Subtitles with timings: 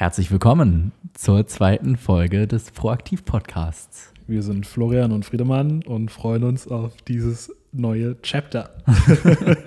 [0.00, 4.14] Herzlich willkommen zur zweiten Folge des Proaktiv-Podcasts.
[4.26, 8.70] Wir sind Florian und Friedemann und freuen uns auf dieses neue Chapter.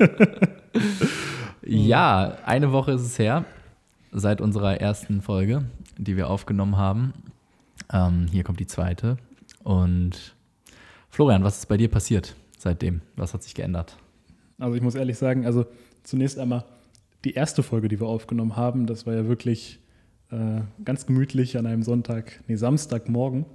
[1.61, 3.45] ja, eine Woche ist es her,
[4.11, 5.65] seit unserer ersten Folge,
[5.99, 7.13] die wir aufgenommen haben.
[7.91, 9.17] Ähm, hier kommt die zweite.
[9.63, 10.33] Und
[11.11, 13.01] Florian, was ist bei dir passiert seitdem?
[13.17, 13.97] Was hat sich geändert?
[14.57, 15.67] Also ich muss ehrlich sagen, also
[16.01, 16.65] zunächst einmal
[17.23, 19.79] die erste Folge, die wir aufgenommen haben, das war ja wirklich
[20.33, 23.45] äh, ganz gemütlich an einem Sonntag, nee, Samstagmorgen.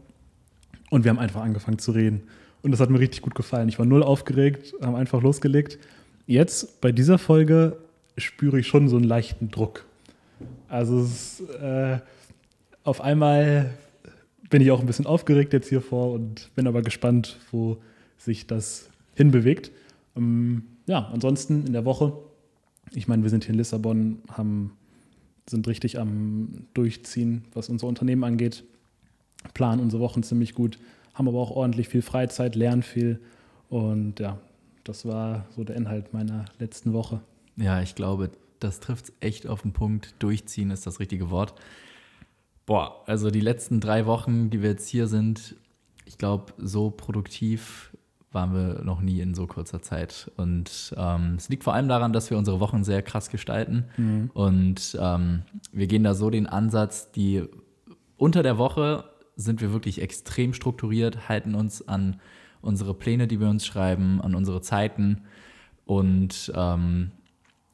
[0.91, 2.23] Und wir haben einfach angefangen zu reden.
[2.63, 3.69] Und das hat mir richtig gut gefallen.
[3.69, 5.79] Ich war null aufgeregt, haben einfach losgelegt.
[6.27, 7.79] Jetzt bei dieser Folge
[8.17, 9.87] spüre ich schon so einen leichten Druck.
[10.69, 11.99] Also es, äh,
[12.85, 13.71] auf einmal
[14.51, 17.79] bin ich auch ein bisschen aufgeregt jetzt hier vor und bin aber gespannt, wo
[18.17, 19.71] sich das hinbewegt.
[20.17, 22.13] Ähm, ja, ansonsten in der Woche,
[22.93, 24.73] ich meine, wir sind hier in Lissabon, haben
[25.51, 28.65] sind richtig am Durchziehen, was unser Unternehmen angeht,
[29.55, 30.79] planen unsere Wochen ziemlich gut,
[31.15, 33.21] haben aber auch ordentlich viel Freizeit, lernen viel.
[33.69, 34.39] Und ja,
[34.85, 37.21] das war so der Inhalt meiner letzten Woche.
[37.57, 40.15] Ja, ich glaube, das trifft echt auf den Punkt.
[40.19, 41.55] Durchziehen ist das richtige Wort.
[42.67, 45.57] Boah, also die letzten drei Wochen, die wir jetzt hier sind,
[46.05, 47.97] ich glaube, so produktiv
[48.33, 50.31] waren wir noch nie in so kurzer Zeit.
[50.37, 53.85] Und ähm, es liegt vor allem daran, dass wir unsere Wochen sehr krass gestalten.
[53.97, 54.31] Mhm.
[54.35, 57.45] Und ähm, wir gehen da so den Ansatz, die
[58.17, 59.05] unter der Woche
[59.37, 62.21] sind wir wirklich extrem strukturiert, halten uns an
[62.61, 65.23] unsere Pläne, die wir uns schreiben, an unsere Zeiten.
[65.87, 67.13] Und ähm,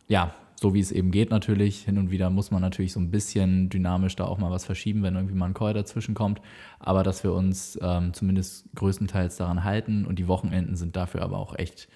[0.07, 1.83] ja, so wie es eben geht natürlich.
[1.83, 5.03] Hin und wieder muss man natürlich so ein bisschen dynamisch da auch mal was verschieben,
[5.03, 6.41] wenn irgendwie mal ein Call dazwischen kommt.
[6.79, 11.39] Aber dass wir uns ähm, zumindest größtenteils daran halten und die Wochenenden sind dafür aber
[11.39, 11.89] auch echt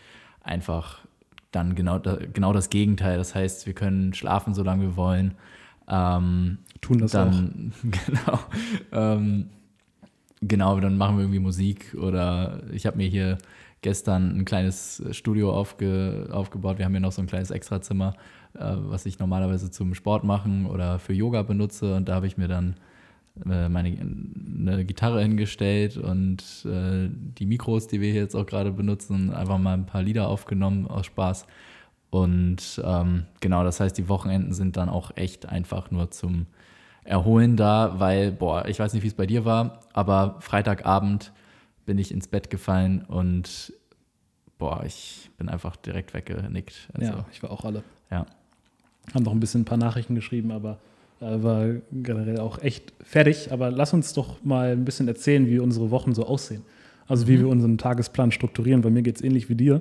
[0.42, 1.00] einfach
[1.50, 3.16] dann genau, genau das Gegenteil.
[3.16, 5.34] Das heißt, wir können schlafen, solange wir wollen.
[5.88, 7.90] Ähm, Tun das dann, auch.
[8.06, 8.38] Genau.
[8.92, 9.50] Ähm,
[10.40, 13.38] genau, dann machen wir irgendwie Musik oder ich habe mir hier
[13.80, 16.78] gestern ein kleines Studio aufge, aufgebaut.
[16.78, 18.14] Wir haben hier noch so ein kleines Extrazimmer
[18.58, 21.94] was ich normalerweise zum Sport machen oder für Yoga benutze.
[21.94, 22.76] Und da habe ich mir dann
[23.48, 28.72] äh, meine eine Gitarre hingestellt und äh, die Mikros, die wir hier jetzt auch gerade
[28.72, 31.46] benutzen, einfach mal ein paar Lieder aufgenommen aus Spaß.
[32.10, 36.46] Und ähm, genau, das heißt, die Wochenenden sind dann auch echt einfach nur zum
[37.04, 41.32] Erholen da, weil, boah, ich weiß nicht, wie es bei dir war, aber Freitagabend
[41.86, 43.72] bin ich ins Bett gefallen und
[44.58, 46.90] boah, ich bin einfach direkt weggenickt.
[46.92, 47.82] Also, ja, ich war auch alle.
[48.10, 48.26] Ja.
[49.14, 50.78] Haben noch ein bisschen ein paar Nachrichten geschrieben, aber
[51.20, 53.52] äh, war generell auch echt fertig.
[53.52, 56.62] Aber lass uns doch mal ein bisschen erzählen, wie unsere Wochen so aussehen.
[57.06, 57.40] Also wie mhm.
[57.40, 58.82] wir unseren Tagesplan strukturieren.
[58.82, 59.80] Bei mir geht es ähnlich wie dir.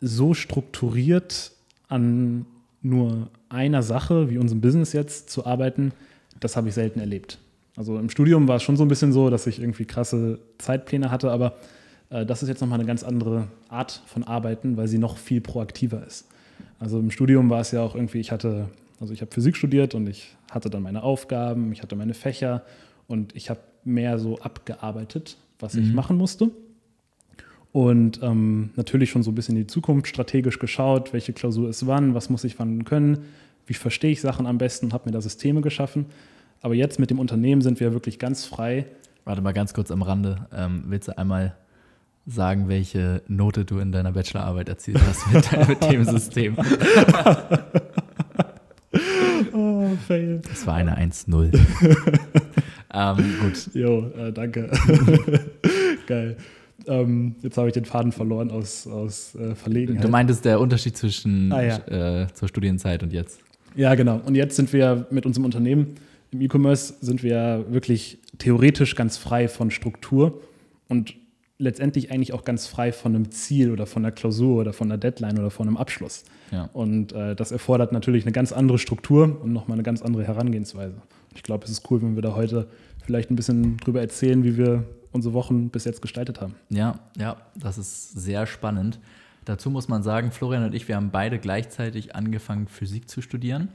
[0.00, 1.52] So strukturiert
[1.88, 2.46] an
[2.82, 5.92] nur einer Sache, wie unserem Business jetzt, zu arbeiten,
[6.40, 7.38] das habe ich selten erlebt.
[7.76, 11.10] Also im Studium war es schon so ein bisschen so, dass ich irgendwie krasse Zeitpläne
[11.10, 11.54] hatte, aber
[12.10, 15.40] äh, das ist jetzt nochmal eine ganz andere Art von Arbeiten, weil sie noch viel
[15.40, 16.26] proaktiver ist.
[16.78, 18.68] Also im Studium war es ja auch irgendwie, ich hatte,
[19.00, 22.62] also ich habe Physik studiert und ich hatte dann meine Aufgaben, ich hatte meine Fächer
[23.06, 25.82] und ich habe mehr so abgearbeitet, was mhm.
[25.82, 26.50] ich machen musste.
[27.72, 31.86] Und ähm, natürlich schon so ein bisschen in die Zukunft strategisch geschaut, welche Klausur ist
[31.86, 33.18] wann, was muss ich wann können,
[33.66, 36.06] wie verstehe ich Sachen am besten, habe mir da Systeme geschaffen.
[36.60, 38.86] Aber jetzt mit dem Unternehmen sind wir wirklich ganz frei.
[39.24, 40.48] Warte mal ganz kurz am Rande.
[40.52, 41.54] Ähm, willst du einmal
[42.28, 46.56] sagen, welche Note du in deiner Bachelorarbeit erzielt hast mit, mit dem System.
[49.52, 50.40] oh, fail.
[50.48, 51.58] Das war eine 1-0.
[52.94, 53.74] ähm, gut.
[53.74, 54.70] Jo, äh, danke.
[56.06, 56.36] Geil.
[56.86, 60.04] Ähm, jetzt habe ich den Faden verloren aus, aus äh, Verlegenheit.
[60.04, 62.22] Du meintest der Unterschied zwischen ah, ja.
[62.22, 63.40] äh, zur Studienzeit und jetzt.
[63.74, 64.20] Ja, genau.
[64.24, 65.96] Und jetzt sind wir mit unserem Unternehmen
[66.30, 70.42] im E-Commerce sind wir wirklich theoretisch ganz frei von Struktur
[70.88, 71.14] und
[71.58, 74.98] letztendlich eigentlich auch ganz frei von einem Ziel oder von einer Klausur oder von einer
[74.98, 76.24] Deadline oder von einem Abschluss.
[76.52, 76.70] Ja.
[76.72, 80.94] Und äh, das erfordert natürlich eine ganz andere Struktur und nochmal eine ganz andere Herangehensweise.
[81.34, 82.68] Ich glaube, es ist cool, wenn wir da heute
[83.04, 86.54] vielleicht ein bisschen drüber erzählen, wie wir unsere Wochen bis jetzt gestaltet haben.
[86.70, 89.00] Ja, ja, das ist sehr spannend.
[89.44, 93.70] Dazu muss man sagen, Florian und ich, wir haben beide gleichzeitig angefangen, Physik zu studieren,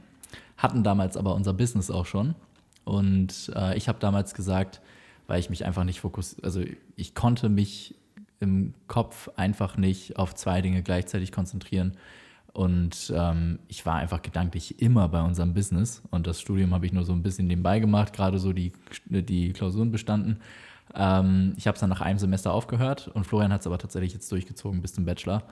[0.56, 2.34] hatten damals aber unser Business auch schon.
[2.84, 4.80] Und äh, ich habe damals gesagt,
[5.26, 6.62] weil ich mich einfach nicht fokussiert, also
[6.96, 7.94] ich konnte mich
[8.40, 11.96] im Kopf einfach nicht auf zwei Dinge gleichzeitig konzentrieren.
[12.52, 16.02] Und ähm, ich war einfach gedanklich immer bei unserem Business.
[16.10, 18.72] Und das Studium habe ich nur so ein bisschen nebenbei gemacht, gerade so die,
[19.06, 20.38] die Klausuren bestanden.
[20.94, 24.12] Ähm, ich habe es dann nach einem Semester aufgehört und Florian hat es aber tatsächlich
[24.12, 25.42] jetzt durchgezogen bis zum Bachelor.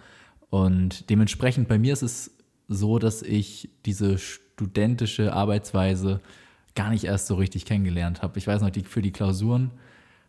[0.51, 2.31] Und dementsprechend bei mir ist es
[2.69, 6.21] so, dass ich diese studentische Arbeitsweise
[6.75, 8.39] gar nicht erst so richtig kennengelernt habe.
[8.39, 9.71] Ich weiß noch, die, für die Klausuren,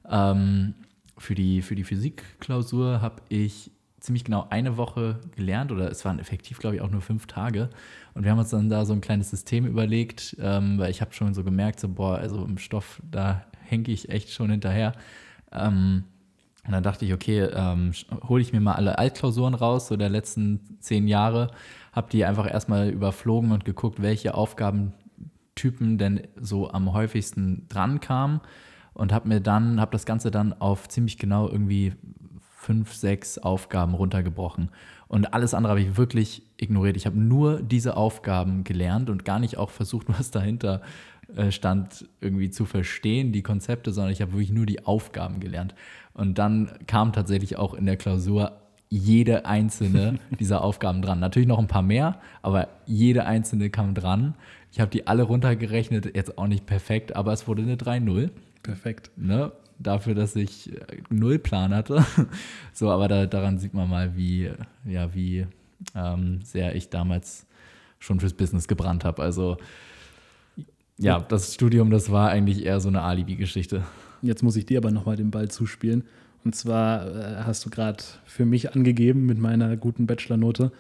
[0.10, 0.74] ähm,
[1.18, 6.20] für die, für die Physikklausur habe ich ziemlich genau eine Woche gelernt oder es waren
[6.20, 7.70] effektiv, glaube ich, auch nur fünf Tage.
[8.14, 11.14] Und wir haben uns dann da so ein kleines System überlegt, ähm, weil ich habe
[11.14, 14.92] schon so gemerkt, so, boah, also im Stoff, da hänge ich echt schon hinterher.
[15.54, 16.04] Ähm,
[16.66, 17.92] und dann dachte ich, okay, ähm,
[18.28, 21.52] hole ich mir mal alle Altklausuren raus, so der letzten zehn Jahre,
[21.94, 24.36] habe die einfach erstmal überflogen und geguckt, welche
[25.54, 28.42] Aufgabentypen denn so am häufigsten dran kamen
[28.94, 31.94] und habe mir dann, habe das Ganze dann auf ziemlich genau irgendwie
[32.40, 34.70] fünf, sechs Aufgaben runtergebrochen.
[35.08, 36.96] Und alles andere habe ich wirklich ignoriert.
[36.96, 40.82] Ich habe nur diese Aufgaben gelernt und gar nicht auch versucht, was dahinter
[41.36, 45.76] äh, stand, irgendwie zu verstehen, die Konzepte, sondern ich habe wirklich nur die Aufgaben gelernt.
[46.14, 48.54] Und dann kam tatsächlich auch in der Klausur
[48.90, 51.20] jede einzelne dieser Aufgaben dran.
[51.20, 54.36] Natürlich noch ein paar mehr, aber jede einzelne kam dran.
[54.74, 58.32] Ich habe die alle runtergerechnet, jetzt auch nicht perfekt, aber es wurde eine 3-0.
[58.64, 59.12] Perfekt.
[59.16, 59.52] Ne?
[59.78, 62.04] Dafür, dass ich äh, null Plan hatte.
[62.74, 64.50] so, aber da, daran sieht man mal, wie,
[64.84, 65.46] ja, wie
[65.94, 67.46] ähm, sehr ich damals
[68.00, 69.22] schon fürs Business gebrannt habe.
[69.22, 69.58] Also
[70.98, 73.84] ja, das Studium, das war eigentlich eher so eine Alibi-Geschichte.
[74.24, 76.04] Jetzt muss ich dir aber nochmal den Ball zuspielen.
[76.44, 80.72] Und zwar äh, hast du gerade für mich angegeben mit meiner guten Bachelornote.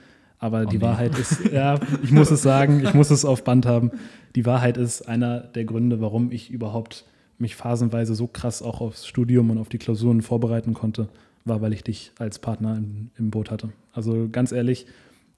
[0.43, 0.83] Aber oh die nee.
[0.83, 3.91] Wahrheit ist, ja, ich muss es sagen, ich muss es auf Band haben.
[4.35, 7.05] Die Wahrheit ist einer der Gründe, warum ich überhaupt
[7.37, 11.07] mich phasenweise so krass auch aufs Studium und auf die Klausuren vorbereiten konnte,
[11.45, 13.69] war, weil ich dich als Partner im, im Boot hatte.
[13.93, 14.85] Also ganz ehrlich,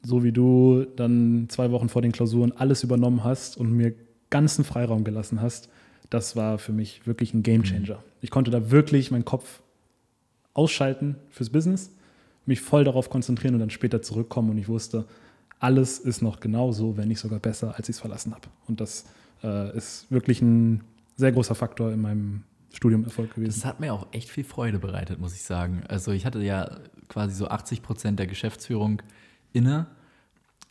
[0.01, 3.93] so wie du dann zwei Wochen vor den Klausuren alles übernommen hast und mir
[4.31, 5.69] ganzen Freiraum gelassen hast,
[6.09, 8.03] das war für mich wirklich ein Game Changer.
[8.21, 9.61] Ich konnte da wirklich meinen Kopf
[10.55, 11.91] ausschalten fürs Business,
[12.45, 15.05] mich voll darauf konzentrieren und dann später zurückkommen und ich wusste,
[15.59, 18.47] alles ist noch genauso, wenn nicht sogar besser, als ich es verlassen habe.
[18.67, 19.05] Und das
[19.43, 20.83] äh, ist wirklich ein
[21.15, 22.43] sehr großer Faktor in meinem
[22.73, 23.59] Studiumerfolg gewesen.
[23.61, 25.83] Das hat mir auch echt viel Freude bereitet, muss ich sagen.
[25.87, 26.77] Also ich hatte ja
[27.07, 29.01] quasi so 80 Prozent der Geschäftsführung
[29.53, 29.87] inne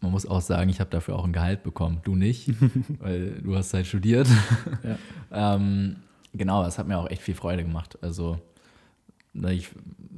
[0.05, 2.01] man muss auch sagen, ich habe dafür auch ein Gehalt bekommen.
[2.05, 2.51] Du nicht,
[3.01, 4.29] weil du hast halt studiert.
[4.83, 4.99] Ja.
[5.57, 5.97] ähm,
[6.35, 7.99] genau, das hat mir auch echt viel Freude gemacht.
[8.03, 8.39] Also,
[9.35, 9.71] ich,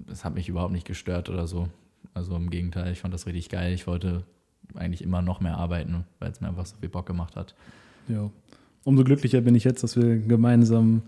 [0.06, 1.68] das hat mich überhaupt nicht gestört oder so.
[2.14, 3.72] Also im Gegenteil, ich fand das richtig geil.
[3.72, 4.24] Ich wollte
[4.74, 7.54] eigentlich immer noch mehr arbeiten, weil es mir einfach so viel Bock gemacht hat.
[8.08, 8.30] Ja.
[8.84, 11.02] Umso glücklicher bin ich jetzt, dass wir gemeinsam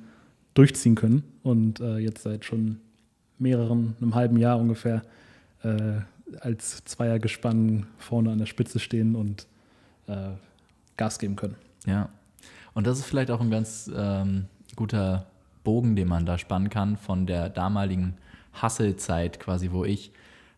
[0.55, 2.81] durchziehen können und äh, jetzt seit schon
[3.39, 5.03] mehreren, einem halben Jahr ungefähr,
[5.63, 6.01] äh,
[6.41, 9.47] als Zweiergespann vorne an der Spitze stehen und
[10.09, 10.31] äh,
[10.97, 11.55] Gas geben können.
[11.87, 12.09] Ja,
[12.75, 14.47] und das ist vielleicht auch ein ganz ähm,
[14.77, 15.27] guter
[15.69, 18.15] Bogen, den man da spannen kann von der damaligen
[18.63, 20.13] Hustle-Zeit quasi, wo ich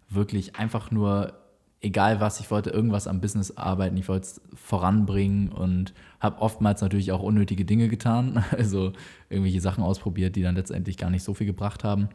[0.09, 1.33] wirklich einfach nur,
[1.81, 6.81] egal was, ich wollte irgendwas am Business arbeiten, ich wollte es voranbringen und habe oftmals
[6.81, 8.93] natürlich auch unnötige Dinge getan, also
[9.31, 12.09] irgendwelche Sachen ausprobiert, die dann letztendlich gar nicht so viel gebracht haben.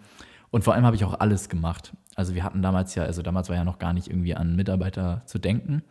[0.50, 1.92] Und vor allem habe ich auch alles gemacht.
[2.16, 5.22] Also wir hatten damals ja, also damals war ja noch gar nicht irgendwie an Mitarbeiter
[5.26, 5.82] zu denken.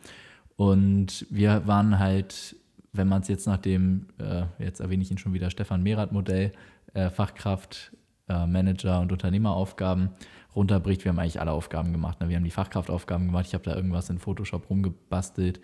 [0.56, 2.56] Und wir waren halt,
[2.94, 6.52] wenn man es jetzt nach dem, äh, jetzt erwähne ich ihn schon wieder, Stefan Merath-Modell,
[6.94, 7.92] äh, Fachkraft,
[8.28, 10.10] äh, Manager und Unternehmeraufgaben
[10.54, 12.20] runterbricht, wir haben eigentlich alle Aufgaben gemacht.
[12.20, 12.28] Ne?
[12.28, 15.60] Wir haben die Fachkraftaufgaben gemacht, ich habe da irgendwas in Photoshop rumgebastelt.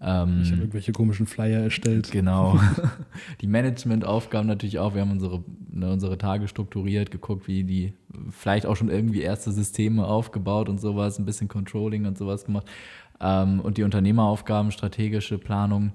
[0.00, 2.10] Ähm, ich habe irgendwelche komischen Flyer erstellt.
[2.10, 2.58] Genau.
[3.40, 4.94] die Managementaufgaben natürlich auch.
[4.94, 7.94] Wir haben unsere, ne, unsere Tage strukturiert, geguckt, wie die,
[8.30, 12.66] vielleicht auch schon irgendwie erste Systeme aufgebaut und sowas, ein bisschen Controlling und sowas gemacht.
[13.20, 15.92] Ähm, und die Unternehmeraufgaben, strategische Planung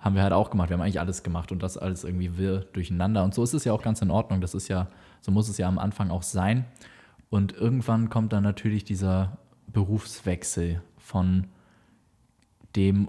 [0.00, 0.70] haben wir halt auch gemacht.
[0.70, 3.22] Wir haben eigentlich alles gemacht und das alles irgendwie wirr durcheinander.
[3.22, 4.40] Und so ist es ja auch ganz in Ordnung.
[4.40, 4.88] Das ist ja,
[5.20, 6.64] so muss es ja am Anfang auch sein.
[7.28, 9.38] Und irgendwann kommt dann natürlich dieser
[9.68, 11.46] Berufswechsel von
[12.76, 13.08] dem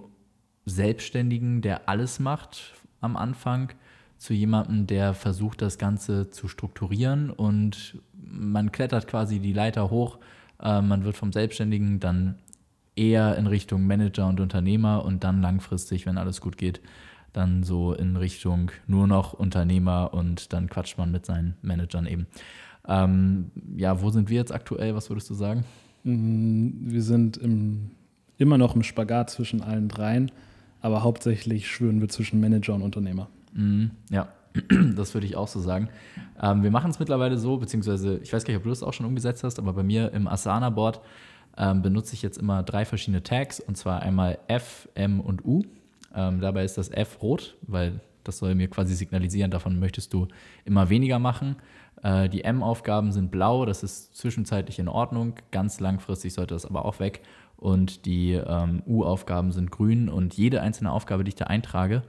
[0.66, 3.74] Selbstständigen, der alles macht am Anfang,
[4.18, 10.20] zu jemandem, der versucht, das Ganze zu strukturieren und man klettert quasi die Leiter hoch.
[10.62, 12.36] Äh, man wird vom Selbstständigen dann
[12.96, 16.82] eher in Richtung Manager und Unternehmer und dann langfristig, wenn alles gut geht,
[17.34, 22.28] dann so in Richtung nur noch Unternehmer und dann quatscht man mit seinen Managern eben.
[22.88, 24.96] Ähm, ja, wo sind wir jetzt aktuell?
[24.96, 25.64] Was würdest du sagen?
[26.04, 27.92] Mm, wir sind im,
[28.38, 30.32] immer noch im Spagat zwischen allen dreien
[30.82, 33.28] aber hauptsächlich schwören wir zwischen Manager und Unternehmer.
[33.54, 34.30] Mhm, ja,
[34.96, 35.90] das würde ich auch so sagen.
[36.42, 38.94] Ähm, wir machen es mittlerweile so, beziehungsweise ich weiß gar nicht, ob du das auch
[38.94, 41.02] schon umgesetzt hast, aber bei mir im Asana-Board
[41.58, 45.64] ähm, benutze ich jetzt immer drei verschiedene Tags und zwar einmal F, M und U.
[46.14, 50.28] Ähm, dabei ist das F rot, weil das soll mir quasi signalisieren, davon möchtest du
[50.66, 51.56] immer weniger machen.
[52.04, 55.36] Äh, die M-Aufgaben sind blau, das ist zwischenzeitlich in Ordnung.
[55.52, 57.22] Ganz langfristig sollte das aber auch weg
[57.58, 62.02] und die ähm, U-Aufgaben sind grün und jede einzelne Aufgabe, die ich da eintrage,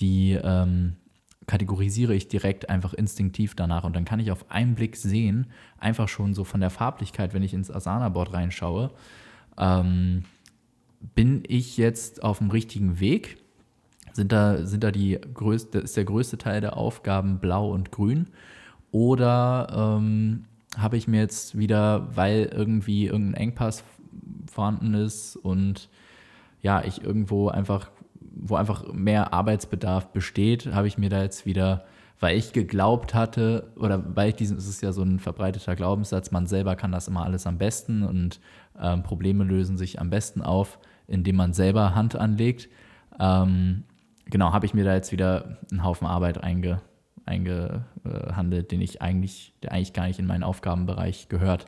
[0.00, 0.96] die ähm,
[1.48, 6.06] kategorisiere ich direkt einfach instinktiv danach und dann kann ich auf einen Blick sehen, einfach
[6.06, 8.90] schon so von der Farblichkeit, wenn ich ins Asana-Board reinschaue,
[9.58, 10.24] ähm,
[11.14, 13.38] bin ich jetzt auf dem richtigen Weg?
[14.12, 18.28] Sind da, sind da die größte, ist der größte Teil der Aufgaben blau und grün?
[18.90, 20.44] Oder ähm,
[20.76, 23.84] habe ich mir jetzt wieder, weil irgendwie irgendein Engpass
[24.50, 25.88] vorhanden ist und
[26.60, 31.84] ja, ich irgendwo einfach, wo einfach mehr Arbeitsbedarf besteht, habe ich mir da jetzt wieder,
[32.20, 36.30] weil ich geglaubt hatte, oder weil ich diesen, es ist ja so ein verbreiteter Glaubenssatz,
[36.30, 38.40] man selber kann das immer alles am besten und
[38.80, 42.68] ähm, Probleme lösen sich am besten auf, indem man selber Hand anlegt.
[43.20, 43.84] Ähm,
[44.26, 46.80] genau, habe ich mir da jetzt wieder einen Haufen Arbeit einge,
[47.24, 51.66] eingehandelt, den ich eigentlich, der eigentlich gar nicht in meinen Aufgabenbereich gehört.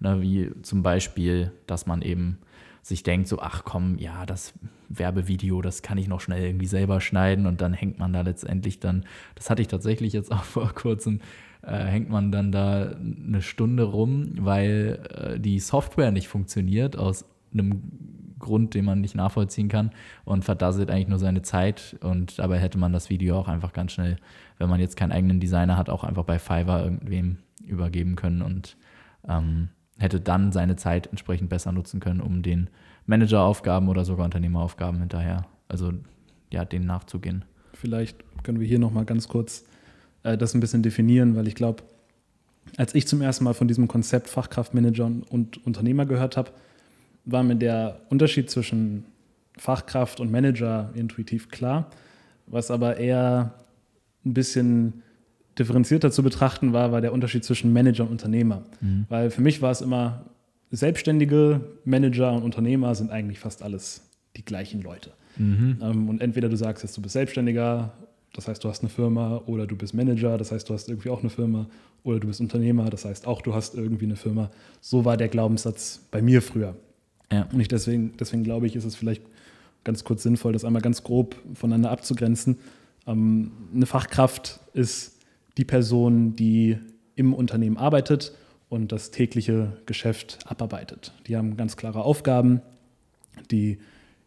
[0.00, 2.38] Ne, wie zum Beispiel, dass man eben
[2.82, 4.54] sich denkt, so, ach komm, ja, das
[4.88, 8.80] Werbevideo, das kann ich noch schnell irgendwie selber schneiden und dann hängt man da letztendlich
[8.80, 9.04] dann,
[9.36, 11.20] das hatte ich tatsächlich jetzt auch vor kurzem,
[11.62, 17.24] äh, hängt man dann da eine Stunde rum, weil äh, die Software nicht funktioniert aus
[17.52, 17.82] einem
[18.40, 19.92] Grund, den man nicht nachvollziehen kann
[20.24, 23.92] und verdasselt eigentlich nur seine Zeit und dabei hätte man das Video auch einfach ganz
[23.92, 24.16] schnell,
[24.58, 28.76] wenn man jetzt keinen eigenen Designer hat, auch einfach bei Fiverr irgendwem übergeben können und
[29.28, 29.68] ähm,
[30.02, 32.68] hätte dann seine Zeit entsprechend besser nutzen können, um den
[33.06, 35.92] Manageraufgaben oder sogar Unternehmeraufgaben hinterher, also
[36.50, 37.44] ja, denen nachzugehen.
[37.74, 39.64] Vielleicht können wir hier nochmal ganz kurz
[40.22, 41.82] äh, das ein bisschen definieren, weil ich glaube,
[42.76, 46.50] als ich zum ersten Mal von diesem Konzept Fachkraftmanager und Unternehmer gehört habe,
[47.24, 49.04] war mir der Unterschied zwischen
[49.56, 51.90] Fachkraft und Manager intuitiv klar,
[52.46, 53.54] was aber eher
[54.24, 55.02] ein bisschen
[55.58, 58.62] differenzierter zu betrachten war, war der Unterschied zwischen Manager und Unternehmer.
[58.80, 59.06] Mhm.
[59.08, 60.24] Weil für mich war es immer,
[60.70, 65.12] selbstständige Manager und Unternehmer sind eigentlich fast alles die gleichen Leute.
[65.36, 65.78] Mhm.
[65.82, 67.92] Ähm, und entweder du sagst jetzt, du bist Selbstständiger,
[68.32, 71.10] das heißt, du hast eine Firma, oder du bist Manager, das heißt, du hast irgendwie
[71.10, 71.66] auch eine Firma,
[72.02, 74.50] oder du bist Unternehmer, das heißt auch, du hast irgendwie eine Firma.
[74.80, 76.74] So war der Glaubenssatz bei mir früher.
[77.30, 77.48] Ja.
[77.52, 79.22] Und ich deswegen, deswegen glaube ich, ist es vielleicht
[79.84, 82.58] ganz kurz sinnvoll, das einmal ganz grob voneinander abzugrenzen.
[83.06, 85.11] Ähm, eine Fachkraft ist
[85.56, 86.78] die Person, die
[87.14, 88.32] im Unternehmen arbeitet
[88.68, 91.12] und das tägliche Geschäft abarbeitet.
[91.26, 92.62] Die haben ganz klare Aufgaben,
[93.50, 93.78] die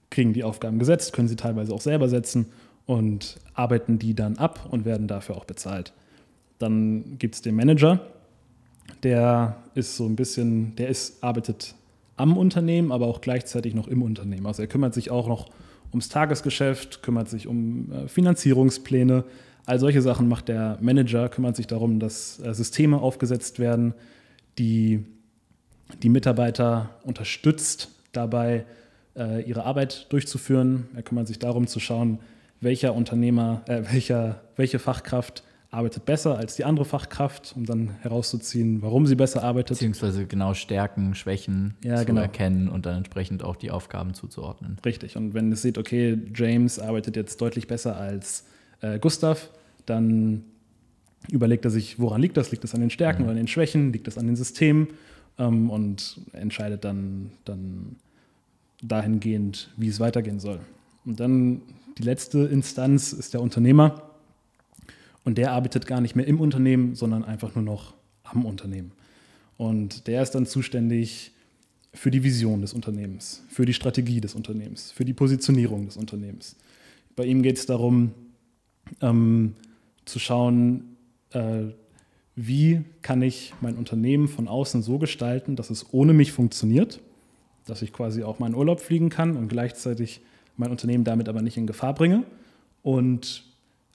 [0.09, 2.47] kriegen die Aufgaben gesetzt, können sie teilweise auch selber setzen
[2.85, 5.93] und arbeiten die dann ab und werden dafür auch bezahlt.
[6.59, 7.99] Dann gibt es den Manager,
[9.03, 11.75] der ist so ein bisschen, der ist, arbeitet
[12.17, 14.45] am Unternehmen, aber auch gleichzeitig noch im Unternehmen.
[14.45, 15.49] Also er kümmert sich auch noch
[15.91, 19.23] ums Tagesgeschäft, kümmert sich um äh, Finanzierungspläne,
[19.65, 23.93] All solche Sachen macht der Manager, kümmert sich darum, dass äh, Systeme aufgesetzt werden,
[24.57, 25.05] die
[26.01, 28.65] die Mitarbeiter unterstützt, dabei
[29.15, 30.87] äh, ihre Arbeit durchzuführen.
[30.95, 32.19] Er kümmert sich darum zu schauen,
[32.61, 38.81] welcher Unternehmer, äh, welcher, welche Fachkraft arbeitet besser als die andere Fachkraft, um dann herauszuziehen,
[38.81, 39.77] warum sie besser arbeitet.
[39.77, 42.21] Beziehungsweise genau Stärken, Schwächen ja, zu genau.
[42.21, 44.77] erkennen und dann entsprechend auch die Aufgaben zuzuordnen.
[44.85, 45.17] Richtig.
[45.17, 48.45] Und wenn es sieht, okay, James arbeitet jetzt deutlich besser als
[48.81, 49.49] äh, Gustav,
[49.85, 50.43] dann
[51.29, 52.51] überlegt er sich, woran liegt das?
[52.51, 53.25] Liegt das an den Stärken mhm.
[53.25, 53.91] oder an den Schwächen?
[53.91, 54.89] Liegt das an den Systemen?
[55.37, 57.95] Ähm, und entscheidet dann, dann
[58.81, 60.59] dahingehend, wie es weitergehen soll.
[61.05, 61.61] Und dann
[61.97, 64.01] die letzte Instanz ist der Unternehmer.
[65.23, 68.91] Und der arbeitet gar nicht mehr im Unternehmen, sondern einfach nur noch am Unternehmen.
[69.57, 71.31] Und der ist dann zuständig
[71.93, 76.55] für die Vision des Unternehmens, für die Strategie des Unternehmens, für die Positionierung des Unternehmens.
[77.15, 78.11] Bei ihm geht es darum,
[79.01, 79.55] ähm,
[80.05, 80.97] zu schauen,
[81.31, 81.65] äh,
[82.35, 86.99] wie kann ich mein Unternehmen von außen so gestalten, dass es ohne mich funktioniert,
[87.65, 90.21] dass ich quasi auch meinen Urlaub fliegen kann und gleichzeitig
[90.57, 92.23] mein Unternehmen damit aber nicht in Gefahr bringe
[92.83, 93.43] und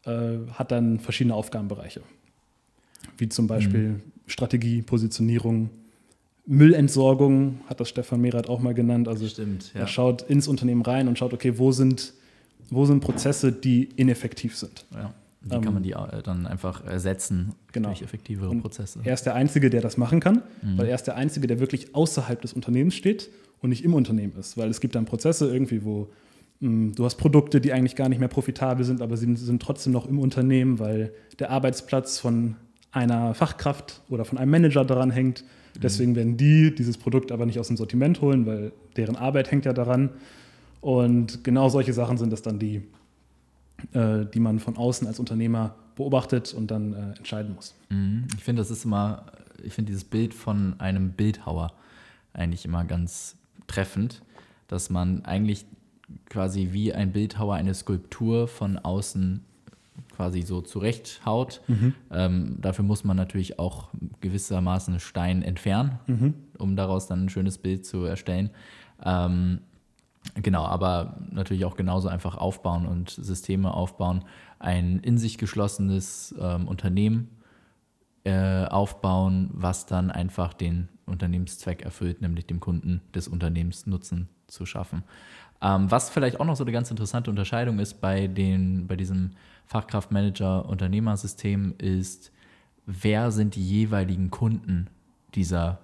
[0.04, 2.02] äh, hat dann verschiedene Aufgabenbereiche,
[3.18, 4.02] wie zum Beispiel mhm.
[4.26, 5.70] Strategie, Positionierung,
[6.46, 9.06] Müllentsorgung, hat das Stefan Merath auch mal genannt.
[9.06, 9.80] Also Stimmt, ja.
[9.80, 12.14] er schaut ins Unternehmen rein und schaut, okay, wo sind
[12.70, 14.86] wo sind Prozesse, die ineffektiv sind.
[14.94, 15.12] Ja.
[15.42, 17.88] Wie ähm, kann man die äh, dann einfach ersetzen genau.
[17.88, 19.00] durch effektivere und Prozesse?
[19.04, 20.78] Er ist der Einzige, der das machen kann, mhm.
[20.78, 24.34] weil er ist der Einzige, der wirklich außerhalb des Unternehmens steht und nicht im Unternehmen
[24.38, 24.58] ist.
[24.58, 26.10] Weil es gibt dann Prozesse irgendwie, wo
[26.60, 29.62] mh, hm, du hast Produkte, die eigentlich gar nicht mehr profitabel sind, aber sie sind
[29.62, 32.56] trotzdem noch im Unternehmen, weil der Arbeitsplatz von
[32.92, 35.42] einer Fachkraft oder von einem Manager daran hängt.
[35.42, 35.80] Mhm.
[35.80, 39.64] Deswegen werden die dieses Produkt aber nicht aus dem Sortiment holen, weil deren Arbeit hängt
[39.64, 40.10] ja daran.
[40.80, 42.82] Und genau solche Sachen sind es dann, die,
[43.92, 47.74] äh, die man von außen als Unternehmer beobachtet und dann äh, entscheiden muss.
[47.90, 48.26] Mhm.
[48.36, 49.26] Ich finde, das ist immer,
[49.62, 51.72] ich finde dieses Bild von einem Bildhauer
[52.32, 54.22] eigentlich immer ganz treffend,
[54.68, 55.66] dass man eigentlich
[56.28, 59.44] quasi wie ein Bildhauer eine Skulptur von außen
[60.16, 61.60] quasi so zurechthaut.
[61.68, 61.94] Mhm.
[62.10, 63.88] Ähm, dafür muss man natürlich auch
[64.20, 66.34] gewissermaßen Stein entfernen, mhm.
[66.58, 68.50] um daraus dann ein schönes Bild zu erstellen.
[69.04, 69.60] Ähm,
[70.34, 74.24] genau, aber natürlich auch genauso einfach aufbauen und Systeme aufbauen.
[74.58, 77.28] Ein in sich geschlossenes ähm, Unternehmen
[78.24, 84.66] äh, aufbauen, was dann einfach den Unternehmenszweck erfüllt, nämlich dem Kunden des Unternehmens Nutzen zu
[84.66, 85.04] schaffen.
[85.62, 89.30] Ähm, was vielleicht auch noch so eine ganz interessante Unterscheidung ist bei, den, bei diesem
[89.66, 92.32] Fachkraftmanager-Unternehmersystem ist,
[92.86, 94.88] wer sind die jeweiligen Kunden
[95.34, 95.78] dieser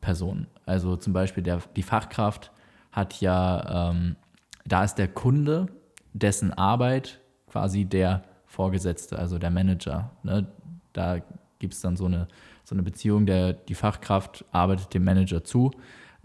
[0.00, 0.46] Person?
[0.66, 2.52] Also zum Beispiel der, die Fachkraft
[2.92, 4.16] hat ja, ähm,
[4.64, 5.66] da ist der Kunde,
[6.12, 7.20] dessen Arbeit
[7.50, 10.10] quasi der Vorgesetzte, also der Manager.
[10.22, 10.46] Ne?
[10.92, 11.20] Da
[11.58, 12.28] gibt es dann so eine,
[12.64, 15.70] so eine Beziehung, der, die Fachkraft arbeitet dem Manager zu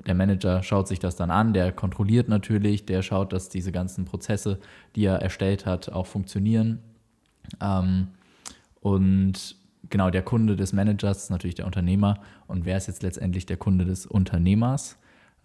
[0.06, 4.06] der Manager schaut sich das dann an, der kontrolliert natürlich, der schaut, dass diese ganzen
[4.06, 4.60] Prozesse,
[4.96, 6.80] die er erstellt hat, auch funktionieren.
[7.62, 8.10] Ähm,
[8.82, 9.56] und
[9.90, 12.20] genau, der Kunde des Managers ist natürlich der Unternehmer.
[12.46, 14.98] Und wer ist jetzt letztendlich der Kunde des Unternehmers?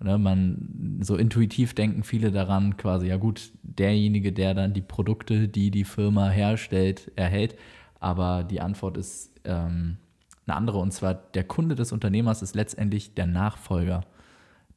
[0.03, 5.47] Ne, man, so intuitiv denken viele daran, quasi, ja gut, derjenige, der dann die Produkte,
[5.49, 7.57] die die Firma herstellt, erhält.
[8.01, 9.99] Aber die Antwort ist ähm,
[10.47, 10.79] eine andere.
[10.79, 14.03] Und zwar, der Kunde des Unternehmers ist letztendlich der Nachfolger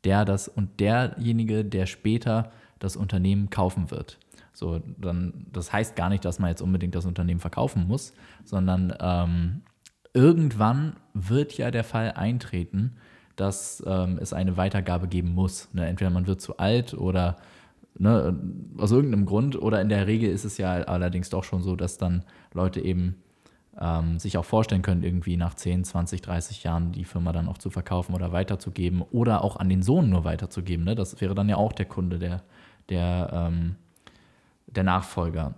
[0.06, 4.20] der das und derjenige, der später das Unternehmen kaufen wird.
[4.54, 8.14] So, dann, das heißt gar nicht, dass man jetzt unbedingt das Unternehmen verkaufen muss,
[8.46, 9.64] sondern ähm,
[10.14, 12.96] irgendwann wird ja der Fall eintreten,
[13.36, 15.70] dass ähm, es eine Weitergabe geben muss.
[15.74, 15.88] Ne?
[15.88, 17.38] Entweder man wird zu alt oder
[17.98, 18.38] ne,
[18.78, 21.98] aus irgendeinem Grund, oder in der Regel ist es ja allerdings doch schon so, dass
[21.98, 22.24] dann
[22.54, 23.16] Leute eben
[23.80, 27.58] ähm, sich auch vorstellen können, irgendwie nach 10, 20, 30 Jahren die Firma dann auch
[27.58, 30.86] zu verkaufen oder weiterzugeben oder auch an den Sohn nur weiterzugeben.
[30.86, 30.96] Ne?
[30.96, 32.44] Das wäre dann ja auch der Kunde, der,
[32.90, 33.76] der, ähm,
[34.68, 35.56] der Nachfolger.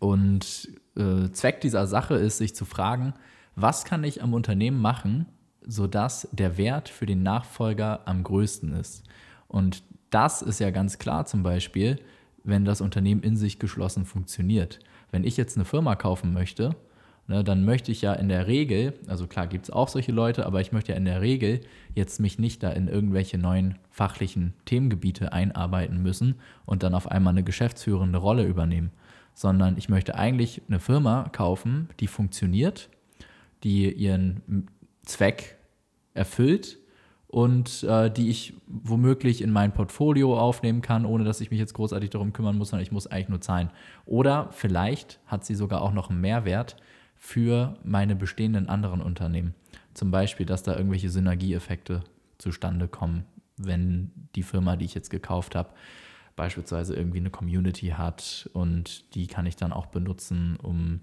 [0.00, 3.14] Und äh, Zweck dieser Sache ist, sich zu fragen,
[3.54, 5.26] was kann ich am Unternehmen machen,
[5.68, 9.04] sodass der Wert für den Nachfolger am größten ist.
[9.46, 12.00] Und das ist ja ganz klar zum Beispiel,
[12.42, 14.80] wenn das Unternehmen in sich geschlossen funktioniert.
[15.12, 16.74] Wenn ich jetzt eine Firma kaufen möchte
[17.28, 20.46] ne, dann möchte ich ja in der Regel, also klar gibt es auch solche Leute,
[20.46, 21.60] aber ich möchte ja in der Regel
[21.94, 27.32] jetzt mich nicht da in irgendwelche neuen fachlichen Themengebiete einarbeiten müssen und dann auf einmal
[27.32, 28.90] eine geschäftsführende Rolle übernehmen,
[29.34, 32.88] sondern ich möchte eigentlich eine Firma kaufen, die funktioniert,
[33.62, 34.66] die ihren
[35.04, 35.57] Zweck
[36.14, 36.78] erfüllt
[37.26, 41.74] und äh, die ich womöglich in mein Portfolio aufnehmen kann, ohne dass ich mich jetzt
[41.74, 43.70] großartig darum kümmern muss, sondern ich muss eigentlich nur zahlen.
[44.06, 46.76] Oder vielleicht hat sie sogar auch noch einen Mehrwert,
[47.18, 49.54] für meine bestehenden anderen Unternehmen.
[49.92, 52.04] Zum Beispiel, dass da irgendwelche Synergieeffekte
[52.38, 53.24] zustande kommen,
[53.56, 55.70] wenn die Firma, die ich jetzt gekauft habe,
[56.36, 61.00] beispielsweise irgendwie eine Community hat und die kann ich dann auch benutzen, um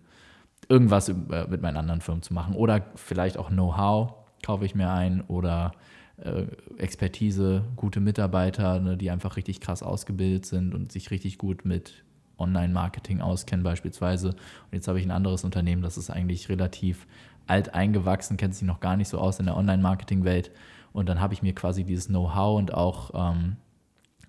[0.69, 2.55] irgendwas mit meinen anderen Firmen zu machen.
[2.55, 4.13] Oder vielleicht auch Know-how
[4.45, 5.73] kaufe ich mir ein oder
[6.17, 6.43] äh,
[6.77, 12.03] Expertise, gute Mitarbeiter, ne, die einfach richtig krass ausgebildet sind und sich richtig gut mit
[12.37, 14.29] Online-Marketing auskennen beispielsweise.
[14.29, 17.07] Und jetzt habe ich ein anderes Unternehmen, das ist eigentlich relativ
[17.47, 20.51] alt eingewachsen, kennt sich noch gar nicht so aus in der Online-Marketing-Welt.
[20.93, 23.55] Und dann habe ich mir quasi dieses Know-how und auch ähm,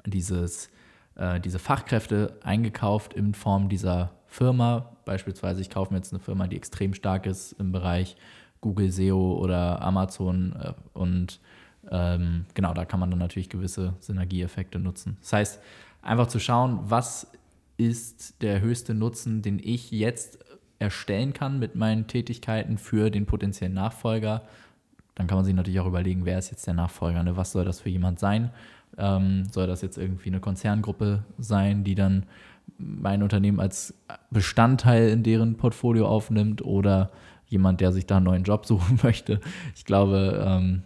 [0.07, 0.71] dieses,
[1.17, 4.97] äh, diese Fachkräfte eingekauft in Form dieser Firma.
[5.05, 8.17] Beispielsweise, ich kaufe mir jetzt eine Firma, die extrem stark ist im Bereich
[8.61, 11.41] Google SEO oder Amazon äh, und
[11.91, 15.17] ähm, genau, da kann man dann natürlich gewisse Synergieeffekte nutzen.
[15.21, 15.61] Das heißt,
[16.03, 17.31] einfach zu schauen, was
[17.77, 20.39] ist der höchste Nutzen, den ich jetzt
[20.79, 24.43] erstellen kann mit meinen Tätigkeiten für den potenziellen Nachfolger.
[25.15, 27.37] Dann kann man sich natürlich auch überlegen, wer ist jetzt der Nachfolger, ne?
[27.37, 28.51] was soll das für jemand sein?
[28.99, 32.25] Ähm, soll das jetzt irgendwie eine Konzerngruppe sein, die dann
[32.79, 33.95] mein Unternehmen als
[34.31, 37.11] Bestandteil in deren Portfolio aufnimmt oder
[37.47, 39.41] jemand, der sich da einen neuen Job suchen möchte?
[39.75, 40.83] Ich glaube, ähm,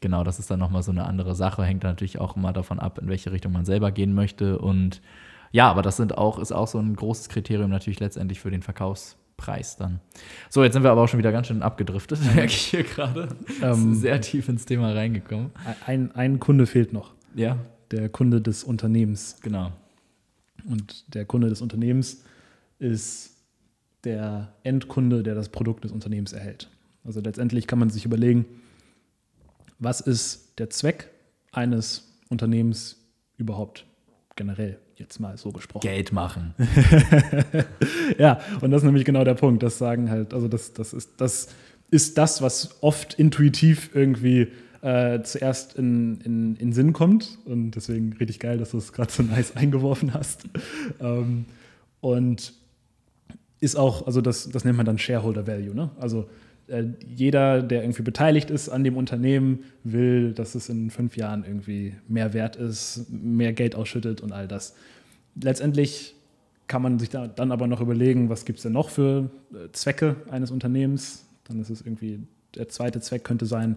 [0.00, 2.98] genau, das ist dann nochmal so eine andere Sache, hängt natürlich auch immer davon ab,
[2.98, 5.00] in welche Richtung man selber gehen möchte und
[5.50, 8.62] ja, aber das sind auch, ist auch so ein großes Kriterium natürlich letztendlich für den
[8.62, 10.00] Verkaufspreis dann.
[10.50, 13.28] So, jetzt sind wir aber auch schon wieder ganz schön abgedriftet, merke ich hier gerade.
[13.62, 15.50] Ähm, sehr tief ins Thema reingekommen.
[15.86, 17.14] Ein, ein Kunde fehlt noch.
[17.34, 17.56] Ja.
[17.90, 19.36] Der Kunde des Unternehmens.
[19.42, 19.72] Genau.
[20.68, 22.24] Und der Kunde des Unternehmens
[22.78, 23.37] ist
[24.04, 26.70] der Endkunde, der das Produkt des Unternehmens erhält.
[27.04, 28.44] Also letztendlich kann man sich überlegen,
[29.78, 31.10] was ist der Zweck
[31.52, 32.96] eines Unternehmens
[33.36, 33.86] überhaupt
[34.36, 34.78] generell?
[34.98, 35.82] jetzt mal so gesprochen.
[35.86, 36.54] Geld machen.
[38.18, 39.62] ja, und das ist nämlich genau der Punkt.
[39.62, 41.48] Das sagen halt, also das, das, ist, das
[41.90, 44.48] ist das, was oft intuitiv irgendwie
[44.82, 47.38] äh, zuerst in, in, in Sinn kommt.
[47.44, 50.44] Und deswegen richtig geil, dass du es gerade so nice eingeworfen hast.
[51.00, 51.44] ähm,
[52.00, 52.52] und
[53.60, 55.74] ist auch, also das, das nennt man dann Shareholder Value.
[55.74, 55.90] Ne?
[55.98, 56.28] Also
[56.68, 61.44] äh, jeder, der irgendwie beteiligt ist an dem Unternehmen, will, dass es in fünf Jahren
[61.44, 64.74] irgendwie mehr wert ist, mehr Geld ausschüttet und all das.
[65.40, 66.14] Letztendlich
[66.66, 69.72] kann man sich da dann aber noch überlegen, was gibt es denn noch für äh,
[69.72, 71.24] Zwecke eines Unternehmens.
[71.44, 72.20] Dann ist es irgendwie,
[72.54, 73.76] der zweite Zweck könnte sein,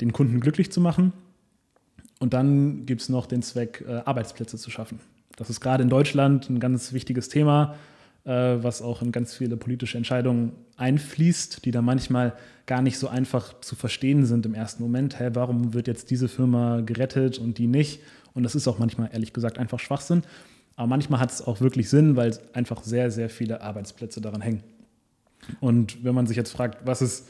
[0.00, 1.12] den Kunden glücklich zu machen.
[2.20, 5.00] Und dann gibt es noch den Zweck, äh, Arbeitsplätze zu schaffen.
[5.36, 7.74] Das ist gerade in Deutschland ein ganz wichtiges Thema,
[8.24, 12.34] was auch in ganz viele politische Entscheidungen einfließt, die da manchmal
[12.66, 15.18] gar nicht so einfach zu verstehen sind im ersten Moment.
[15.18, 18.00] Hä, warum wird jetzt diese Firma gerettet und die nicht?
[18.34, 20.22] Und das ist auch manchmal, ehrlich gesagt, einfach Schwachsinn.
[20.76, 24.62] Aber manchmal hat es auch wirklich Sinn, weil einfach sehr, sehr viele Arbeitsplätze daran hängen.
[25.60, 27.28] Und wenn man sich jetzt fragt, was ist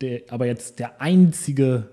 [0.00, 1.88] der, aber jetzt der einzige,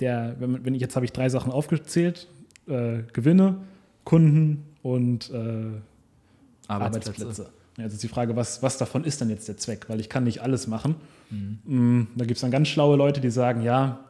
[0.00, 2.28] der, wenn, wenn jetzt habe ich drei Sachen aufgezählt,
[2.68, 3.62] äh, Gewinne,
[4.04, 5.80] Kunden und äh,
[6.68, 7.22] Arbeitsplätze.
[7.22, 7.52] Arbeitsplätze.
[7.78, 9.88] Jetzt ist die Frage, was, was davon ist dann jetzt der Zweck?
[9.88, 10.96] Weil ich kann nicht alles machen.
[11.30, 12.08] Mhm.
[12.16, 14.04] Da gibt es dann ganz schlaue Leute, die sagen, ja,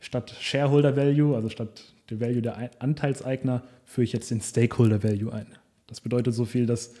[0.00, 5.32] statt Shareholder Value, also statt der Value der Anteilseigner, führe ich jetzt den Stakeholder Value
[5.32, 5.46] ein.
[5.88, 6.94] Das bedeutet so viel, dass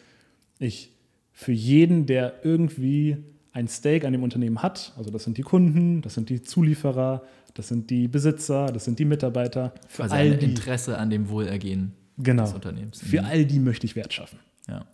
[0.58, 0.90] ich
[1.32, 3.18] für jeden, der irgendwie
[3.52, 7.22] ein Stake an dem Unternehmen hat, also das sind die Kunden, das sind die Zulieferer,
[7.54, 9.72] das sind die Besitzer, das sind die Mitarbeiter.
[9.88, 13.00] Für also all ein Interesse an dem Wohlergehen genau, des Unternehmens.
[13.00, 13.26] Für mhm.
[13.26, 14.38] all die möchte ich Wert schaffen.
[14.68, 14.84] Ja.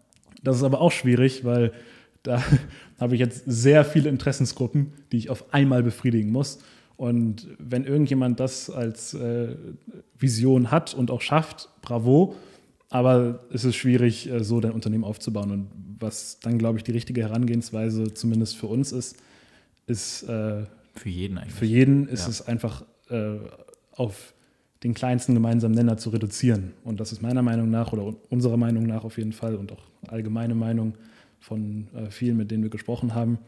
[0.44, 1.72] Das ist aber auch schwierig, weil
[2.22, 2.42] da
[3.00, 6.58] habe ich jetzt sehr viele Interessensgruppen, die ich auf einmal befriedigen muss.
[6.96, 9.56] Und wenn irgendjemand das als äh,
[10.16, 12.36] Vision hat und auch schafft, bravo.
[12.88, 15.50] Aber es ist schwierig, äh, so dein Unternehmen aufzubauen.
[15.50, 19.16] Und was dann, glaube ich, die richtige Herangehensweise zumindest für uns ist,
[19.86, 21.54] ist äh, für jeden eigentlich.
[21.54, 22.28] Für jeden ist ja.
[22.28, 23.38] es einfach äh,
[23.92, 24.33] auf
[24.84, 26.74] den kleinsten gemeinsamen Nenner zu reduzieren.
[26.84, 29.82] Und das ist meiner Meinung nach oder unserer Meinung nach auf jeden Fall und auch
[30.06, 30.94] allgemeine Meinung
[31.40, 33.38] von äh, vielen, mit denen wir gesprochen haben,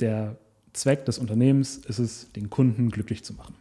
[0.00, 0.36] der
[0.72, 3.54] Zweck des Unternehmens ist es, den Kunden glücklich zu machen.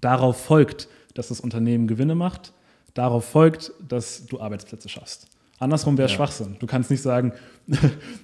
[0.00, 2.52] Darauf folgt, dass das Unternehmen Gewinne macht.
[2.94, 5.28] Darauf folgt, dass du Arbeitsplätze schaffst.
[5.62, 6.14] Andersrum wäre ja.
[6.14, 6.56] Schwachsinn.
[6.58, 7.32] Du kannst nicht sagen,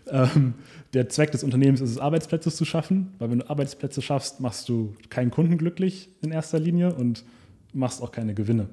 [0.06, 0.54] ähm,
[0.92, 4.68] der Zweck des Unternehmens ist es, Arbeitsplätze zu schaffen, weil wenn du Arbeitsplätze schaffst, machst
[4.68, 7.24] du keinen Kunden glücklich in erster Linie und
[7.72, 8.68] machst auch keine Gewinne.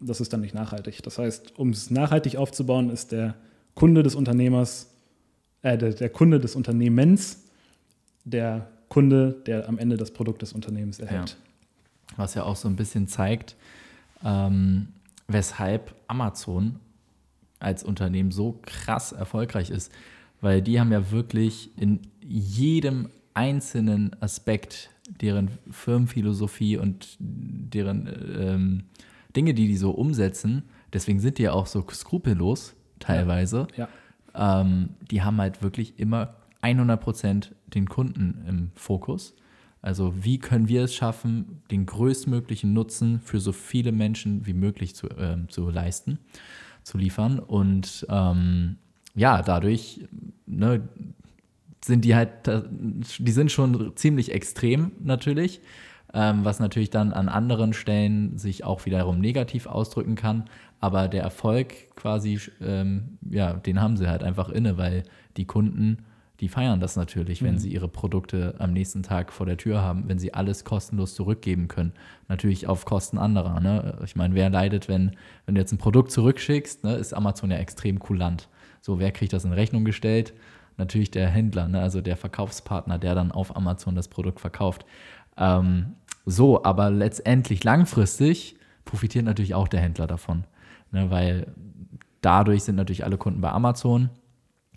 [0.00, 1.02] Das ist dann nicht nachhaltig.
[1.02, 3.34] Das heißt, um es nachhaltig aufzubauen, ist der
[3.74, 4.90] Kunde des Unternehmers,
[5.62, 7.44] äh, der, der Kunde des Unternehmens
[8.24, 11.30] der Kunde, der am Ende das Produkt des Unternehmens erhält.
[12.10, 12.18] Ja.
[12.18, 13.56] Was ja auch so ein bisschen zeigt,
[14.24, 14.88] ähm,
[15.28, 16.78] weshalb Amazon
[17.62, 19.92] als Unternehmen so krass erfolgreich ist.
[20.40, 28.84] Weil die haben ja wirklich in jedem einzelnen Aspekt deren Firmenphilosophie und deren ähm,
[29.34, 33.66] Dinge, die die so umsetzen, deswegen sind die ja auch so skrupellos teilweise.
[33.76, 33.88] Ja.
[34.34, 34.60] Ja.
[34.60, 39.34] Ähm, die haben halt wirklich immer 100 Prozent den Kunden im Fokus.
[39.82, 44.94] Also wie können wir es schaffen, den größtmöglichen Nutzen für so viele Menschen wie möglich
[44.94, 46.18] zu, äh, zu leisten,
[46.82, 47.38] zu liefern.
[47.38, 48.76] Und ähm,
[49.14, 50.00] ja, dadurch
[50.46, 50.88] ne,
[51.84, 52.30] sind die halt,
[53.18, 55.60] die sind schon ziemlich extrem natürlich,
[56.14, 60.44] ähm, was natürlich dann an anderen Stellen sich auch wiederum negativ ausdrücken kann.
[60.80, 65.04] Aber der Erfolg quasi, ähm, ja, den haben sie halt einfach inne, weil
[65.36, 65.98] die Kunden
[66.42, 67.58] die feiern das natürlich, wenn mhm.
[67.58, 71.68] sie ihre Produkte am nächsten Tag vor der Tür haben, wenn sie alles kostenlos zurückgeben
[71.68, 71.92] können.
[72.26, 73.60] Natürlich auf Kosten anderer.
[73.60, 73.96] Ne?
[74.04, 75.12] Ich meine, wer leidet, wenn,
[75.46, 78.48] wenn du jetzt ein Produkt zurückschickst, ne, ist Amazon ja extrem kulant.
[78.80, 80.34] So, wer kriegt das in Rechnung gestellt?
[80.78, 81.80] Natürlich der Händler, ne?
[81.80, 84.84] also der Verkaufspartner, der dann auf Amazon das Produkt verkauft.
[85.36, 85.92] Ähm,
[86.26, 90.42] so, aber letztendlich langfristig profitiert natürlich auch der Händler davon,
[90.90, 91.08] ne?
[91.08, 91.54] weil
[92.20, 94.10] dadurch sind natürlich alle Kunden bei Amazon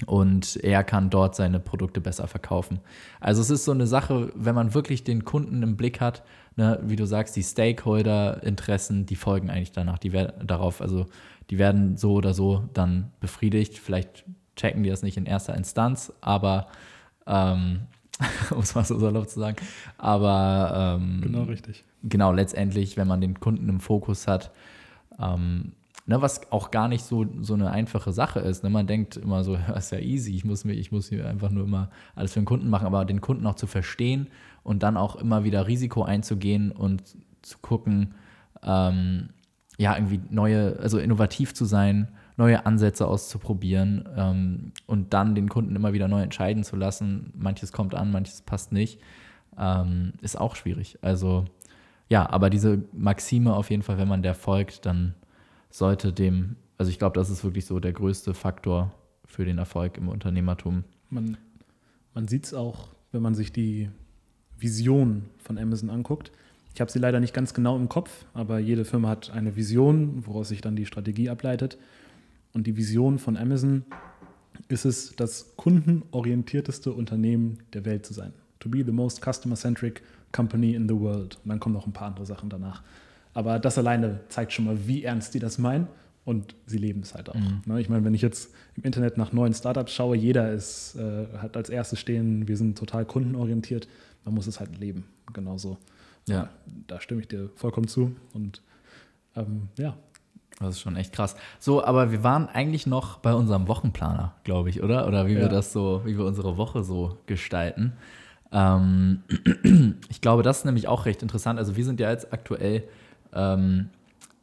[0.06, 2.82] und er kann dort seine Produkte besser verkaufen.
[3.22, 6.24] Also es ist so eine Sache, wenn man wirklich den Kunden im Blick hat,
[6.58, 11.06] ne, wie du sagst, die Stakeholder-Interessen, die folgen eigentlich danach, die werden darauf, also
[11.50, 13.78] die werden so oder so dann befriedigt.
[13.78, 14.26] Vielleicht
[14.58, 16.68] checken die das nicht in erster Instanz, aber
[17.26, 17.82] ähm,
[18.52, 19.58] um es mal so salopp zu sagen,
[19.98, 21.84] aber ähm, genau richtig.
[22.04, 24.52] Genau, letztendlich, wenn man den Kunden im Fokus hat,
[25.20, 25.72] ähm,
[26.08, 28.64] Ne, was auch gar nicht so, so eine einfache Sache ist.
[28.64, 28.70] Ne?
[28.70, 31.50] Man denkt immer so, das ist ja easy, ich muss, mir, ich muss hier einfach
[31.50, 34.28] nur immer alles für den Kunden machen, aber den Kunden auch zu verstehen
[34.64, 37.04] und dann auch immer wieder Risiko einzugehen und
[37.42, 38.14] zu gucken,
[38.64, 39.30] ähm,
[39.78, 45.76] ja, irgendwie neue, also innovativ zu sein, neue Ansätze auszuprobieren ähm, und dann den Kunden
[45.76, 47.34] immer wieder neu entscheiden zu lassen.
[47.36, 49.00] Manches kommt an, manches passt nicht,
[49.58, 51.00] ähm, ist auch schwierig.
[51.02, 51.46] Also
[52.10, 55.16] ja, aber diese Maxime auf jeden Fall, wenn man der folgt, dann
[55.78, 58.94] sollte dem, also ich glaube, das ist wirklich so der größte Faktor
[59.26, 60.86] für den Erfolg im Unternehmertum.
[61.10, 61.38] Man,
[62.14, 63.90] man sieht es auch, wenn man sich die
[64.58, 66.32] Vision von Amazon anguckt.
[66.74, 70.26] Ich habe sie leider nicht ganz genau im Kopf, aber jede Firma hat eine Vision,
[70.26, 71.78] woraus sich dann die Strategie ableitet.
[72.54, 73.84] Und die Vision von Amazon
[74.70, 78.32] ist es, das kundenorientierteste Unternehmen der Welt zu sein.
[78.60, 81.38] To be the most customer-centric company in the world.
[81.44, 82.82] Und dann kommen noch ein paar andere Sachen danach.
[83.36, 85.88] Aber das alleine zeigt schon mal, wie ernst die das meinen
[86.24, 87.36] und sie leben es halt auch.
[87.36, 87.62] Mhm.
[87.66, 91.28] Ne, ich meine, wenn ich jetzt im Internet nach neuen Startups schaue, jeder ist, äh,
[91.38, 93.88] hat als erstes stehen, wir sind total kundenorientiert,
[94.24, 95.06] man muss es halt leben.
[95.34, 95.78] Genauso.
[96.28, 96.50] Ja.
[96.88, 98.16] Da stimme ich dir vollkommen zu.
[98.34, 98.62] Und
[99.36, 99.96] ähm, ja.
[100.60, 101.36] Das ist schon echt krass.
[101.60, 105.08] So, aber wir waren eigentlich noch bei unserem Wochenplaner, glaube ich, oder?
[105.08, 105.42] Oder wie ja.
[105.42, 107.94] wir das so, wie wir unsere Woche so gestalten.
[108.54, 109.24] Ähm,
[110.10, 111.60] ich glaube, das ist nämlich auch recht interessant.
[111.60, 112.84] Also wir sind ja jetzt aktuell,
[113.36, 113.90] ähm,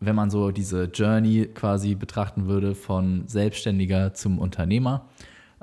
[0.00, 5.06] wenn man so diese Journey quasi betrachten würde, von Selbstständiger zum Unternehmer.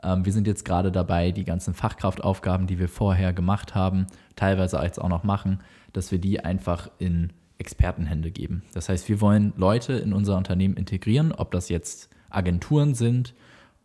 [0.04, 4.78] Ähm, wir sind jetzt gerade dabei, die ganzen Fachkraftaufgaben, die wir vorher gemacht haben, teilweise
[4.78, 5.60] jetzt auch noch machen,
[5.94, 8.64] dass wir die einfach in Expertenhände geben.
[8.74, 13.34] Das heißt, wir wollen Leute in unser Unternehmen integrieren, ob das jetzt Agenturen sind,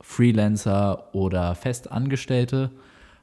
[0.01, 2.71] Freelancer oder Festangestellte.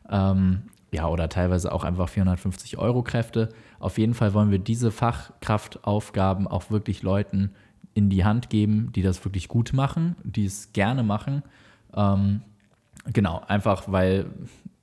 [0.10, 3.49] Ähm, ja, oder teilweise auch einfach 450 Euro Kräfte.
[3.80, 7.51] Auf jeden Fall wollen wir diese Fachkraftaufgaben auch wirklich Leuten
[7.93, 11.43] in die Hand geben, die das wirklich gut machen, die es gerne machen.
[11.95, 12.41] Ähm,
[13.13, 14.27] genau, einfach weil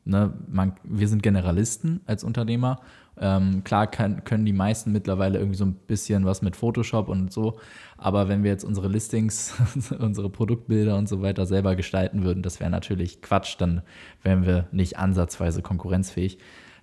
[0.05, 2.81] ne, man, wir sind Generalisten als Unternehmer
[3.21, 7.33] ähm, klar kann, können die meisten mittlerweile irgendwie so ein bisschen was mit Photoshop und
[7.33, 7.59] so,
[7.97, 9.55] aber wenn wir jetzt unsere Listings,
[9.99, 13.83] unsere Produktbilder und so weiter selber gestalten würden, das wäre natürlich Quatsch, dann
[14.23, 16.39] wären wir nicht ansatzweise konkurrenzfähig.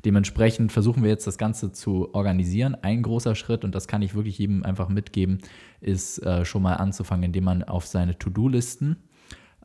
[0.06, 2.78] Dementsprechend versuchen wir jetzt das Ganze zu organisieren.
[2.80, 5.40] Ein großer Schritt, und das kann ich wirklich jedem einfach mitgeben,
[5.82, 8.98] ist äh, schon mal anzufangen, indem man auf seine To-Do-Listen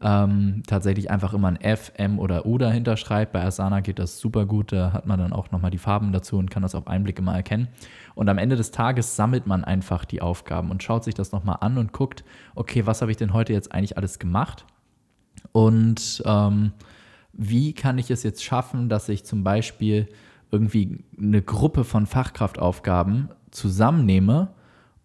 [0.02, 3.32] ähm, tatsächlich einfach immer ein F, M oder U dahinter schreibt.
[3.32, 6.38] Bei Asana geht das super gut, da hat man dann auch nochmal die Farben dazu
[6.38, 7.68] und kann das auf einen Blick immer erkennen.
[8.14, 11.58] Und am Ende des Tages sammelt man einfach die Aufgaben und schaut sich das nochmal
[11.60, 14.64] an und guckt, okay, was habe ich denn heute jetzt eigentlich alles gemacht?
[15.52, 16.72] Und ähm,
[17.32, 20.08] wie kann ich es jetzt schaffen, dass ich zum Beispiel
[20.50, 24.48] irgendwie eine Gruppe von Fachkraftaufgaben zusammennehme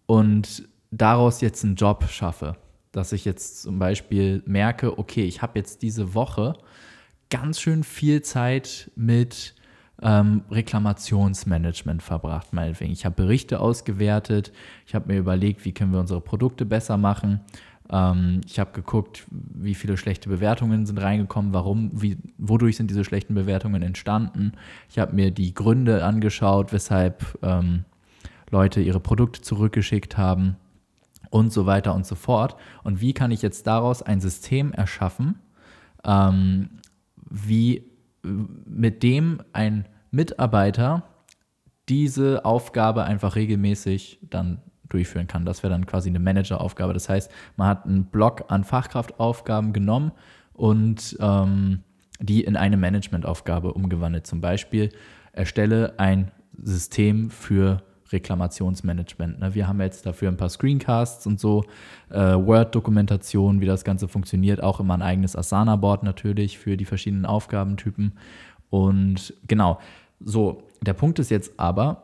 [0.06, 2.56] und daraus jetzt einen Job schaffe?
[2.96, 6.54] Dass ich jetzt zum Beispiel merke, okay, ich habe jetzt diese Woche
[7.28, 9.54] ganz schön viel Zeit mit
[10.00, 12.92] ähm, Reklamationsmanagement verbracht, meinetwegen.
[12.92, 14.50] Ich habe Berichte ausgewertet,
[14.86, 17.40] ich habe mir überlegt, wie können wir unsere Produkte besser machen.
[17.90, 23.04] Ähm, ich habe geguckt, wie viele schlechte Bewertungen sind reingekommen, warum, wie, wodurch sind diese
[23.04, 24.52] schlechten Bewertungen entstanden.
[24.88, 27.84] Ich habe mir die Gründe angeschaut, weshalb ähm,
[28.50, 30.56] Leute ihre Produkte zurückgeschickt haben
[31.36, 32.56] und so weiter und so fort.
[32.82, 35.38] Und wie kann ich jetzt daraus ein System erschaffen,
[36.02, 36.70] ähm,
[37.28, 37.90] wie
[38.22, 41.02] mit dem ein Mitarbeiter
[41.90, 45.44] diese Aufgabe einfach regelmäßig dann durchführen kann.
[45.44, 46.94] Das wäre dann quasi eine Manageraufgabe.
[46.94, 50.12] Das heißt, man hat einen Block an Fachkraftaufgaben genommen
[50.54, 51.82] und ähm,
[52.18, 54.26] die in eine Managementaufgabe umgewandelt.
[54.26, 54.90] Zum Beispiel
[55.32, 59.40] erstelle ein System für Reklamationsmanagement.
[59.40, 59.54] Ne?
[59.54, 61.64] Wir haben jetzt dafür ein paar Screencasts und so,
[62.10, 67.26] äh, Word-Dokumentation, wie das Ganze funktioniert, auch immer ein eigenes Asana-Board natürlich für die verschiedenen
[67.26, 68.12] Aufgabentypen.
[68.70, 69.78] Und genau,
[70.20, 72.02] so, der Punkt ist jetzt aber,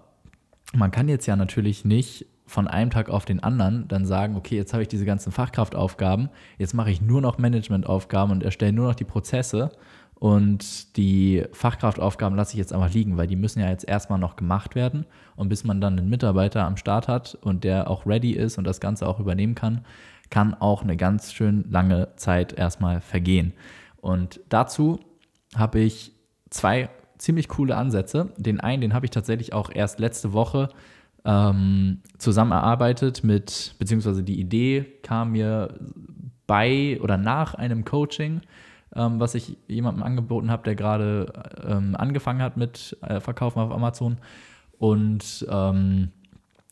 [0.75, 4.57] man kann jetzt ja natürlich nicht von einem Tag auf den anderen dann sagen, okay,
[4.57, 8.89] jetzt habe ich diese ganzen Fachkraftaufgaben, jetzt mache ich nur noch Managementaufgaben und erstelle nur
[8.89, 9.71] noch die Prozesse
[10.23, 14.37] und die Fachkraftaufgaben lasse ich jetzt einfach liegen, weil die müssen ja jetzt erstmal noch
[14.37, 15.05] gemacht werden.
[15.35, 18.63] Und bis man dann einen Mitarbeiter am Start hat und der auch ready ist und
[18.63, 19.85] das Ganze auch übernehmen kann,
[20.31, 23.53] kann auch eine ganz schön lange Zeit erstmal vergehen.
[24.01, 25.01] Und dazu
[25.57, 26.13] habe ich
[26.51, 28.33] zwei ziemlich coole Ansätze.
[28.37, 30.69] Den einen, den habe ich tatsächlich auch erst letzte Woche
[31.25, 35.81] ähm, zusammen erarbeitet mit, beziehungsweise die Idee kam mir
[36.47, 38.43] bei oder nach einem Coaching
[38.95, 41.33] ähm, was ich jemandem angeboten habe, der gerade
[41.67, 44.19] ähm, angefangen hat mit äh, Verkaufen auf Amazon.
[44.79, 46.11] Und ähm,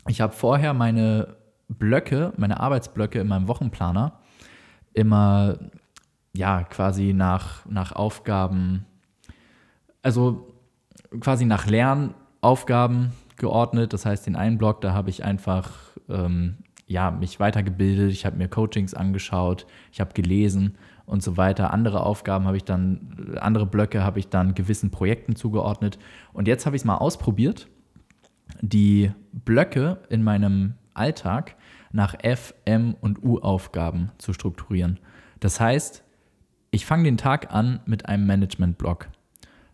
[0.08, 1.36] ich habe vorher meine
[1.68, 4.20] Blöcke, meine Arbeitsblöcke in meinem Wochenplaner
[4.92, 5.58] immer
[6.32, 8.86] ja quasi nach, nach Aufgaben,
[10.02, 10.54] also
[11.20, 13.92] quasi nach Lernaufgaben geordnet.
[13.92, 15.70] Das heißt, den einen Block, da habe ich einfach
[16.08, 20.76] ähm, ja, mich weitergebildet, ich habe mir Coachings angeschaut, ich habe gelesen
[21.10, 21.72] und so weiter.
[21.72, 25.98] Andere Aufgaben habe ich dann, andere Blöcke habe ich dann gewissen Projekten zugeordnet.
[26.32, 27.68] Und jetzt habe ich es mal ausprobiert,
[28.60, 31.56] die Blöcke in meinem Alltag
[31.92, 35.00] nach F, M und U-Aufgaben zu strukturieren.
[35.40, 36.04] Das heißt,
[36.70, 39.08] ich fange den Tag an mit einem Management-Blog.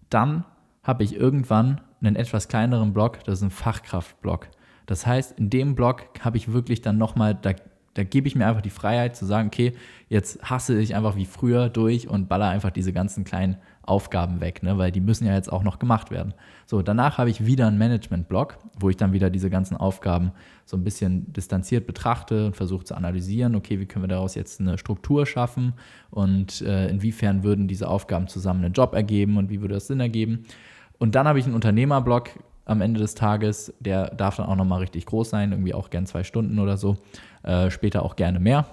[0.09, 0.45] Dann
[0.83, 4.49] habe ich irgendwann einen etwas kleineren Blog, das ist ein Fachkraft-Blog.
[4.87, 7.53] Das heißt, in dem Blog habe ich wirklich dann nochmal, da,
[7.97, 9.73] da gebe ich mir einfach die Freiheit zu sagen, okay,
[10.11, 14.63] jetzt hasse ich einfach wie früher durch und baller einfach diese ganzen kleinen Aufgaben weg,
[14.63, 14.77] ne?
[14.77, 16.35] weil die müssen ja jetzt auch noch gemacht werden.
[16.67, 20.33] So, danach habe ich wieder einen Management-Blog, wo ich dann wieder diese ganzen Aufgaben
[20.67, 24.61] so ein bisschen distanziert betrachte und versuche zu analysieren, okay, wie können wir daraus jetzt
[24.61, 25.73] eine Struktur schaffen
[26.11, 30.01] und äh, inwiefern würden diese Aufgaben zusammen einen Job ergeben und wie würde das Sinn
[30.01, 30.45] ergeben.
[30.99, 32.31] Und dann habe ich einen Unternehmerblog
[32.67, 36.05] am Ende des Tages, der darf dann auch nochmal richtig groß sein, irgendwie auch gern
[36.05, 36.99] zwei Stunden oder so,
[37.43, 38.67] äh, später auch gerne mehr.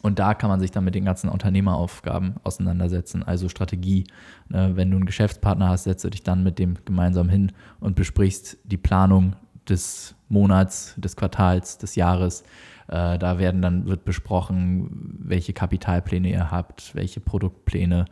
[0.00, 4.04] Und da kann man sich dann mit den ganzen Unternehmeraufgaben auseinandersetzen, also Strategie.
[4.48, 8.58] Ne, wenn du einen Geschäftspartner hast, setze dich dann mit dem gemeinsam hin und besprichst
[8.64, 9.36] die Planung
[9.68, 12.42] des Monats, des Quartals, des Jahres.
[12.88, 18.06] Äh, da werden dann wird besprochen, welche Kapitalpläne ihr habt, welche Produktpläne.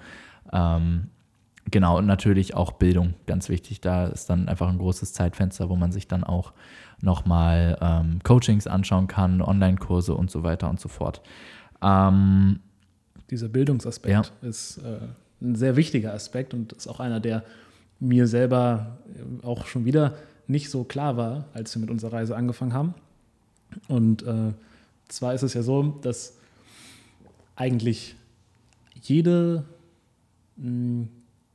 [0.52, 1.08] Ähm,
[1.70, 3.80] genau, und natürlich auch Bildung, ganz wichtig.
[3.80, 6.52] Da ist dann einfach ein großes Zeitfenster, wo man sich dann auch
[7.00, 11.22] nochmal ähm, Coachings anschauen kann, Online-Kurse und so weiter und so fort.
[11.82, 12.60] Ähm,
[13.30, 14.48] Dieser Bildungsaspekt ja.
[14.48, 14.98] ist äh,
[15.42, 17.44] ein sehr wichtiger Aspekt und ist auch einer, der
[17.98, 20.14] mir selber äh, auch schon wieder
[20.46, 22.94] nicht so klar war, als wir mit unserer Reise angefangen haben.
[23.88, 24.52] Und äh,
[25.08, 26.36] zwar ist es ja so, dass
[27.56, 28.16] eigentlich
[29.00, 29.64] jede,
[30.56, 31.06] mh,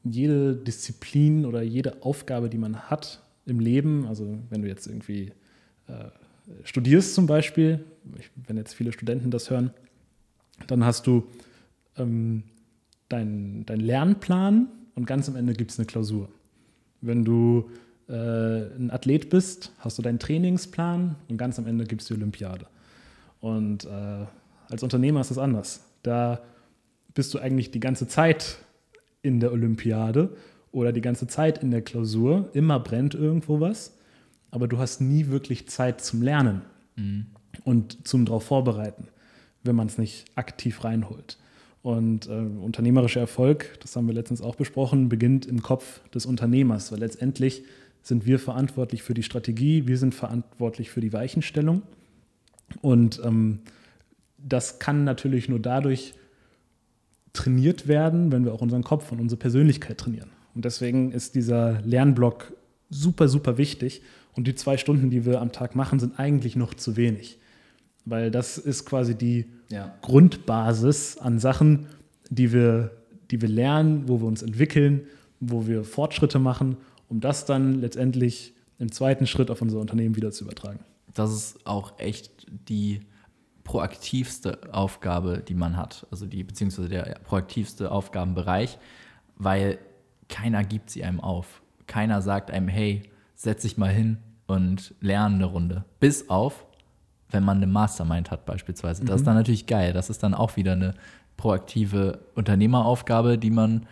[0.06, 5.32] jede Disziplin oder jede Aufgabe, die man hat im Leben, also wenn du jetzt irgendwie
[5.88, 6.06] äh,
[6.63, 7.84] studierst zum Beispiel,
[8.48, 9.72] wenn jetzt viele Studenten das hören,
[10.68, 11.28] dann hast du
[11.98, 12.44] ähm,
[13.10, 16.30] deinen dein Lernplan und ganz am Ende gibt es eine Klausur.
[17.02, 17.70] Wenn du
[18.08, 22.13] äh, ein Athlet bist, hast du deinen Trainingsplan und ganz am Ende gibt es die
[22.13, 22.68] Olympiade.
[23.41, 24.26] Und äh,
[24.70, 25.86] als Unternehmer ist das anders.
[26.04, 26.41] Da
[27.13, 28.58] bist du eigentlich die ganze Zeit
[29.25, 30.35] in der Olympiade
[30.71, 32.49] oder die ganze Zeit in der Klausur.
[32.53, 33.97] Immer brennt irgendwo was,
[34.51, 36.61] aber du hast nie wirklich Zeit zum Lernen
[36.95, 37.25] mhm.
[37.63, 39.07] und zum darauf vorbereiten
[39.65, 41.38] wenn man es nicht aktiv reinholt.
[41.81, 46.91] Und äh, unternehmerischer Erfolg, das haben wir letztens auch besprochen, beginnt im Kopf des Unternehmers,
[46.91, 47.63] weil letztendlich
[48.01, 51.81] sind wir verantwortlich für die Strategie, wir sind verantwortlich für die Weichenstellung.
[52.81, 53.59] Und ähm,
[54.38, 56.13] das kann natürlich nur dadurch
[57.36, 60.30] trainiert werden, wenn wir auch unseren Kopf und unsere Persönlichkeit trainieren.
[60.56, 62.54] Und deswegen ist dieser Lernblock
[62.89, 64.02] super, super wichtig.
[64.36, 67.38] Und die zwei Stunden, die wir am Tag machen, sind eigentlich noch zu wenig.
[68.06, 69.93] Weil das ist quasi die ja.
[70.02, 71.88] Grundbasis an Sachen,
[72.30, 72.91] die wir,
[73.32, 75.02] die wir lernen, wo wir uns entwickeln,
[75.39, 76.78] wo wir Fortschritte machen,
[77.10, 80.80] um das dann letztendlich im zweiten Schritt auf unser Unternehmen wieder zu übertragen.
[81.13, 83.02] Das ist auch echt die
[83.65, 88.78] proaktivste Aufgabe, die man hat, also die beziehungsweise der proaktivste Aufgabenbereich,
[89.36, 89.80] weil
[90.30, 91.62] keiner gibt sie einem auf.
[91.88, 93.04] Keiner sagt einem, hey,
[93.36, 95.84] setz dich mal hin und lerne eine Runde.
[95.99, 96.65] Bis auf
[97.36, 99.04] wenn man eine Mastermind hat beispielsweise.
[99.04, 99.15] Das mhm.
[99.17, 99.93] ist dann natürlich geil.
[99.93, 100.93] Das ist dann auch wieder eine
[101.38, 103.86] proaktive Unternehmeraufgabe, die man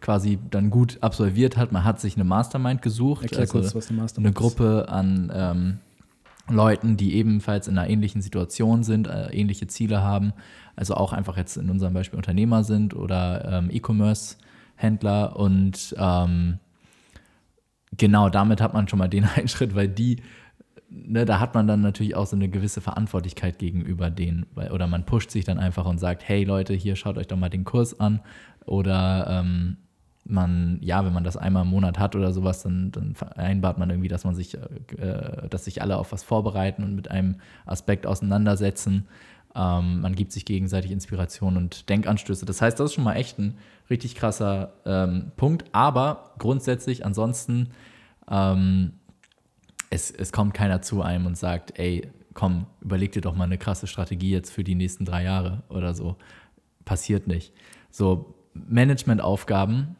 [0.00, 1.72] quasi dann gut absolviert hat.
[1.72, 3.24] Man hat sich eine Mastermind gesucht.
[3.24, 5.78] Erklär also kurz, was eine Mastermind Eine Gruppe an ähm,
[6.48, 10.32] Leuten, die ebenfalls in einer ähnlichen Situation sind, äh, ähnliche Ziele haben.
[10.76, 15.36] Also auch einfach jetzt in unserem Beispiel Unternehmer sind oder ähm, E-Commerce-Händler.
[15.36, 16.58] Und ähm,
[17.96, 20.22] genau damit hat man schon mal den einen Schritt, weil die
[20.92, 24.46] ne, da hat man dann natürlich auch so eine gewisse Verantwortlichkeit gegenüber denen.
[24.54, 27.36] Weil, oder man pusht sich dann einfach und sagt, hey Leute, hier schaut euch doch
[27.36, 28.20] mal den Kurs an.
[28.64, 29.76] Oder ähm,
[30.24, 33.90] man, ja, wenn man das einmal im Monat hat oder sowas, dann, dann vereinbart man
[33.90, 38.06] irgendwie, dass man sich, äh, dass sich alle auf was vorbereiten und mit einem Aspekt
[38.06, 39.08] auseinandersetzen.
[39.54, 42.46] Ähm, man gibt sich gegenseitig Inspiration und Denkanstöße.
[42.46, 43.58] Das heißt, das ist schon mal echt ein
[43.90, 45.64] richtig krasser ähm, Punkt.
[45.72, 47.70] Aber grundsätzlich ansonsten
[48.30, 48.92] ähm,
[49.90, 53.58] es, es kommt keiner zu einem und sagt, ey, komm, überleg dir doch mal eine
[53.58, 56.16] krasse Strategie jetzt für die nächsten drei Jahre oder so.
[56.84, 57.52] Passiert nicht.
[57.90, 59.96] So, Managementaufgaben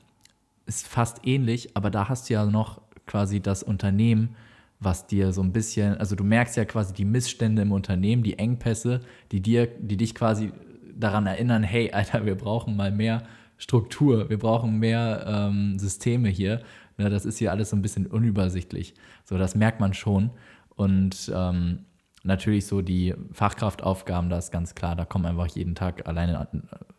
[0.67, 4.37] ist fast ähnlich, aber da hast du ja noch quasi das Unternehmen,
[4.81, 8.39] was dir so ein bisschen, also du merkst ja quasi die Missstände im Unternehmen, die
[8.39, 9.01] Engpässe,
[9.31, 10.53] die dir, die dich quasi
[10.95, 13.23] daran erinnern, hey, Alter, wir brauchen mal mehr
[13.59, 16.63] Struktur, wir brauchen mehr ähm, Systeme hier.
[16.99, 18.95] Ne, das ist hier alles so ein bisschen unübersichtlich.
[19.25, 20.31] So, das merkt man schon.
[20.75, 21.85] Und ähm,
[22.25, 26.49] natürlich so die Fachkraftaufgaben, da ist ganz klar, da kommen einfach jeden Tag alleine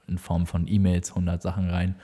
[0.07, 1.95] in Form von E-Mails 100 Sachen rein.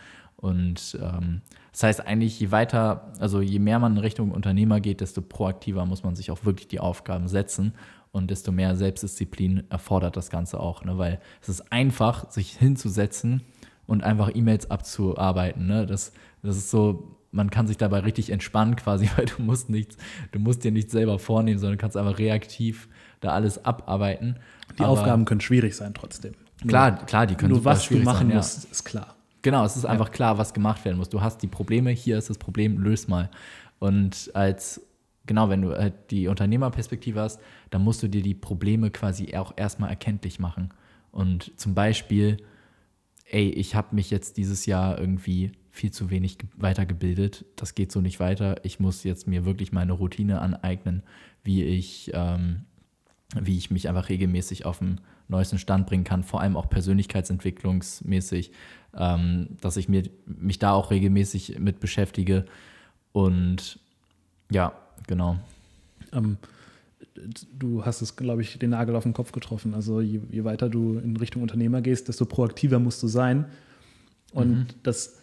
[0.42, 1.42] Und ähm,
[1.74, 5.86] das heißt eigentlich, je weiter, also je mehr man in Richtung Unternehmer geht, desto proaktiver
[5.86, 7.74] muss man sich auch wirklich die Aufgaben setzen
[8.12, 10.98] und desto mehr Selbstdisziplin erfordert das Ganze auch, ne?
[10.98, 13.44] weil es ist einfach, sich hinzusetzen
[13.86, 15.68] und einfach E-Mails abzuarbeiten.
[15.68, 15.86] Ne?
[15.86, 19.98] Das, das ist so, man kann sich dabei richtig entspannen quasi, weil du musst nichts,
[20.32, 22.88] du musst dir nichts selber vornehmen, sondern kannst einfach reaktiv
[23.20, 24.38] da alles abarbeiten.
[24.78, 26.34] Die Aber Aufgaben können schwierig sein trotzdem.
[26.66, 28.72] Klar, klar, die können Nur was du machen sein, musst, ja.
[28.72, 29.16] ist klar.
[29.42, 29.90] Genau, es ist ja.
[29.90, 31.10] einfach klar, was gemacht werden muss.
[31.10, 33.30] Du hast die Probleme, hier ist das Problem, löst mal.
[33.80, 34.82] Und als,
[35.26, 39.54] genau, wenn du halt die Unternehmerperspektive hast, dann musst du dir die Probleme quasi auch
[39.56, 40.70] erstmal erkenntlich machen.
[41.12, 42.38] Und zum Beispiel,
[43.26, 47.46] ey, ich habe mich jetzt dieses Jahr irgendwie viel zu wenig weitergebildet.
[47.56, 48.58] Das geht so nicht weiter.
[48.64, 51.04] Ich muss jetzt mir wirklich meine Routine aneignen,
[51.44, 52.66] wie ich, ähm,
[53.40, 58.52] wie ich mich einfach regelmäßig auf den neuesten Stand bringen kann, vor allem auch persönlichkeitsentwicklungsmäßig,
[58.96, 62.46] ähm, dass ich mir, mich da auch regelmäßig mit beschäftige.
[63.12, 63.80] Und
[64.52, 64.74] ja,
[65.08, 65.38] genau.
[66.12, 66.38] Ähm,
[67.58, 69.74] du hast es, glaube ich, den Nagel auf den Kopf getroffen.
[69.74, 73.46] Also je, je, weiter du in Richtung Unternehmer gehst, desto proaktiver musst du sein.
[74.32, 74.66] Und mhm.
[74.84, 75.18] das,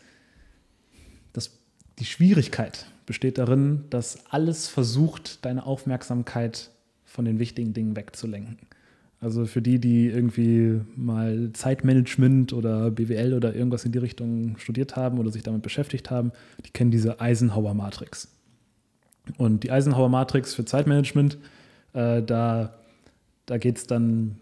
[1.32, 1.58] das,
[1.98, 6.70] die Schwierigkeit besteht darin, dass alles versucht, deine Aufmerksamkeit
[7.04, 8.58] von den wichtigen Dingen wegzulenken.
[9.20, 14.94] Also für die, die irgendwie mal Zeitmanagement oder BWL oder irgendwas in die Richtung studiert
[14.94, 16.32] haben oder sich damit beschäftigt haben,
[16.64, 18.28] die kennen diese Eisenhower-Matrix.
[19.38, 21.38] Und die Eisenhower-Matrix für Zeitmanagement
[21.94, 22.74] äh, da
[23.46, 24.36] da geht es dann,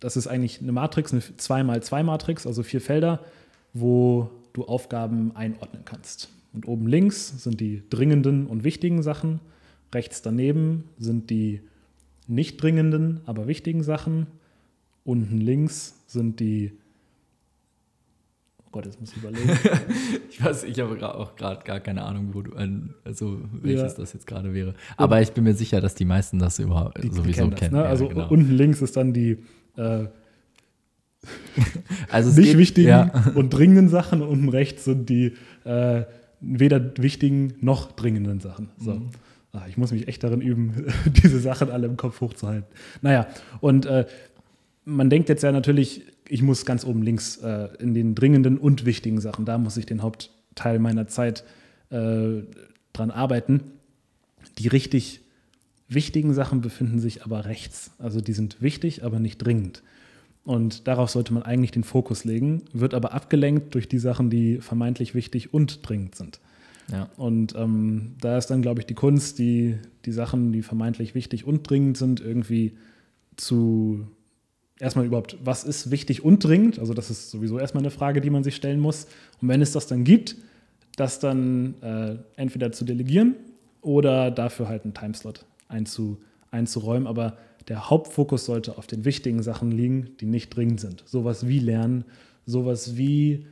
[0.00, 3.24] das ist eigentlich eine Matrix, eine 2x2-Matrix, also vier Felder,
[3.72, 6.28] wo du Aufgaben einordnen kannst.
[6.52, 9.40] Und oben links sind die dringenden und wichtigen Sachen,
[9.94, 11.62] rechts daneben sind die
[12.28, 14.26] nicht dringenden, aber wichtigen Sachen,
[15.04, 16.72] unten links sind die
[18.68, 19.48] Oh Gott, jetzt muss ich überlegen.
[20.30, 22.52] ich weiß, ich habe auch gerade gar keine Ahnung, wo du,
[23.02, 23.98] also welches ja.
[23.98, 24.74] das jetzt gerade wäre.
[24.98, 27.72] Aber ich bin mir sicher, dass die meisten das überhaupt die, sowieso die kennen.
[27.72, 27.88] Das, ne?
[27.88, 28.28] also ja, genau.
[28.28, 29.38] unten links ist dann die
[29.78, 30.08] äh,
[32.10, 33.32] also nicht geht, wichtigen ja.
[33.34, 35.32] und dringenden Sachen und unten rechts sind die
[35.64, 36.04] äh,
[36.40, 38.68] weder wichtigen noch dringenden Sachen.
[38.76, 38.96] So.
[38.96, 39.10] Mhm.
[39.52, 40.86] Ach, ich muss mich echt darin üben,
[41.22, 42.68] diese Sachen alle im Kopf hochzuhalten.
[43.00, 43.26] Naja,
[43.60, 44.06] und äh,
[44.84, 48.84] man denkt jetzt ja natürlich, ich muss ganz oben links äh, in den dringenden und
[48.84, 51.44] wichtigen Sachen, da muss ich den Hauptteil meiner Zeit
[51.90, 52.42] äh,
[52.92, 53.62] dran arbeiten.
[54.58, 55.20] Die richtig
[55.88, 57.92] wichtigen Sachen befinden sich aber rechts.
[57.98, 59.82] Also die sind wichtig, aber nicht dringend.
[60.44, 64.58] Und darauf sollte man eigentlich den Fokus legen, wird aber abgelenkt durch die Sachen, die
[64.58, 66.40] vermeintlich wichtig und dringend sind.
[66.90, 67.10] Ja.
[67.16, 71.46] Und ähm, da ist dann, glaube ich, die Kunst, die, die Sachen, die vermeintlich wichtig
[71.46, 72.76] und dringend sind, irgendwie
[73.36, 74.06] zu
[74.78, 76.78] erstmal überhaupt, was ist wichtig und dringend?
[76.78, 79.06] Also das ist sowieso erstmal eine Frage, die man sich stellen muss.
[79.40, 80.36] Und wenn es das dann gibt,
[80.96, 83.34] das dann äh, entweder zu delegieren
[83.82, 86.18] oder dafür halt einen Timeslot einzu,
[86.50, 87.06] einzuräumen.
[87.06, 87.36] Aber
[87.68, 91.02] der Hauptfokus sollte auf den wichtigen Sachen liegen, die nicht dringend sind.
[91.06, 92.04] Sowas wie Lernen,
[92.46, 93.46] sowas wie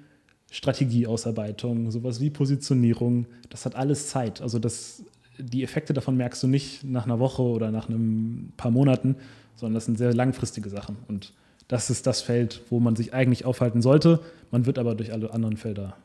[0.51, 3.27] Strategieausarbeitung, sowas wie Positionierung.
[3.51, 4.41] Das hat alles Zeit.
[4.41, 5.03] Also das,
[5.39, 9.17] die Effekte davon merkst du nicht nach einer Woche oder nach ein paar Monaten,
[9.57, 10.97] sondern das sind sehr langfristige Sachen.
[11.09, 11.33] Und
[11.69, 14.21] das ist das Feld, wo man sich eigentlich aufhalten sollte.
[14.51, 15.97] Man wird aber durch alle anderen Felder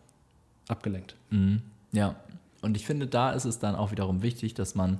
[0.67, 1.15] abgelenkt.
[1.29, 1.61] Mhm.
[1.91, 2.15] Ja,
[2.61, 4.99] und ich finde, da ist es dann auch wiederum wichtig, dass man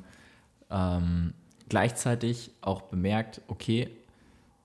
[0.69, 1.33] ähm,
[1.69, 3.89] gleichzeitig auch bemerkt, okay,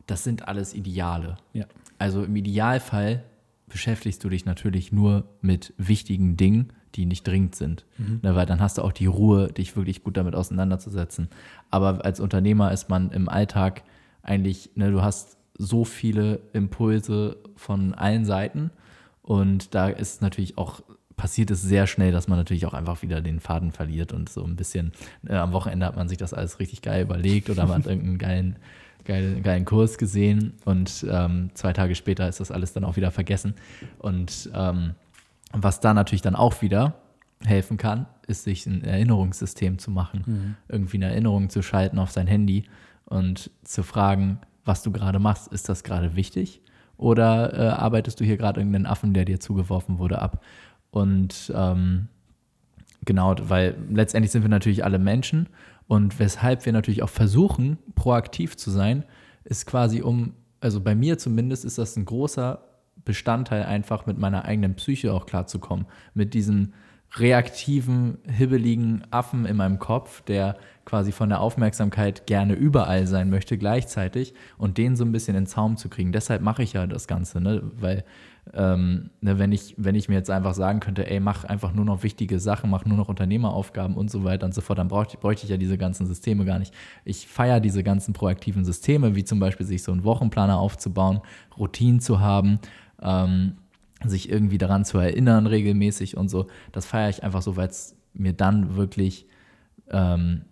[0.07, 1.37] das sind alles Ideale.
[1.53, 1.67] Ja.
[1.99, 3.23] Also im Idealfall
[3.69, 7.85] beschäftigst du dich natürlich nur mit wichtigen Dingen, die nicht dringend sind.
[7.99, 8.21] Mhm.
[8.23, 11.29] Ne, weil dann hast du auch die Ruhe, dich wirklich gut damit auseinanderzusetzen.
[11.71, 13.83] Aber als Unternehmer ist man im Alltag
[14.23, 18.71] eigentlich, ne, du hast so viele Impulse von allen Seiten
[19.23, 20.83] und da ist natürlich auch
[21.17, 24.45] passiert es sehr schnell, dass man natürlich auch einfach wieder den Faden verliert und so
[24.45, 24.93] ein bisschen
[25.27, 28.19] äh, am Wochenende hat man sich das alles richtig geil überlegt oder man hat irgendeinen
[28.19, 28.57] geilen,
[29.07, 33.11] geilen, geilen Kurs gesehen und ähm, zwei Tage später ist das alles dann auch wieder
[33.11, 33.55] vergessen.
[33.99, 34.95] Und ähm,
[35.53, 36.95] was da natürlich dann auch wieder
[37.45, 40.57] helfen kann, ist sich ein Erinnerungssystem zu machen, mhm.
[40.69, 42.65] irgendwie eine Erinnerung zu schalten auf sein Handy
[43.05, 46.61] und zu fragen, was du gerade machst, ist das gerade wichtig?
[46.97, 50.43] Oder äh, arbeitest du hier gerade irgendeinen Affen, der dir zugeworfen wurde, ab?
[50.91, 52.09] Und ähm,
[53.05, 55.49] genau, weil letztendlich sind wir natürlich alle Menschen
[55.89, 59.05] und weshalb wir natürlich auch versuchen, proaktiv zu sein,
[59.45, 62.61] ist quasi um, also bei mir zumindest ist das ein großer
[63.05, 65.87] Bestandteil, einfach mit meiner eigenen Psyche auch klarzukommen.
[66.15, 66.73] Mit diesem
[67.15, 73.59] reaktiven, hibbeligen Affen in meinem Kopf, der quasi von der Aufmerksamkeit gerne überall sein möchte
[73.59, 76.13] gleichzeitig und den so ein bisschen in den Zaum zu kriegen.
[76.13, 77.63] Deshalb mache ich ja das Ganze, ne?
[77.77, 78.05] weil
[78.55, 81.85] ähm, ne, wenn, ich, wenn ich mir jetzt einfach sagen könnte, ey, mach einfach nur
[81.85, 85.17] noch wichtige Sachen, mach nur noch Unternehmeraufgaben und so weiter und so fort, dann bräuchte,
[85.19, 86.73] bräuchte ich ja diese ganzen Systeme gar nicht.
[87.05, 91.21] Ich feiere diese ganzen proaktiven Systeme, wie zum Beispiel sich so einen Wochenplaner aufzubauen,
[91.59, 92.61] Routinen zu haben,
[93.03, 93.57] ähm,
[94.05, 96.47] sich irgendwie daran zu erinnern regelmäßig und so.
[96.73, 99.27] Das feiere ich einfach so, weil es mir dann wirklich,
[99.91, 100.43] ähm,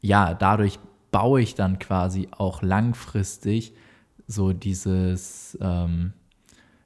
[0.00, 0.78] ja, dadurch
[1.10, 3.74] baue ich dann quasi auch langfristig
[4.26, 6.12] so dieses, ähm,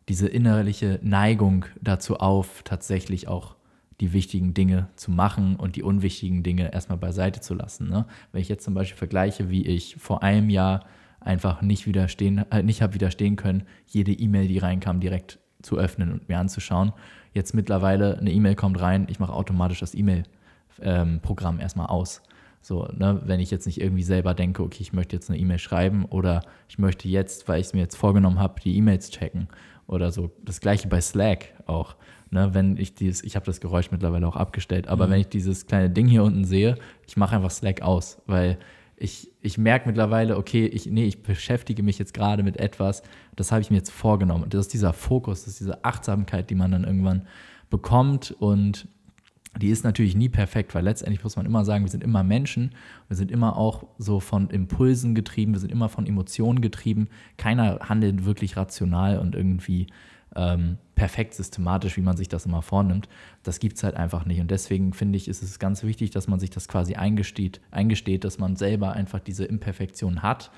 [0.09, 3.57] diese innerliche Neigung dazu auf, tatsächlich auch
[4.01, 7.89] die wichtigen Dinge zu machen und die unwichtigen Dinge erstmal beiseite zu lassen.
[7.89, 8.07] Ne?
[8.33, 10.85] Wenn ich jetzt zum Beispiel vergleiche, wie ich vor einem Jahr
[11.21, 16.13] einfach nicht widerstehen, äh, nicht habe widerstehen können, jede E-Mail, die reinkam, direkt zu öffnen
[16.13, 16.93] und mir anzuschauen.
[17.35, 22.23] Jetzt mittlerweile eine E-Mail kommt rein, ich mache automatisch das E-Mail-Programm ähm, erstmal aus.
[22.61, 25.59] So, ne, wenn ich jetzt nicht irgendwie selber denke, okay, ich möchte jetzt eine E-Mail
[25.59, 29.49] schreiben oder ich möchte jetzt, weil ich es mir jetzt vorgenommen habe, die E-Mails checken
[29.89, 30.31] oder so.
[30.45, 31.97] Das gleiche bei Slack auch.
[32.31, 35.13] Ne, wenn ich dieses, ich habe das Geräusch mittlerweile auch abgestellt, aber mhm.
[35.13, 36.77] wenn ich dieses kleine Ding hier unten sehe,
[37.07, 38.59] ich mache einfach Slack aus, weil
[38.97, 43.03] ich, ich merke mittlerweile, okay, ich, nee, ich beschäftige mich jetzt gerade mit etwas,
[43.35, 44.45] das habe ich mir jetzt vorgenommen.
[44.45, 47.27] Und das ist dieser Fokus, das ist diese Achtsamkeit, die man dann irgendwann
[47.71, 48.89] bekommt und
[49.57, 52.73] die ist natürlich nie perfekt, weil letztendlich muss man immer sagen, wir sind immer Menschen,
[53.09, 57.09] wir sind immer auch so von Impulsen getrieben, wir sind immer von Emotionen getrieben.
[57.37, 59.87] Keiner handelt wirklich rational und irgendwie
[60.37, 63.09] ähm, perfekt systematisch, wie man sich das immer vornimmt.
[63.43, 64.41] Das gibt es halt einfach nicht.
[64.41, 68.25] Und deswegen finde ich, ist es ganz wichtig, dass man sich das quasi eingesteht, eingesteht,
[68.25, 70.51] dass man selber einfach diese Imperfektion hat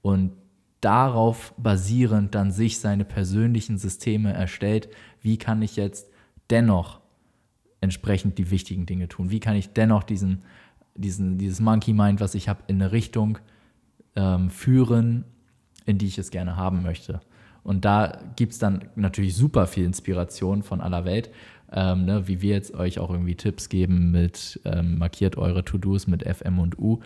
[0.00, 0.32] und
[0.80, 4.88] darauf basierend dann sich seine persönlichen Systeme erstellt.
[5.20, 6.08] Wie kann ich jetzt
[6.50, 6.97] dennoch
[7.80, 9.30] entsprechend die wichtigen Dinge tun?
[9.30, 10.42] Wie kann ich dennoch diesen,
[10.94, 13.38] diesen, dieses Monkey Mind, was ich habe, in eine Richtung
[14.16, 15.24] ähm, führen,
[15.86, 17.20] in die ich es gerne haben möchte?
[17.62, 21.30] Und da gibt es dann natürlich super viel Inspiration von aller Welt,
[21.70, 26.06] ähm, ne, wie wir jetzt euch auch irgendwie Tipps geben mit ähm, markiert eure To-Dos
[26.06, 27.00] mit FM und U.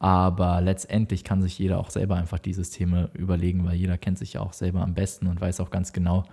[0.00, 4.32] Aber letztendlich kann sich jeder auch selber einfach die Systeme überlegen, weil jeder kennt sich
[4.32, 6.24] ja auch selber am besten und weiß auch ganz genau,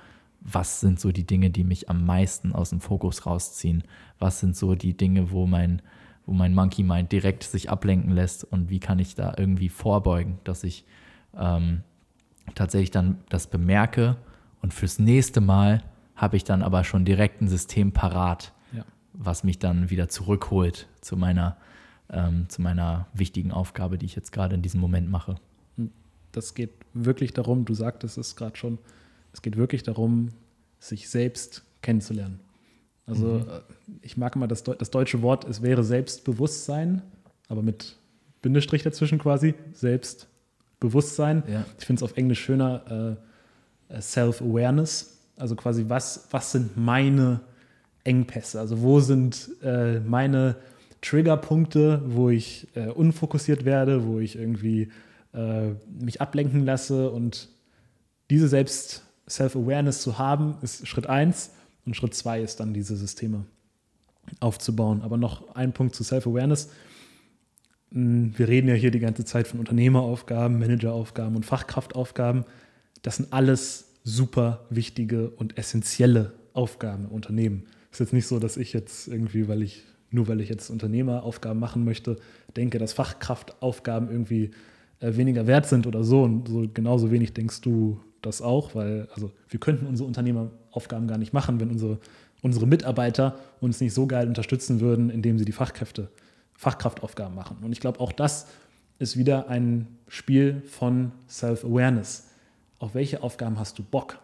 [0.41, 3.83] was sind so die Dinge, die mich am meisten aus dem Fokus rausziehen?
[4.19, 5.81] Was sind so die Dinge, wo mein,
[6.25, 10.39] wo mein Monkey Mind direkt sich ablenken lässt und wie kann ich da irgendwie vorbeugen,
[10.43, 10.85] dass ich
[11.35, 11.81] ähm,
[12.55, 14.17] tatsächlich dann das bemerke
[14.61, 15.83] und fürs nächste Mal
[16.15, 18.83] habe ich dann aber schon direkt ein System parat, ja.
[19.13, 21.57] was mich dann wieder zurückholt zu meiner,
[22.09, 25.35] ähm, zu meiner wichtigen Aufgabe, die ich jetzt gerade in diesem Moment mache.
[26.31, 28.79] Das geht wirklich darum, du sagtest es gerade schon,
[29.33, 30.29] es geht wirklich darum,
[30.79, 32.39] sich selbst kennenzulernen.
[33.05, 33.41] Also mhm.
[33.41, 33.61] Äh,
[34.01, 37.01] ich mag immer das, das deutsche Wort, es wäre Selbstbewusstsein,
[37.47, 37.95] aber mit
[38.41, 41.43] Bindestrich dazwischen quasi, Selbstbewusstsein.
[41.47, 41.65] Ja.
[41.79, 43.17] Ich finde es auf Englisch schöner,
[43.89, 45.17] äh, Self-Awareness.
[45.37, 47.41] Also quasi, was, was sind meine
[48.03, 48.59] Engpässe?
[48.59, 50.57] Also wo sind äh, meine
[51.01, 54.89] Triggerpunkte, wo ich äh, unfokussiert werde, wo ich irgendwie
[55.33, 57.49] äh, mich ablenken lasse und
[58.29, 61.51] diese Selbst Self-Awareness zu haben, ist Schritt eins.
[61.85, 63.45] Und Schritt zwei ist dann, diese Systeme
[64.39, 65.01] aufzubauen.
[65.01, 66.69] Aber noch ein Punkt zu Self-Awareness.
[67.91, 72.45] Hm, wir reden ja hier die ganze Zeit von Unternehmeraufgaben, Manageraufgaben und Fachkraftaufgaben.
[73.01, 77.63] Das sind alles super wichtige und essentielle Aufgaben im Unternehmen.
[77.91, 80.69] Es ist jetzt nicht so, dass ich jetzt irgendwie, weil ich, nur weil ich jetzt
[80.69, 82.17] Unternehmeraufgaben machen möchte,
[82.55, 84.51] denke, dass Fachkraftaufgaben irgendwie
[84.99, 86.23] äh, weniger wert sind oder so.
[86.23, 91.17] Und so genauso wenig denkst du das auch, weil also wir könnten unsere Unternehmeraufgaben gar
[91.17, 91.99] nicht machen, wenn unsere,
[92.41, 96.09] unsere Mitarbeiter uns nicht so geil unterstützen würden, indem sie die Fachkräfte,
[96.53, 97.57] Fachkraftaufgaben machen.
[97.61, 98.47] Und ich glaube, auch das
[98.99, 102.27] ist wieder ein Spiel von Self-Awareness.
[102.79, 104.19] Auf welche Aufgaben hast du Bock?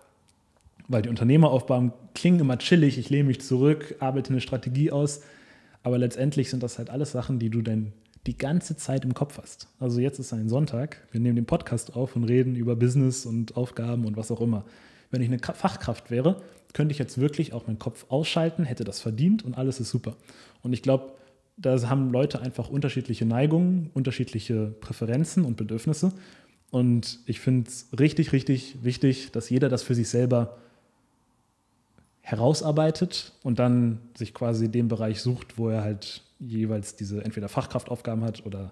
[0.88, 5.22] Weil die Unternehmeraufgaben klingen immer chillig, ich lehne mich zurück, arbeite eine Strategie aus,
[5.82, 7.94] aber letztendlich sind das halt alles Sachen, die du dann
[8.26, 9.68] die ganze Zeit im Kopf hast.
[9.80, 13.58] Also jetzt ist ein Sonntag, wir nehmen den Podcast auf und reden über Business und
[13.58, 14.66] Aufgaben und was auch immer.
[15.12, 16.42] Wenn ich eine Fachkraft wäre,
[16.74, 20.16] könnte ich jetzt wirklich auch meinen Kopf ausschalten, hätte das verdient und alles ist super.
[20.62, 21.14] Und ich glaube,
[21.58, 26.12] da haben Leute einfach unterschiedliche Neigungen, unterschiedliche Präferenzen und Bedürfnisse.
[26.72, 30.58] Und ich finde es richtig, richtig wichtig, dass jeder das für sich selber
[32.22, 38.24] herausarbeitet und dann sich quasi den Bereich sucht, wo er halt jeweils diese entweder Fachkraftaufgaben
[38.24, 38.72] hat oder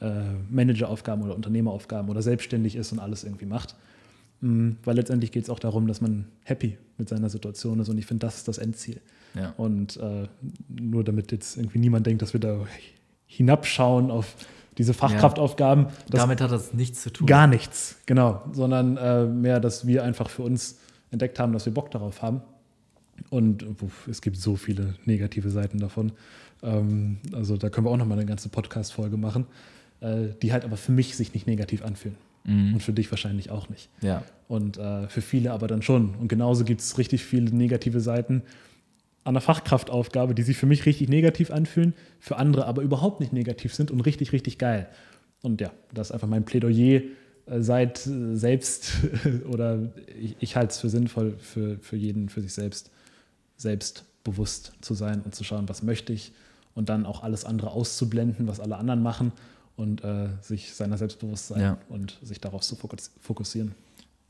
[0.00, 3.74] äh, Manageraufgaben oder Unternehmeraufgaben oder selbstständig ist und alles irgendwie macht.
[4.40, 7.98] Mhm, weil letztendlich geht es auch darum, dass man happy mit seiner Situation ist und
[7.98, 9.00] ich finde, das ist das Endziel.
[9.34, 9.54] Ja.
[9.56, 10.28] Und äh,
[10.68, 12.66] nur damit jetzt irgendwie niemand denkt, dass wir da
[13.26, 14.36] hinabschauen auf
[14.78, 15.86] diese Fachkraftaufgaben.
[15.86, 15.92] Ja.
[16.10, 17.26] Damit hat das nichts zu tun.
[17.26, 18.42] Gar nichts, genau.
[18.52, 20.78] Sondern äh, mehr, dass wir einfach für uns
[21.10, 22.42] entdeckt haben, dass wir Bock darauf haben.
[23.30, 26.12] Und uff, es gibt so viele negative Seiten davon.
[26.62, 29.46] Ähm, also da können wir auch nochmal eine ganze Podcast-Folge machen,
[30.00, 32.16] äh, die halt aber für mich sich nicht negativ anfühlen.
[32.44, 32.74] Mhm.
[32.74, 33.88] Und für dich wahrscheinlich auch nicht.
[34.02, 34.22] Ja.
[34.48, 36.14] Und äh, für viele aber dann schon.
[36.16, 38.42] Und genauso gibt es richtig viele negative Seiten
[39.24, 43.32] an der Fachkraftaufgabe, die sich für mich richtig negativ anfühlen, für andere aber überhaupt nicht
[43.32, 44.88] negativ sind und richtig, richtig geil.
[45.42, 47.02] Und ja, das ist einfach mein Plädoyer.
[47.46, 48.92] Äh, seid äh, selbst
[49.48, 52.90] oder ich, ich halte es für sinnvoll, für, für jeden, für sich selbst,
[53.56, 56.32] selbstbewusst zu sein und zu schauen, was möchte ich
[56.74, 59.32] und dann auch alles andere auszublenden, was alle anderen machen
[59.76, 61.78] und äh, sich seiner selbst bewusst sein ja.
[61.88, 63.74] und sich darauf zu fokussieren.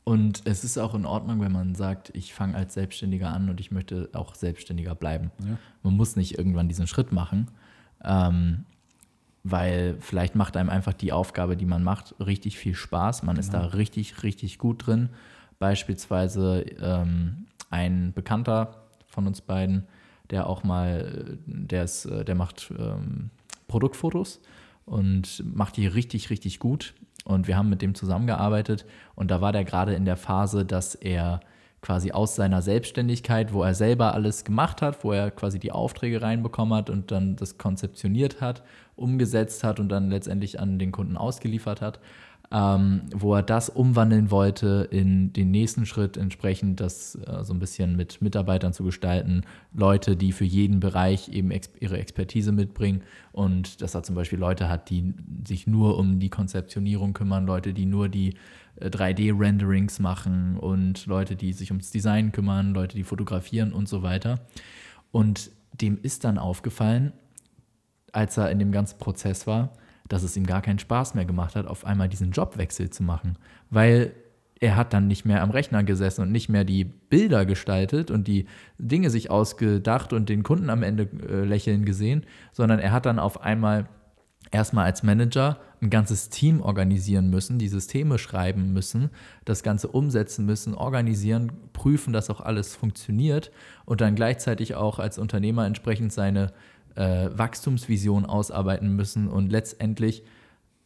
[0.03, 3.59] Und es ist auch in Ordnung, wenn man sagt, ich fange als Selbstständiger an und
[3.59, 5.31] ich möchte auch Selbstständiger bleiben.
[5.39, 5.57] Ja.
[5.81, 7.49] Man muss nicht irgendwann diesen Schritt machen,
[8.03, 8.65] ähm,
[9.43, 13.23] weil vielleicht macht einem einfach die Aufgabe, die man macht, richtig viel Spaß.
[13.23, 13.39] Man genau.
[13.45, 13.75] ist da genau.
[13.75, 15.09] richtig, richtig gut drin.
[15.57, 19.87] Beispielsweise ähm, ein Bekannter von uns beiden,
[20.31, 23.29] der auch mal, der, ist, der macht ähm,
[23.67, 24.41] Produktfotos
[24.85, 26.93] und macht die richtig, richtig gut.
[27.25, 30.93] Und wir haben mit dem zusammengearbeitet und da war der gerade in der Phase, dass
[30.93, 31.39] er
[31.81, 36.21] quasi aus seiner Selbstständigkeit, wo er selber alles gemacht hat, wo er quasi die Aufträge
[36.21, 38.63] reinbekommen hat und dann das konzeptioniert hat,
[38.95, 41.99] umgesetzt hat und dann letztendlich an den Kunden ausgeliefert hat,
[42.51, 47.59] ähm, wo er das umwandeln wollte in den nächsten Schritt, entsprechend das äh, so ein
[47.59, 49.41] bisschen mit Mitarbeitern zu gestalten,
[49.73, 53.01] Leute, die für jeden Bereich eben ex ihre Expertise mitbringen.
[53.31, 55.13] Und dass er zum Beispiel Leute hat, die
[55.47, 58.35] sich nur um die Konzeptionierung kümmern, Leute, die nur die
[58.75, 60.57] äh, 3D-Renderings machen.
[60.57, 64.41] Und Leute, die sich ums Design kümmern, Leute, die fotografieren und so weiter.
[65.11, 67.11] Und dem ist dann aufgefallen,
[68.11, 69.73] als er in dem ganzen Prozess war,
[70.07, 73.37] dass es ihm gar keinen Spaß mehr gemacht hat, auf einmal diesen Jobwechsel zu machen,
[73.69, 74.13] weil
[74.59, 78.27] er hat dann nicht mehr am Rechner gesessen und nicht mehr die Bilder gestaltet und
[78.27, 78.45] die
[78.77, 83.19] Dinge sich ausgedacht und den Kunden am Ende äh, lächeln gesehen, sondern er hat dann
[83.19, 83.89] auf einmal
[84.51, 89.09] erstmal als Manager ein ganzes Team organisieren müssen, die Systeme schreiben müssen,
[89.43, 93.51] das Ganze umsetzen müssen, organisieren, prüfen, dass auch alles funktioniert
[93.83, 96.53] und dann gleichzeitig auch als Unternehmer entsprechend seine
[96.95, 100.23] äh, Wachstumsvision ausarbeiten müssen und letztendlich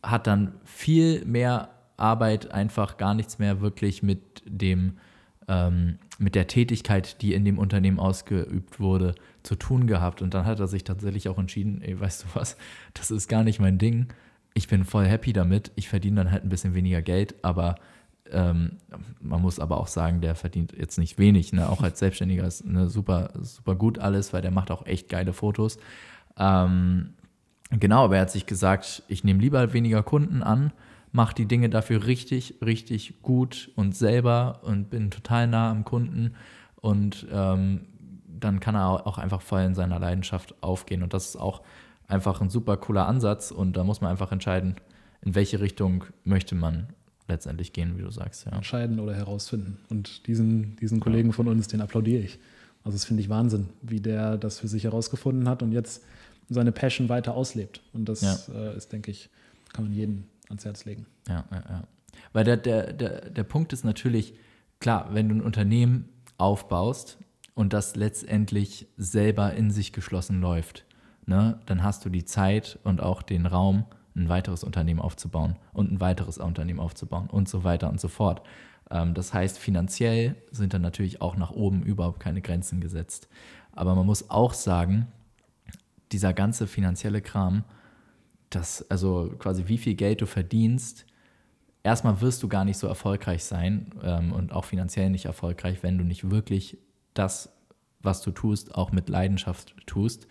[0.03, 4.97] hat dann viel mehr Arbeit einfach gar nichts mehr wirklich mit dem
[5.47, 10.21] ähm, mit der Tätigkeit, die in dem Unternehmen ausgeübt wurde, zu tun gehabt.
[10.21, 12.57] Und dann hat er sich tatsächlich auch entschieden, ey, weißt du was,
[12.93, 14.07] das ist gar nicht mein Ding.
[14.53, 15.71] Ich bin voll happy damit.
[15.75, 17.75] Ich verdiene dann halt ein bisschen weniger Geld, aber
[18.31, 18.77] ähm,
[19.21, 21.53] man muss aber auch sagen, der verdient jetzt nicht wenig.
[21.53, 21.69] Ne?
[21.69, 25.33] Auch als Selbstständiger ist ne, super, super gut alles, weil der macht auch echt geile
[25.33, 25.77] Fotos.
[26.37, 27.13] Ähm,
[27.69, 30.71] genau, aber er hat sich gesagt, ich nehme lieber weniger Kunden an,
[31.11, 36.35] mache die Dinge dafür richtig, richtig gut und selber und bin total nah am Kunden
[36.75, 37.81] und ähm,
[38.27, 41.03] dann kann er auch einfach voll in seiner Leidenschaft aufgehen.
[41.03, 41.61] Und das ist auch
[42.07, 44.75] einfach ein super cooler Ansatz und da muss man einfach entscheiden,
[45.21, 46.87] in welche Richtung möchte man
[47.29, 48.45] letztendlich gehen, wie du sagst.
[48.45, 48.51] Ja.
[48.51, 49.77] Entscheiden oder herausfinden.
[49.89, 52.39] Und diesen, diesen Kollegen von uns, den applaudiere ich.
[52.83, 56.03] Also das finde ich Wahnsinn, wie der das für sich herausgefunden hat und jetzt
[56.49, 57.81] seine Passion weiter auslebt.
[57.93, 58.37] Und das ja.
[58.53, 59.29] äh, ist, denke ich,
[59.73, 61.05] kann man jedem ans Herz legen.
[61.27, 61.83] Ja, ja, ja.
[62.33, 64.33] Weil der, der, der, der Punkt ist natürlich,
[64.79, 67.17] klar, wenn du ein Unternehmen aufbaust
[67.53, 70.85] und das letztendlich selber in sich geschlossen läuft,
[71.25, 75.91] ne, dann hast du die Zeit und auch den Raum, ein weiteres Unternehmen aufzubauen und
[75.91, 78.41] ein weiteres Unternehmen aufzubauen und so weiter und so fort.
[78.89, 83.27] Ähm, das heißt, finanziell sind dann natürlich auch nach oben überhaupt keine Grenzen gesetzt.
[83.71, 85.07] Aber man muss auch sagen,
[86.11, 87.63] dieser ganze finanzielle Kram,
[88.49, 91.05] das, also quasi wie viel Geld du verdienst,
[91.83, 95.97] erstmal wirst du gar nicht so erfolgreich sein ähm, und auch finanziell nicht erfolgreich, wenn
[95.97, 96.77] du nicht wirklich
[97.13, 97.53] das,
[98.01, 100.27] was du tust, auch mit Leidenschaft tust.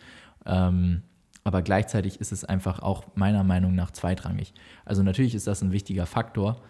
[1.49, 4.53] Aber gleichzeitig ist es einfach auch meiner Meinung nach zweitrangig.
[4.85, 6.61] Also natürlich ist das ein wichtiger Faktor,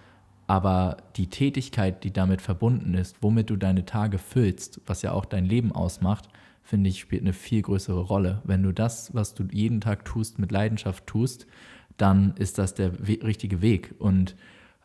[0.46, 5.24] aber die Tätigkeit, die damit verbunden ist, womit du deine Tage füllst, was ja auch
[5.24, 6.28] dein Leben ausmacht,
[6.62, 8.40] finde ich, spielt eine viel größere Rolle.
[8.44, 11.48] Wenn du das, was du jeden Tag tust, mit Leidenschaft tust,
[11.96, 13.96] dann ist das der richtige Weg.
[13.98, 14.36] Und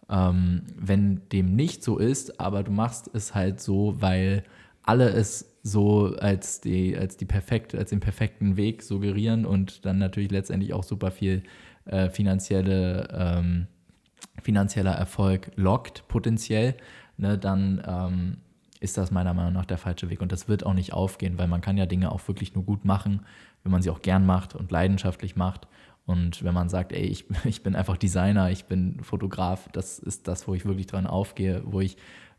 [0.09, 4.43] ähm, wenn dem nicht so ist, aber du machst es halt so, weil
[4.83, 9.97] alle es so als die, als die perfekt, als den perfekten Weg suggerieren und dann
[9.97, 11.43] natürlich letztendlich auch super viel
[11.85, 13.67] äh, finanzielle, ähm,
[14.41, 16.75] finanzieller Erfolg lockt, potenziell,
[17.17, 18.37] ne, dann ähm,
[18.81, 20.21] ist das meiner Meinung nach der falsche Weg.
[20.21, 22.83] Und das wird auch nicht aufgehen, weil man kann ja Dinge auch wirklich nur gut
[22.83, 23.21] machen,
[23.63, 25.67] wenn man sie auch gern macht und leidenschaftlich macht.
[26.05, 30.27] Und wenn man sagt, ey, ich, ich bin einfach Designer, ich bin Fotograf, das ist
[30.27, 31.95] das, wo ich wirklich dran aufgehe, wo ich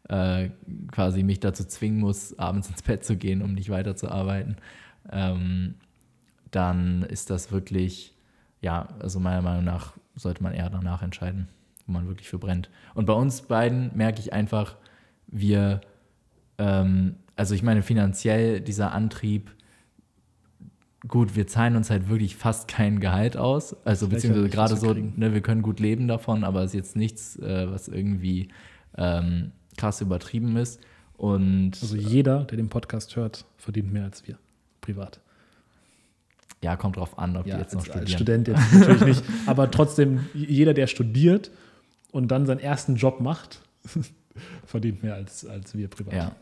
[0.09, 0.51] äh,
[0.91, 4.57] quasi mich dazu zwingen muss, abends ins Bett zu gehen, um nicht weiterzuarbeiten,
[5.11, 5.75] ähm,
[6.51, 8.15] dann ist das wirklich,
[8.61, 11.49] ja, also meiner Meinung nach sollte man eher danach entscheiden.
[11.87, 12.71] wo man wirklich für brennt.
[12.95, 14.77] Und bei uns beiden merke ich einfach,
[15.27, 15.81] wir,
[16.59, 19.51] ähm, also ich meine finanziell dieser Antrieb,
[21.07, 23.77] gut, wir zahlen uns halt wirklich fast kein Gehalt aus.
[23.85, 27.37] Also beziehungsweise gerade so, ne, wir können gut leben davon, aber es ist jetzt nichts,
[27.37, 28.49] äh, was irgendwie
[28.97, 30.81] ähm, krass übertrieben ist.
[31.17, 34.39] Und, also jeder, der den Podcast hört, verdient mehr als wir,
[34.81, 35.21] privat.
[36.63, 38.07] Ja, kommt drauf an, ob ja, die jetzt noch als, studieren.
[38.07, 39.25] Als Student jetzt natürlich nicht.
[39.47, 41.51] Aber trotzdem, jeder, der studiert
[42.11, 43.61] und dann seinen ersten Job macht,
[44.67, 46.15] verdient mehr als, als wir privat.
[46.15, 46.33] Ja.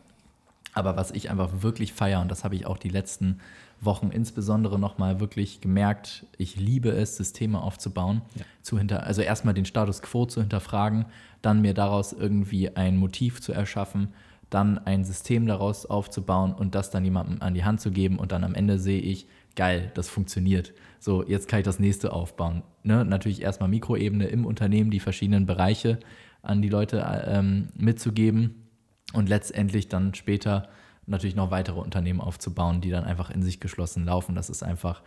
[0.73, 3.39] Aber was ich einfach wirklich feiere, und das habe ich auch die letzten
[3.85, 8.45] Wochen insbesondere nochmal wirklich gemerkt, ich liebe es, Systeme aufzubauen, ja.
[8.61, 11.05] zu hinter, also erstmal den Status quo zu hinterfragen,
[11.41, 14.09] dann mir daraus irgendwie ein Motiv zu erschaffen,
[14.49, 18.31] dann ein System daraus aufzubauen und das dann jemandem an die Hand zu geben und
[18.31, 20.73] dann am Ende sehe ich, geil, das funktioniert.
[20.99, 22.63] So, jetzt kann ich das nächste aufbauen.
[22.83, 23.03] Ne?
[23.05, 25.99] Natürlich erstmal Mikroebene im Unternehmen, die verschiedenen Bereiche
[26.41, 28.67] an die Leute ähm, mitzugeben
[29.13, 30.69] und letztendlich dann später
[31.05, 34.35] natürlich noch weitere Unternehmen aufzubauen, die dann einfach in sich geschlossen laufen.
[34.35, 35.01] Das ist einfach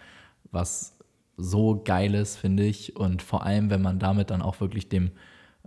[0.51, 0.99] was
[1.37, 2.97] so Geiles, finde ich.
[2.97, 5.11] Und vor allem, wenn man damit dann auch wirklich dem,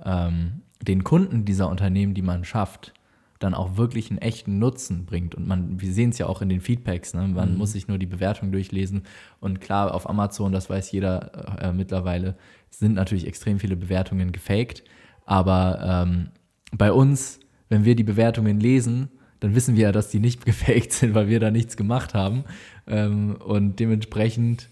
[0.04, 2.94] ähm, den Kunden dieser Unternehmen, die man schafft,
[3.40, 5.34] dann auch wirklich einen echten Nutzen bringt.
[5.34, 7.28] Und man, wir sehen es ja auch in den Feedbacks, ne?
[7.28, 7.58] man mhm.
[7.58, 9.04] muss sich nur die Bewertung durchlesen.
[9.40, 12.36] Und klar, auf Amazon, das weiß jeder äh, mittlerweile,
[12.70, 14.84] sind natürlich extrem viele Bewertungen gefaked.
[15.26, 16.30] Aber ähm,
[16.74, 19.10] bei uns, wenn wir die Bewertungen lesen,
[19.40, 22.44] dann wissen wir ja, dass die nicht gefaked sind, weil wir da nichts gemacht haben.
[22.88, 24.70] Ähm, und dementsprechend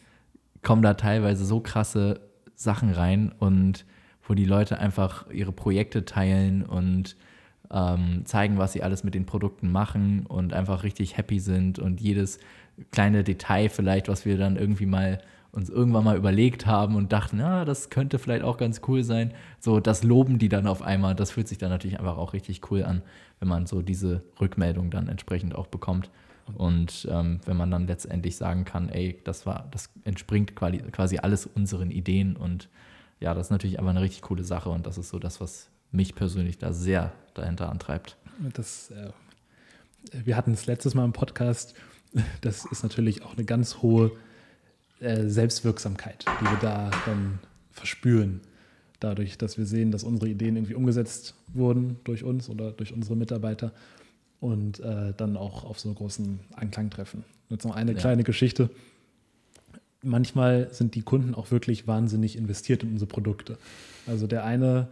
[0.64, 2.22] kommen da teilweise so krasse
[2.56, 3.86] Sachen rein und
[4.28, 7.16] wo die Leute einfach ihre Projekte teilen und
[7.72, 12.02] ähm, zeigen, was sie alles mit den Produkten machen und einfach richtig happy sind und
[12.02, 12.40] jedes
[12.92, 15.20] kleine Detail vielleicht, was wir dann irgendwie mal
[15.58, 19.34] uns irgendwann mal überlegt haben und dachten, ja, das könnte vielleicht auch ganz cool sein.
[19.60, 21.16] So, das loben die dann auf einmal.
[21.16, 23.02] Das fühlt sich dann natürlich einfach auch richtig cool an,
[23.40, 26.12] wenn man so diese Rückmeldung dann entsprechend auch bekommt.
[26.54, 31.48] Und ähm, wenn man dann letztendlich sagen kann, ey, das war, das entspringt quasi, alles
[31.48, 32.70] unseren Ideen und
[33.20, 35.70] ja, das ist natürlich aber eine richtig coole Sache und das ist so das, was
[35.92, 38.16] mich persönlich da sehr dahinter antreibt.
[38.54, 39.10] Das, äh,
[40.24, 41.74] wir hatten es letztes Mal im Podcast,
[42.42, 44.12] das ist natürlich auch eine ganz hohe
[45.00, 47.40] äh, Selbstwirksamkeit, die wir da dann
[47.72, 48.42] verspüren.
[49.00, 53.16] Dadurch, dass wir sehen, dass unsere Ideen irgendwie umgesetzt wurden durch uns oder durch unsere
[53.16, 53.72] Mitarbeiter
[54.40, 57.24] und äh, dann auch auf so großen Anklang treffen.
[57.50, 57.98] Jetzt noch eine ja.
[57.98, 58.70] kleine Geschichte.
[60.02, 63.58] Manchmal sind die Kunden auch wirklich wahnsinnig investiert in unsere Produkte.
[64.08, 64.88] Also der eine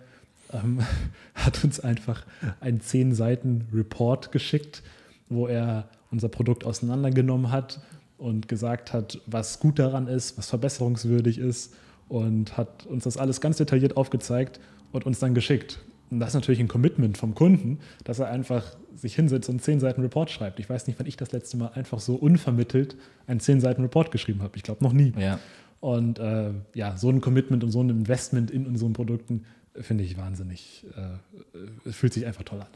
[0.53, 0.81] ähm,
[1.33, 2.25] hat uns einfach
[2.59, 4.83] einen zehn Seiten Report geschickt,
[5.29, 7.81] wo er unser Produkt auseinandergenommen hat
[8.17, 11.73] und gesagt hat, was gut daran ist, was verbesserungswürdig ist
[12.07, 14.59] und hat uns das alles ganz detailliert aufgezeigt
[14.91, 15.79] und uns dann geschickt.
[16.11, 19.79] Und das ist natürlich ein Commitment vom Kunden, dass er einfach sich hinsetzt und zehn
[19.79, 20.59] Seiten Report schreibt.
[20.59, 22.95] Ich weiß nicht, wann ich das letzte Mal einfach so unvermittelt
[23.27, 24.55] einen zehn Seiten Report geschrieben habe.
[24.55, 25.13] Ich glaube noch nie.
[25.17, 25.39] Ja.
[25.79, 30.17] Und äh, ja, so ein Commitment und so ein Investment in unseren Produkten finde ich
[30.17, 32.67] wahnsinnig, äh, fühlt sich einfach toll an.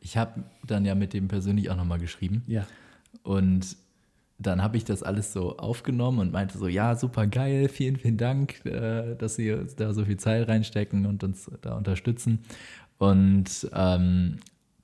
[0.00, 2.42] Ich habe dann ja mit dem persönlich auch nochmal geschrieben.
[2.46, 2.66] Ja.
[3.22, 3.76] Und
[4.38, 8.16] dann habe ich das alles so aufgenommen und meinte so, ja, super geil, vielen, vielen
[8.16, 12.40] Dank, äh, dass Sie da so viel Zeit reinstecken und uns da unterstützen.
[12.98, 14.36] Und ähm,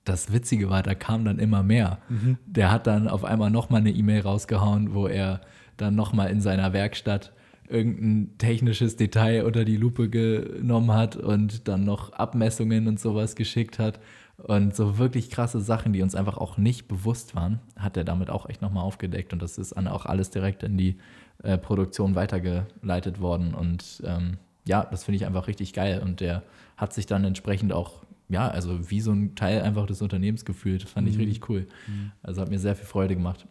[0.04, 1.98] das Witzige war, da kam dann immer mehr.
[2.08, 2.36] Mhm.
[2.46, 5.40] Der hat dann auf einmal nochmal eine E-Mail rausgehauen, wo er
[5.76, 7.32] dann nochmal in seiner Werkstatt
[7.68, 13.78] irgendein technisches Detail unter die Lupe genommen hat und dann noch Abmessungen und sowas geschickt
[13.78, 14.00] hat.
[14.36, 18.30] Und so wirklich krasse Sachen, die uns einfach auch nicht bewusst waren, hat er damit
[18.30, 19.32] auch echt nochmal aufgedeckt.
[19.32, 20.98] Und das ist dann auch alles direkt in die
[21.42, 23.54] äh, Produktion weitergeleitet worden.
[23.54, 26.00] Und ähm, ja, das finde ich einfach richtig geil.
[26.04, 26.42] Und der
[26.76, 30.82] hat sich dann entsprechend auch, ja, also wie so ein Teil einfach des Unternehmens gefühlt.
[30.82, 31.12] Das fand mhm.
[31.12, 31.66] ich richtig cool.
[31.86, 32.12] Mhm.
[32.22, 33.46] Also hat mir sehr viel Freude gemacht.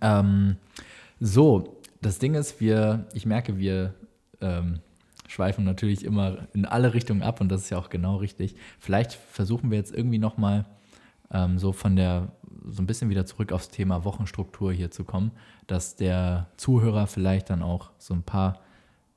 [0.00, 0.56] Ähm,
[1.20, 3.94] so, das Ding ist, wir, ich merke, wir
[4.40, 4.80] ähm,
[5.28, 8.56] schweifen natürlich immer in alle Richtungen ab und das ist ja auch genau richtig.
[8.80, 10.66] Vielleicht versuchen wir jetzt irgendwie nochmal
[11.30, 12.32] ähm, so von der,
[12.66, 15.30] so ein bisschen wieder zurück aufs Thema Wochenstruktur hier zu kommen,
[15.66, 18.60] dass der Zuhörer vielleicht dann auch so ein paar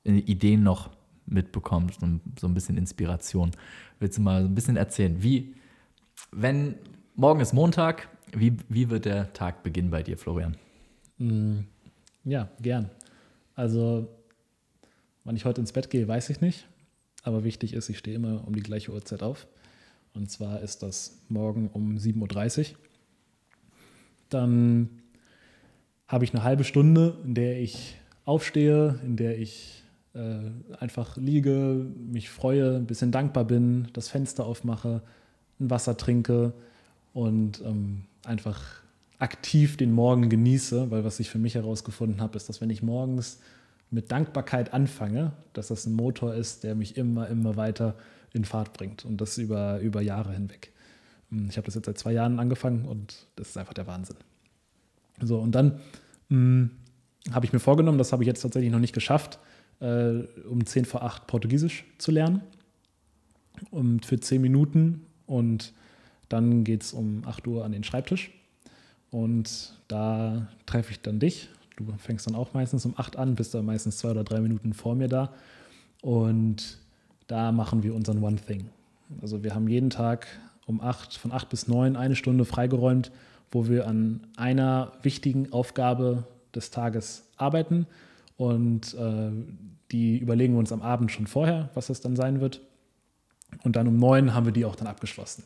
[0.03, 0.89] Ideen noch
[1.25, 2.07] mitbekommt, so,
[2.39, 3.51] so ein bisschen Inspiration.
[3.99, 5.55] Willst du mal so ein bisschen erzählen, wie,
[6.31, 6.75] wenn
[7.15, 10.57] morgen ist Montag, wie, wie wird der Tag beginnen bei dir, Florian?
[11.17, 11.59] Mm.
[12.23, 12.89] Ja, gern.
[13.55, 14.07] Also,
[15.23, 16.67] wann ich heute ins Bett gehe, weiß ich nicht.
[17.23, 19.47] Aber wichtig ist, ich stehe immer um die gleiche Uhrzeit auf.
[20.13, 22.77] Und zwar ist das morgen um 7.30 Uhr.
[24.29, 24.89] Dann
[26.07, 27.95] habe ich eine halbe Stunde, in der ich
[28.25, 34.45] aufstehe, in der ich äh, einfach liege, mich freue, ein bisschen dankbar bin, das Fenster
[34.45, 35.01] aufmache,
[35.59, 36.53] ein Wasser trinke
[37.13, 38.81] und ähm, einfach
[39.19, 42.81] aktiv den Morgen genieße, weil was ich für mich herausgefunden habe, ist, dass wenn ich
[42.83, 43.39] morgens
[43.91, 47.95] mit Dankbarkeit anfange, dass das ein Motor ist, der mich immer, immer weiter
[48.33, 50.71] in Fahrt bringt und das über, über Jahre hinweg.
[51.29, 54.15] Hm, ich habe das jetzt seit zwei Jahren angefangen und das ist einfach der Wahnsinn.
[55.21, 55.79] So, und dann
[56.29, 56.71] hm,
[57.31, 59.39] habe ich mir vorgenommen, das habe ich jetzt tatsächlich noch nicht geschafft,
[59.81, 60.19] äh,
[60.49, 62.41] um 10 vor 8 Portugiesisch zu lernen.
[63.69, 65.73] Und für 10 Minuten und
[66.29, 68.31] dann geht es um 8 Uhr an den Schreibtisch.
[69.11, 71.49] Und da treffe ich dann dich.
[71.85, 74.73] Du fängst dann auch meistens um 8 an, bist dann meistens zwei oder drei Minuten
[74.73, 75.33] vor mir da.
[76.01, 76.79] Und
[77.27, 78.69] da machen wir unseren One Thing.
[79.21, 80.27] Also wir haben jeden Tag
[80.65, 83.11] um 8, von 8 bis 9 eine Stunde freigeräumt,
[83.51, 86.25] wo wir an einer wichtigen Aufgabe
[86.55, 87.87] des Tages arbeiten.
[88.37, 89.31] Und äh,
[89.91, 92.61] die überlegen wir uns am Abend schon vorher, was das dann sein wird.
[93.63, 95.43] Und dann um 9 haben wir die auch dann abgeschlossen.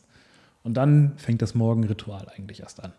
[0.62, 2.92] Und dann fängt das Morgenritual eigentlich erst an.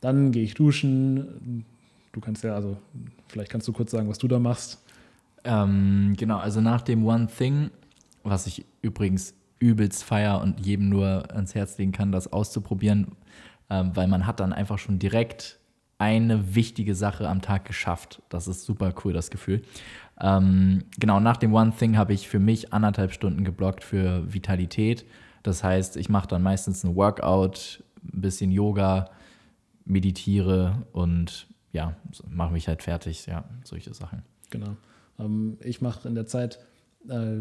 [0.00, 1.64] Dann gehe ich duschen.
[2.12, 2.76] Du kannst ja, also
[3.28, 4.82] vielleicht kannst du kurz sagen, was du da machst.
[5.44, 7.70] Ähm, genau, also nach dem One Thing,
[8.22, 13.12] was ich übrigens übelst feier und jedem nur ans Herz legen kann, das auszuprobieren,
[13.70, 15.58] ähm, weil man hat dann einfach schon direkt
[15.98, 18.22] eine wichtige Sache am Tag geschafft.
[18.28, 19.62] Das ist super cool, das Gefühl.
[20.20, 25.04] Ähm, genau, nach dem One Thing habe ich für mich anderthalb Stunden geblockt für Vitalität.
[25.42, 27.82] Das heißt, ich mache dann meistens ein Workout,
[28.12, 29.10] ein bisschen Yoga,
[29.84, 31.96] meditiere und ja,
[32.28, 34.22] mache mich halt fertig, ja, solche Sachen.
[34.50, 34.76] Genau.
[35.18, 36.58] Ähm, ich mache in der Zeit,
[37.08, 37.40] äh,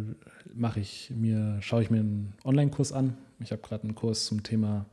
[0.53, 3.17] mache ich mir, schaue ich mir einen Online-Kurs an.
[3.39, 4.86] Ich habe gerade einen Kurs zum Thema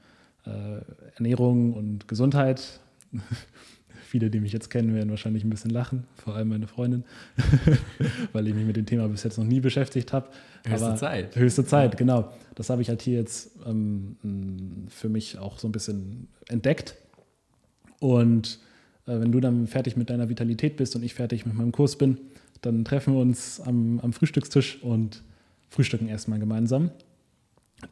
[0.47, 0.81] äh,
[1.17, 2.81] Ernährung und Gesundheit.
[4.07, 7.03] Viele, die mich jetzt kennen, werden wahrscheinlich ein bisschen lachen, vor allem meine Freundin,
[8.33, 10.29] weil ich mich mit dem Thema bis jetzt noch nie beschäftigt habe.
[10.65, 11.35] Höchste Aber Zeit.
[11.35, 12.31] Höchste Zeit, genau.
[12.55, 16.95] Das habe ich halt hier jetzt ähm, für mich auch so ein bisschen entdeckt.
[17.99, 18.61] Und
[19.07, 22.19] wenn du dann fertig mit deiner Vitalität bist und ich fertig mit meinem Kurs bin,
[22.63, 25.23] dann treffen wir uns am, am Frühstückstisch und
[25.69, 26.91] frühstücken erstmal gemeinsam.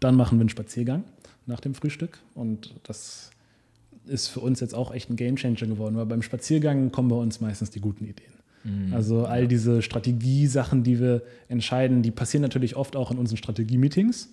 [0.01, 1.05] Dann machen wir einen Spaziergang
[1.47, 3.31] nach dem Frühstück und das
[4.07, 7.41] ist für uns jetzt auch echt ein Gamechanger geworden, weil beim Spaziergang kommen bei uns
[7.41, 8.33] meistens die guten Ideen.
[8.65, 8.95] Mhm.
[8.95, 14.31] Also all diese Strategiesachen, die wir entscheiden, die passieren natürlich oft auch in unseren Strategie-Meetings,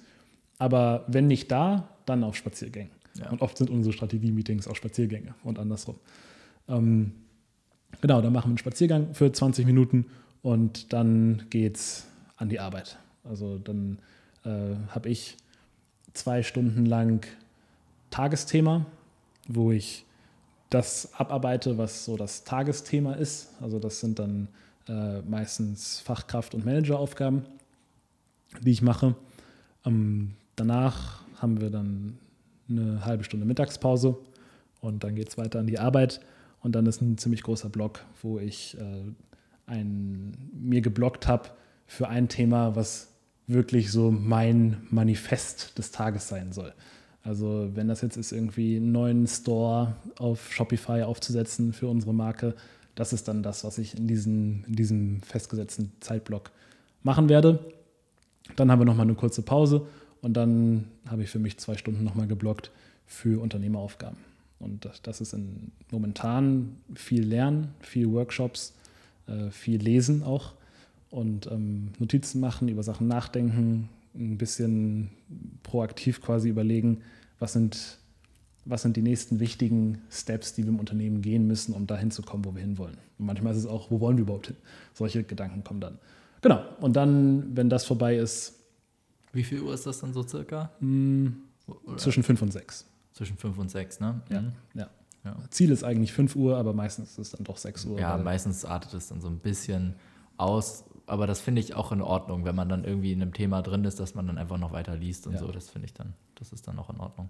[0.58, 2.92] aber wenn nicht da, dann auf Spaziergängen.
[3.18, 3.30] Ja.
[3.32, 5.96] Und oft sind unsere Strategie-Meetings auch Spaziergänge und andersrum.
[6.70, 7.12] Ähm,
[8.02, 10.06] genau, dann machen wir einen Spaziergang für 20 Minuten
[10.42, 12.08] und dann geht's
[12.38, 12.98] an die Arbeit.
[13.24, 14.00] Also dann
[14.46, 15.38] äh, habe ich
[16.14, 17.26] zwei Stunden lang
[18.10, 18.86] Tagesthema,
[19.48, 20.06] wo ich
[20.70, 23.50] das abarbeite, was so das Tagesthema ist.
[23.62, 24.48] Also das sind dann
[24.88, 27.44] äh, meistens Fachkraft- und Manageraufgaben,
[28.62, 29.16] die ich mache.
[29.86, 32.18] Ähm, danach haben wir dann
[32.70, 34.18] eine halbe Stunde Mittagspause
[34.82, 36.22] und dann geht es weiter an die Arbeit.
[36.62, 39.04] Und dann ist ein ziemlich großer Block, wo ich äh,
[39.66, 41.50] ein, mir geblockt habe
[41.88, 43.10] für ein Thema, was
[43.48, 46.74] wirklich so mein Manifest des Tages sein soll.
[47.24, 52.56] Also wenn das jetzt ist, irgendwie einen neuen Store auf Shopify aufzusetzen für unsere Marke,
[52.96, 56.52] das ist dann das, was ich in, diesen, in diesem festgesetzten Zeitblock
[57.04, 57.60] machen werde.
[58.56, 59.88] Dann haben wir nochmal eine kurze Pause
[60.22, 62.72] und dann habe ich für mich zwei Stunden nochmal geblockt
[63.06, 64.29] für Unternehmeraufgaben.
[64.60, 68.74] Und das, das ist in, momentan viel Lernen, viel Workshops,
[69.28, 70.54] äh, viel Lesen auch
[71.10, 75.10] und ähm, Notizen machen, über Sachen nachdenken, ein bisschen
[75.64, 77.02] proaktiv quasi überlegen,
[77.40, 78.00] was sind,
[78.66, 82.22] was sind die nächsten wichtigen Steps, die wir im Unternehmen gehen müssen, um dahin zu
[82.22, 82.98] kommen, wo wir hinwollen.
[83.18, 84.58] Und manchmal ist es auch, wo wollen wir überhaupt hin?
[84.94, 86.00] Solche Gedanken kommen dann.
[86.42, 86.64] Genau.
[86.80, 88.56] Und dann, wenn das vorbei ist.
[89.32, 90.72] Wie viel Uhr ist das dann so circa?
[90.80, 91.32] Mh,
[91.68, 92.86] hm, zwischen fünf und sechs.
[93.14, 94.22] Zwischen fünf und sechs, ne?
[94.30, 94.42] Ja.
[94.42, 94.52] Mhm.
[94.76, 94.90] ja.
[95.26, 95.36] ja.
[95.50, 98.00] Ziel ist eigentlich fünf Uhr, aber meistens ist es dann doch sechs Uhr.
[98.00, 99.96] Ja, meistens artet es dann so ein bisschen
[100.38, 103.62] aus, aber das finde ich auch in Ordnung, wenn man dann irgendwie in einem Thema
[103.62, 105.40] drin ist, dass man dann einfach noch weiter liest und ja.
[105.40, 105.52] so.
[105.52, 107.30] Das finde ich dann, das ist dann auch in Ordnung.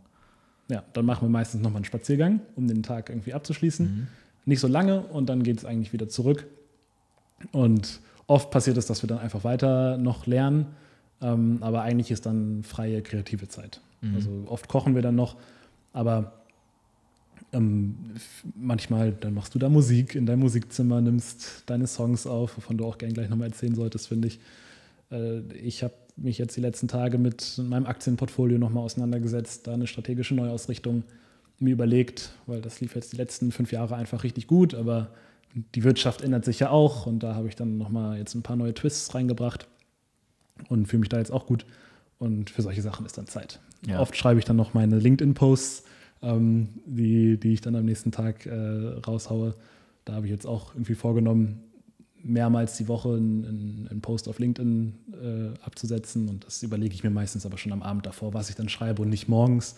[0.69, 3.85] Ja, dann machen wir meistens nochmal einen Spaziergang, um den Tag irgendwie abzuschließen.
[3.85, 4.07] Mhm.
[4.45, 6.45] Nicht so lange und dann geht es eigentlich wieder zurück.
[7.51, 10.67] Und oft passiert es, dass wir dann einfach weiter noch lernen,
[11.21, 13.81] ähm, aber eigentlich ist dann freie kreative Zeit.
[14.01, 14.15] Mhm.
[14.15, 15.35] Also oft kochen wir dann noch,
[15.93, 16.33] aber
[17.51, 17.95] ähm,
[18.55, 22.85] manchmal, dann machst du da Musik in deinem Musikzimmer, nimmst deine Songs auf, wovon du
[22.85, 24.39] auch gerne gleich nochmal erzählen solltest, finde ich.
[25.11, 29.87] Äh, ich habe mich jetzt die letzten Tage mit meinem Aktienportfolio nochmal auseinandergesetzt, da eine
[29.87, 31.03] strategische Neuausrichtung
[31.59, 35.09] mir überlegt, weil das lief jetzt die letzten fünf Jahre einfach richtig gut, aber
[35.75, 38.55] die Wirtschaft ändert sich ja auch und da habe ich dann nochmal jetzt ein paar
[38.55, 39.67] neue Twists reingebracht
[40.69, 41.65] und fühle mich da jetzt auch gut.
[42.19, 43.59] Und für solche Sachen ist dann Zeit.
[43.87, 43.99] Ja.
[43.99, 45.83] Oft schreibe ich dann noch meine LinkedIn-Posts,
[46.21, 49.55] ähm, die, die ich dann am nächsten Tag äh, raushaue.
[50.05, 51.63] Da habe ich jetzt auch irgendwie vorgenommen,
[52.21, 56.27] mehrmals die Woche einen, einen Post auf LinkedIn äh, abzusetzen.
[56.27, 59.01] Und das überlege ich mir meistens aber schon am Abend davor, was ich dann schreibe
[59.01, 59.75] und nicht morgens,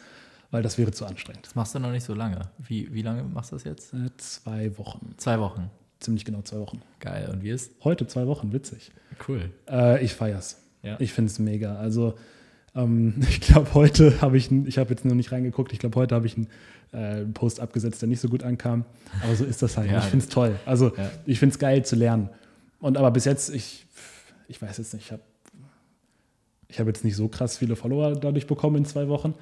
[0.49, 1.45] weil das wäre zu anstrengend.
[1.45, 2.49] Das machst du noch nicht so lange.
[2.57, 3.93] Wie, wie lange machst du das jetzt?
[3.93, 5.13] Äh, zwei Wochen.
[5.17, 5.69] Zwei Wochen.
[5.99, 6.81] Ziemlich genau zwei Wochen.
[6.99, 7.29] Geil.
[7.31, 7.71] Und wie ist?
[7.83, 8.91] Heute zwei Wochen, witzig.
[9.27, 9.51] Cool.
[9.69, 10.57] Äh, ich feier's.
[10.83, 10.97] Ja.
[10.99, 11.75] Ich finde es mega.
[11.75, 12.15] Also
[12.75, 16.15] ähm, ich glaube, heute habe ich, ich habe jetzt noch nicht reingeguckt, ich glaube, heute
[16.15, 16.47] habe ich einen
[16.91, 18.85] äh, Post abgesetzt, der nicht so gut ankam.
[19.23, 19.91] Aber so ist das halt.
[19.91, 20.55] ja, ich finde es toll.
[20.65, 21.11] Also ja.
[21.25, 22.29] ich finde es geil zu lernen.
[22.79, 23.85] Und aber bis jetzt, ich,
[24.47, 25.21] ich weiß jetzt nicht, ich habe
[26.67, 29.33] ich hab jetzt nicht so krass viele Follower dadurch bekommen in zwei Wochen.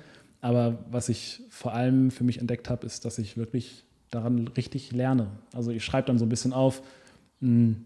[0.42, 4.92] Aber was ich vor allem für mich entdeckt habe, ist, dass ich wirklich daran richtig
[4.92, 5.28] lerne.
[5.54, 6.82] Also ich schreibe dann so ein bisschen auf,
[7.42, 7.86] mh, hm,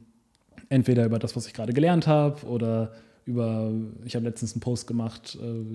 [0.70, 2.94] entweder über das, was ich gerade gelernt habe oder
[3.26, 3.72] über,
[4.06, 5.66] ich habe letztens einen Post gemacht, äh,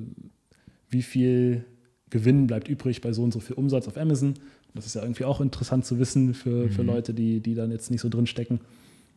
[0.90, 1.64] wie viel
[2.10, 4.34] Gewinn bleibt übrig bei so und so viel Umsatz auf Amazon.
[4.74, 6.70] Das ist ja irgendwie auch interessant zu wissen für, mhm.
[6.70, 8.60] für Leute, die, die dann jetzt nicht so drin stecken.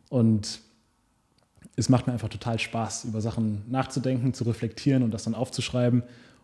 [0.08, 0.60] Und
[1.76, 6.02] es macht mir einfach total Spaß, über Sachen nachzudenken, zu reflektieren und das dann aufzuschreiben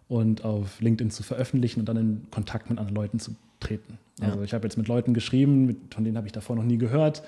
[0.08, 3.98] und auf LinkedIn zu veröffentlichen und dann in Kontakt mit anderen Leuten zu treten.
[4.20, 4.28] Ja.
[4.28, 6.78] Also ich habe jetzt mit Leuten geschrieben, mit, von denen habe ich davor noch nie
[6.78, 7.22] gehört.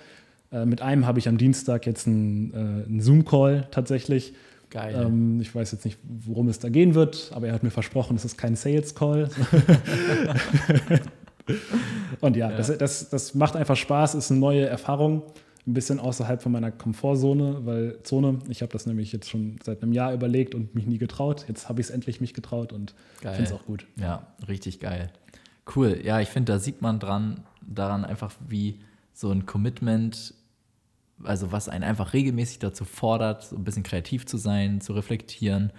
[0.50, 2.56] Äh, mit einem habe ich am Dienstag jetzt einen, äh,
[2.88, 4.32] einen Zoom-Call tatsächlich,
[4.70, 5.02] Geil.
[5.04, 8.16] Ähm, ich weiß jetzt nicht, worum es da gehen wird, aber er hat mir versprochen,
[8.16, 9.28] es ist kein Sales Call.
[12.20, 12.56] und ja, ja.
[12.56, 15.22] Das, das, das macht einfach Spaß, ist eine neue Erfahrung,
[15.66, 19.82] ein bisschen außerhalb von meiner Komfortzone, weil Zone, ich habe das nämlich jetzt schon seit
[19.82, 21.46] einem Jahr überlegt und mich nie getraut.
[21.48, 23.86] Jetzt habe ich es endlich mich getraut und finde es auch gut.
[23.96, 25.10] Ja, richtig geil.
[25.74, 26.00] Cool.
[26.02, 28.80] Ja, ich finde, da sieht man dran, daran einfach, wie
[29.12, 30.34] so ein Commitment
[31.24, 35.72] also was einen einfach regelmäßig dazu fordert, so ein bisschen kreativ zu sein, zu reflektieren,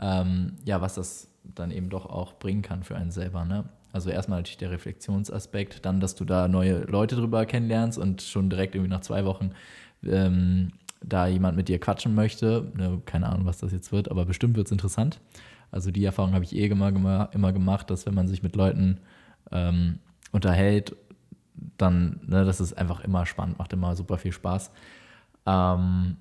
[0.00, 3.44] ähm, ja, was das dann eben doch auch bringen kann für einen selber.
[3.44, 3.64] Ne?
[3.92, 8.50] Also erstmal natürlich der Reflexionsaspekt, dann, dass du da neue Leute drüber kennenlernst und schon
[8.50, 9.50] direkt irgendwie nach zwei Wochen
[10.04, 10.72] ähm,
[11.02, 12.72] da jemand mit dir quatschen möchte.
[12.76, 15.20] Ne, keine Ahnung, was das jetzt wird, aber bestimmt wird es interessant.
[15.70, 19.00] Also die Erfahrung habe ich eh immer, immer gemacht, dass wenn man sich mit Leuten
[19.52, 19.98] ähm,
[20.32, 20.96] unterhält
[21.78, 24.70] dann, ne, das ist einfach immer spannend, macht immer super viel Spaß.
[25.46, 26.16] Ähm,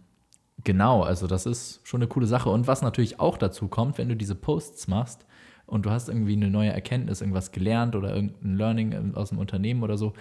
[0.63, 2.49] genau, also das ist schon eine coole Sache.
[2.49, 5.25] Und was natürlich auch dazu kommt, wenn du diese Posts machst
[5.65, 9.83] und du hast irgendwie eine neue Erkenntnis, irgendwas gelernt oder irgendein Learning aus dem Unternehmen
[9.83, 10.13] oder so,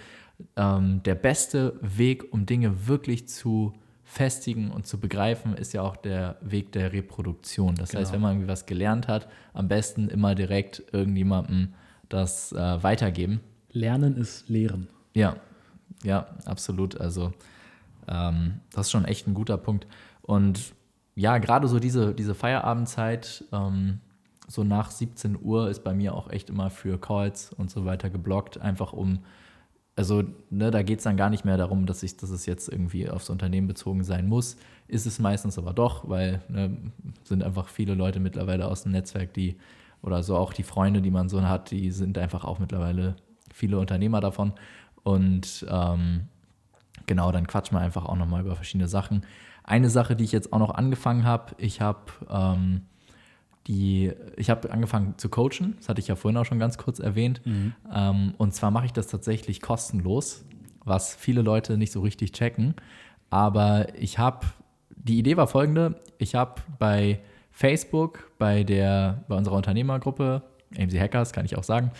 [0.55, 5.95] ähm, der beste Weg, um Dinge wirklich zu festigen und zu begreifen, ist ja auch
[5.95, 7.75] der Weg der Reproduktion.
[7.75, 8.01] Das genau.
[8.01, 11.73] heißt, wenn man irgendwie was gelernt hat, am besten immer direkt irgendjemandem
[12.09, 13.39] das äh, weitergeben.
[13.71, 14.87] Lernen ist Lehren.
[15.13, 15.37] Ja,
[16.03, 16.99] ja, absolut.
[16.99, 17.33] Also
[18.07, 19.87] ähm, das ist schon echt ein guter Punkt.
[20.21, 20.73] Und
[21.15, 23.99] ja, gerade so diese, diese Feierabendzeit, ähm,
[24.47, 28.09] so nach 17 Uhr ist bei mir auch echt immer für Calls und so weiter
[28.09, 29.19] geblockt, einfach um,
[29.95, 32.67] also ne, da geht es dann gar nicht mehr darum, dass, ich, dass es jetzt
[32.67, 34.57] irgendwie aufs Unternehmen bezogen sein muss.
[34.87, 36.75] Ist es meistens aber doch, weil ne,
[37.23, 39.57] sind einfach viele Leute mittlerweile aus dem Netzwerk, die,
[40.01, 43.15] oder so auch die Freunde, die man so hat, die sind einfach auch mittlerweile
[43.53, 44.53] viele Unternehmer davon.
[45.03, 46.27] Und ähm,
[47.05, 49.25] genau, dann quatschen wir einfach auch nochmal über verschiedene Sachen.
[49.63, 51.99] Eine Sache, die ich jetzt auch noch angefangen habe, ich habe
[52.29, 52.81] ähm,
[53.67, 56.99] die, ich habe angefangen zu coachen, das hatte ich ja vorhin auch schon ganz kurz
[56.99, 57.41] erwähnt.
[57.45, 57.73] Mhm.
[57.93, 60.43] Ähm, und zwar mache ich das tatsächlich kostenlos,
[60.83, 62.75] was viele Leute nicht so richtig checken.
[63.29, 64.45] Aber ich habe,
[64.95, 67.19] die Idee war folgende: Ich habe bei
[67.51, 70.43] Facebook, bei der, bei unserer Unternehmergruppe,
[70.77, 71.91] AMC Hackers, kann ich auch sagen,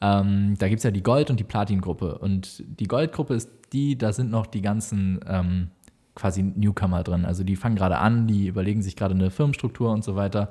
[0.00, 2.18] ähm, da gibt es ja die Gold- und die Platin-Gruppe.
[2.18, 5.68] Und die Gold-Gruppe ist die, da sind noch die ganzen ähm,
[6.14, 7.24] quasi Newcomer drin.
[7.24, 10.50] Also die fangen gerade an, die überlegen sich gerade eine Firmenstruktur und so weiter.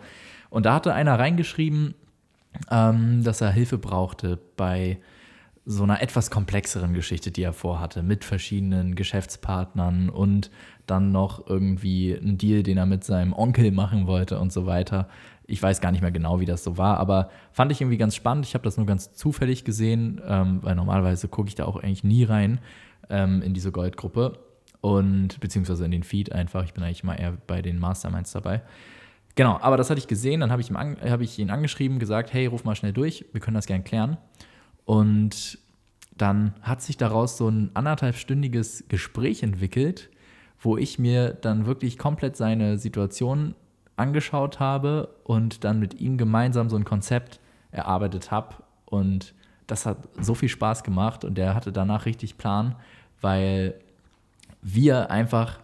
[0.49, 1.93] Und da hatte einer reingeschrieben,
[2.71, 4.99] ähm, dass er Hilfe brauchte bei
[5.65, 10.49] so einer etwas komplexeren Geschichte, die er vorhatte, mit verschiedenen Geschäftspartnern und
[10.85, 15.09] dann noch irgendwie einen Deal, den er mit seinem Onkel machen wollte und so weiter.
[15.47, 18.15] Ich weiß gar nicht mehr genau, wie das so war, aber fand ich irgendwie ganz
[18.15, 18.45] spannend.
[18.45, 22.03] Ich habe das nur ganz zufällig gesehen, ähm, weil normalerweise gucke ich da auch eigentlich
[22.03, 22.59] nie rein
[23.09, 24.39] ähm, in diese Goldgruppe
[24.81, 26.65] und beziehungsweise in den Feed einfach.
[26.65, 28.61] Ich bin eigentlich immer eher bei den Masterminds dabei.
[29.35, 32.47] Genau, aber das hatte ich gesehen, dann habe ich, hab ich ihn angeschrieben, gesagt, hey,
[32.47, 34.17] ruf mal schnell durch, wir können das gerne klären.
[34.83, 35.59] Und
[36.17, 40.09] dann hat sich daraus so ein anderthalbstündiges Gespräch entwickelt,
[40.59, 43.53] wo ich mir dann wirklich komplett seine Situation
[43.97, 47.39] angeschaut habe und dann mit ihm gemeinsam so ein Konzept
[47.71, 48.55] erarbeitet habe.
[48.85, 49.33] Und
[49.65, 52.75] das hat so viel Spaß gemacht und der hatte danach richtig Plan,
[53.19, 53.75] weil
[54.61, 55.59] wir einfach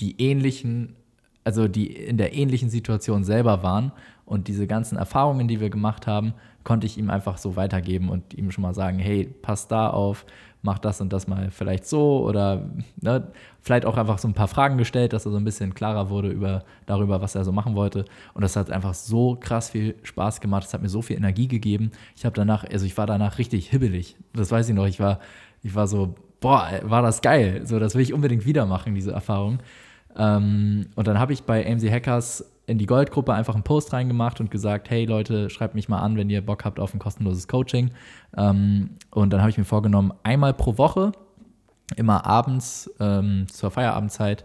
[0.00, 0.96] die ähnlichen,
[1.44, 3.92] also die in der ähnlichen Situation selber waren
[4.24, 6.34] und diese ganzen Erfahrungen, die wir gemacht haben,
[6.64, 10.24] konnte ich ihm einfach so weitergeben und ihm schon mal sagen, hey, pass da auf,
[10.62, 12.62] mach das und das mal vielleicht so oder
[13.00, 13.28] ne,
[13.60, 16.28] vielleicht auch einfach so ein paar Fragen gestellt, dass er so ein bisschen klarer wurde
[16.28, 18.06] über, darüber, was er so machen wollte.
[18.32, 20.64] Und das hat einfach so krass viel Spaß gemacht.
[20.64, 21.90] Es hat mir so viel Energie gegeben.
[22.16, 24.16] Ich habe danach, also ich war danach richtig hibbelig.
[24.32, 24.86] Das weiß ich noch.
[24.86, 25.20] Ich war,
[25.62, 27.66] ich war so, boah, war das geil.
[27.66, 29.58] So, das will ich unbedingt wieder machen, diese Erfahrung.
[30.16, 34.40] Ähm, und dann habe ich bei AMC Hackers in die Goldgruppe einfach einen Post reingemacht
[34.40, 37.48] und gesagt, hey Leute, schreibt mich mal an, wenn ihr Bock habt auf ein kostenloses
[37.48, 37.90] Coaching.
[38.36, 41.12] Ähm, und dann habe ich mir vorgenommen, einmal pro Woche,
[41.96, 44.44] immer abends ähm, zur Feierabendzeit,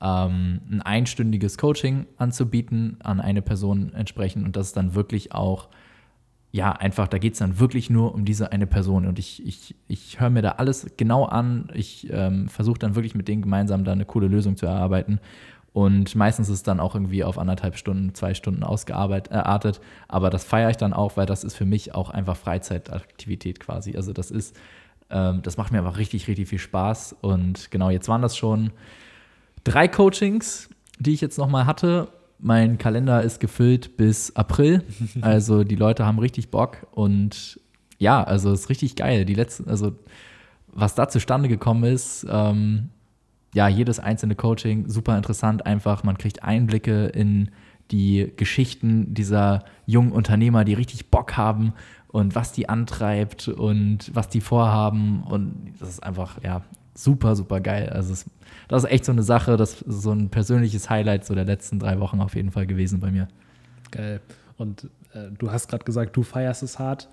[0.00, 4.44] ähm, ein einstündiges Coaching anzubieten an eine Person entsprechend.
[4.44, 5.68] Und das ist dann wirklich auch,
[6.50, 9.06] ja, einfach, da geht es dann wirklich nur um diese eine Person.
[9.06, 11.68] Und ich, ich, ich höre mir da alles genau an.
[11.74, 15.20] Ich ähm, versuche dann wirklich mit denen gemeinsam da eine coole Lösung zu erarbeiten.
[15.78, 19.80] Und meistens ist es dann auch irgendwie auf anderthalb Stunden, zwei Stunden ausgeartet.
[20.08, 23.94] Aber das feiere ich dann auch, weil das ist für mich auch einfach Freizeitaktivität quasi.
[23.94, 24.56] Also das ist,
[25.08, 27.14] ähm, das macht mir einfach richtig, richtig viel Spaß.
[27.20, 28.72] Und genau, jetzt waren das schon
[29.62, 30.68] drei Coachings,
[30.98, 32.08] die ich jetzt nochmal hatte.
[32.40, 34.82] Mein Kalender ist gefüllt bis April.
[35.20, 36.88] Also die Leute haben richtig Bock.
[36.90, 37.60] Und
[37.98, 39.24] ja, also es ist richtig geil.
[39.24, 39.92] Die letzten, also
[40.66, 42.88] was da zustande gekommen ist, ähm,
[43.54, 46.04] ja, jedes einzelne Coaching super interessant einfach.
[46.04, 47.50] Man kriegt Einblicke in
[47.90, 51.72] die Geschichten dieser jungen Unternehmer, die richtig Bock haben
[52.08, 55.22] und was die antreibt und was die vorhaben.
[55.22, 56.62] Und das ist einfach, ja,
[56.94, 57.88] super, super geil.
[57.90, 58.26] Also, es,
[58.68, 61.78] das ist echt so eine Sache, das ist so ein persönliches Highlight so der letzten
[61.78, 63.28] drei Wochen auf jeden Fall gewesen bei mir.
[63.90, 64.20] Geil.
[64.56, 64.84] Und
[65.14, 67.08] äh, du hast gerade gesagt, du feierst es hart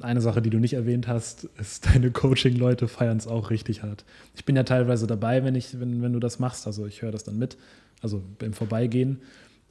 [0.00, 4.04] eine Sache, die du nicht erwähnt hast, ist, deine Coaching-Leute feiern es auch richtig hart.
[4.34, 6.66] Ich bin ja teilweise dabei, wenn, ich, wenn, wenn du das machst.
[6.66, 7.56] Also ich höre das dann mit,
[8.02, 9.20] also beim Vorbeigehen.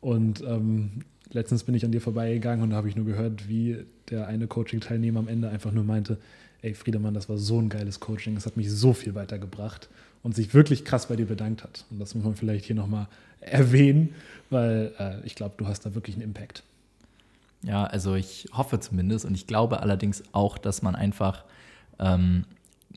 [0.02, 3.86] Und ähm, letztens bin ich an dir vorbeigegangen und da habe ich nur gehört, wie
[4.10, 6.18] der eine Coaching-Teilnehmer am Ende einfach nur meinte,
[6.62, 9.90] ey Friedemann, das war so ein geiles Coaching, es hat mich so viel weitergebracht
[10.24, 11.86] und sich wirklich krass bei dir bedankt hat.
[11.92, 13.08] Und das muss man vielleicht hier nochmal
[13.40, 14.16] erwähnen,
[14.50, 16.64] weil äh, ich glaube, du hast da wirklich einen Impact.
[17.66, 21.46] Ja, also ich hoffe zumindest und ich glaube allerdings auch, dass man einfach,
[22.00, 22.46] ähm,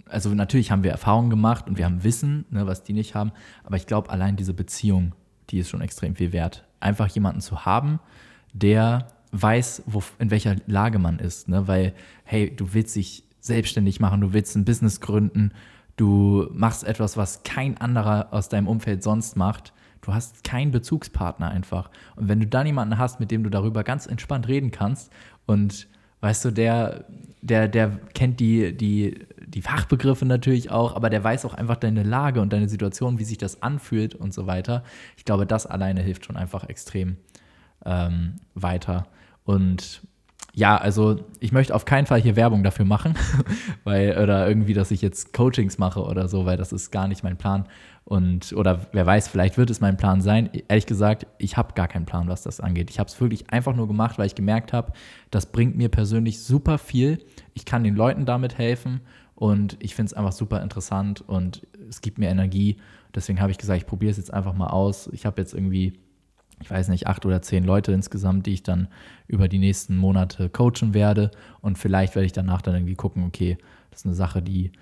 [0.07, 3.33] also natürlich haben wir Erfahrungen gemacht und wir haben Wissen, ne, was die nicht haben,
[3.65, 5.15] aber ich glaube allein diese Beziehung,
[5.49, 6.65] die ist schon extrem viel wert.
[6.81, 7.99] Einfach jemanden zu haben,
[8.53, 11.67] der weiß, wo, in welcher Lage man ist, ne?
[11.67, 11.95] weil,
[12.25, 15.53] hey, du willst dich selbstständig machen, du willst ein Business gründen,
[15.97, 19.73] du machst etwas, was kein anderer aus deinem Umfeld sonst macht
[20.09, 21.91] Du hast keinen Bezugspartner einfach.
[22.17, 25.13] Und wenn du dann jemanden hast, mit dem du darüber ganz entspannt reden kannst
[25.45, 25.87] und
[26.23, 27.05] weißt du, der,
[27.43, 32.05] der, der kennt die, die, die Fachbegriffe natürlich auch, aber der weiß auch einfach deine
[32.05, 34.83] Lage und deine Situation, wie sich das anfühlt und so weiter.
[35.19, 37.19] Ich glaube, das alleine hilft schon einfach extrem
[37.85, 39.09] ähm, weiter.
[39.45, 40.01] Und
[40.55, 43.15] ja, also ich möchte auf keinen Fall hier Werbung dafür machen,
[43.85, 47.23] weil, oder irgendwie, dass ich jetzt Coachings mache oder so, weil das ist gar nicht
[47.23, 47.67] mein Plan.
[48.09, 50.49] Und, oder wer weiß, vielleicht wird es mein Plan sein.
[50.69, 52.89] Ehrlich gesagt, ich habe gar keinen Plan, was das angeht.
[52.89, 54.95] Ich habe es wirklich einfach nur gemacht, weil ich gemerkt habe,
[55.31, 57.23] das bringt mir persönlich super viel.
[57.53, 59.03] Ich kann den Leuten damit helfen
[59.35, 62.79] und ich finde es einfach super interessant und es gibt mir Energie.
[63.15, 65.11] Deswegen habe ich gesagt, ich probiere es jetzt einfach mal aus.
[65.13, 65.93] Ich habe jetzt irgendwie,
[66.63, 68.89] ich weiß nicht, acht oder zehn Leute insgesamt, die ich dann
[69.27, 71.31] über die nächsten Monate coachen werde.
[71.61, 73.59] Und vielleicht werde ich danach dann irgendwie gucken, okay,
[73.91, 74.73] das ist eine Sache, die,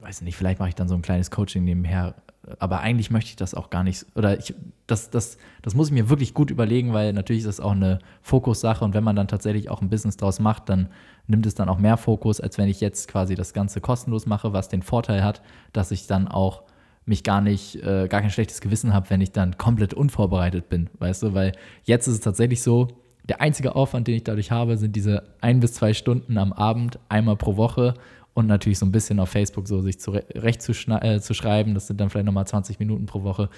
[0.00, 2.16] weiß nicht, vielleicht mache ich dann so ein kleines Coaching nebenher
[2.58, 4.54] aber eigentlich möchte ich das auch gar nicht, oder ich,
[4.86, 7.98] das, das, das muss ich mir wirklich gut überlegen, weil natürlich ist das auch eine
[8.22, 10.88] Fokussache und wenn man dann tatsächlich auch ein Business draus macht, dann
[11.26, 14.52] nimmt es dann auch mehr Fokus, als wenn ich jetzt quasi das Ganze kostenlos mache,
[14.52, 15.42] was den Vorteil hat,
[15.72, 16.62] dass ich dann auch
[17.04, 20.90] mich gar nicht, äh, gar kein schlechtes Gewissen habe, wenn ich dann komplett unvorbereitet bin,
[20.98, 21.52] weißt du, weil
[21.84, 22.88] jetzt ist es tatsächlich so,
[23.28, 26.98] der einzige Aufwand, den ich dadurch habe, sind diese ein bis zwei Stunden am Abend,
[27.08, 27.94] einmal pro Woche
[28.36, 31.72] und natürlich so ein bisschen auf Facebook so sich zurecht zu, äh, zu schreiben.
[31.72, 33.48] Das sind dann vielleicht nochmal 20 Minuten pro Woche.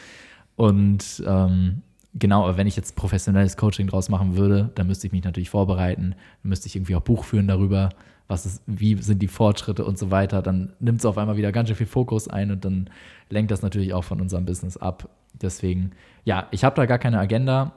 [0.54, 1.82] Und ähm,
[2.14, 5.50] genau, aber wenn ich jetzt professionelles Coaching draus machen würde, dann müsste ich mich natürlich
[5.50, 7.88] vorbereiten, dann müsste ich irgendwie auch Buch führen darüber,
[8.28, 10.42] was ist, wie sind die Fortschritte und so weiter.
[10.42, 12.88] Dann nimmt es auf einmal wieder ganz schön viel Fokus ein und dann
[13.30, 15.08] lenkt das natürlich auch von unserem Business ab.
[15.34, 15.90] Deswegen,
[16.24, 17.72] ja, ich habe da gar keine Agenda.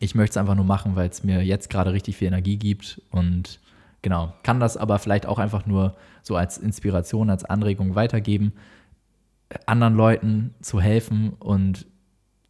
[0.00, 3.00] Ich möchte es einfach nur machen, weil es mir jetzt gerade richtig viel Energie gibt
[3.12, 3.60] und
[4.04, 8.52] Genau, kann das aber vielleicht auch einfach nur so als Inspiration, als Anregung weitergeben,
[9.64, 11.86] anderen Leuten zu helfen und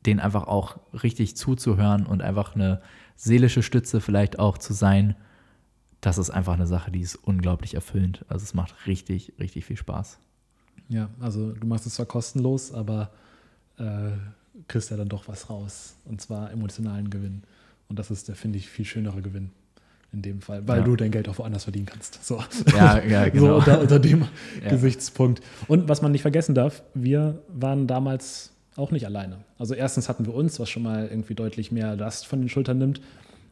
[0.04, 2.82] denen einfach auch richtig zuzuhören und einfach eine
[3.14, 5.14] seelische Stütze vielleicht auch zu sein.
[6.00, 8.24] Das ist einfach eine Sache, die ist unglaublich erfüllend.
[8.26, 10.18] Also es macht richtig, richtig viel Spaß.
[10.88, 13.12] Ja, also du machst es zwar kostenlos, aber
[13.78, 14.10] äh,
[14.66, 15.94] kriegst ja dann doch was raus.
[16.04, 17.44] Und zwar emotionalen Gewinn.
[17.88, 19.52] Und das ist der, finde ich, viel schönere Gewinn
[20.14, 20.84] in dem Fall, weil Ja.
[20.84, 22.24] du dein Geld auch woanders verdienen kannst.
[22.24, 22.40] So,
[22.76, 23.56] Ja, ja, so genau.
[23.56, 24.26] unter, unter dem
[24.62, 24.70] Ja.
[24.70, 25.42] Gesichtspunkt.
[25.68, 29.38] Und was man nicht vergessen darf, wir waren damals auch nicht alleine.
[29.58, 32.78] Also erstens hatten wir uns, was schon mal irgendwie deutlich mehr Last von den Schultern
[32.78, 33.00] nimmt,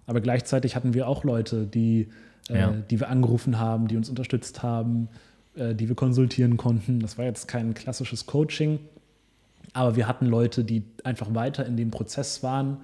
[0.06, 2.08] aber gleichzeitig hatten wir auch Leute, die,
[2.48, 5.08] äh, die wir angerufen haben, die uns unterstützt haben,
[5.54, 6.98] äh, die wir konsultieren konnten.
[7.00, 8.80] Das war jetzt kein klassisches Coaching,
[9.74, 12.78] aber wir hatten Leute, die einfach weiter in dem Prozess waren,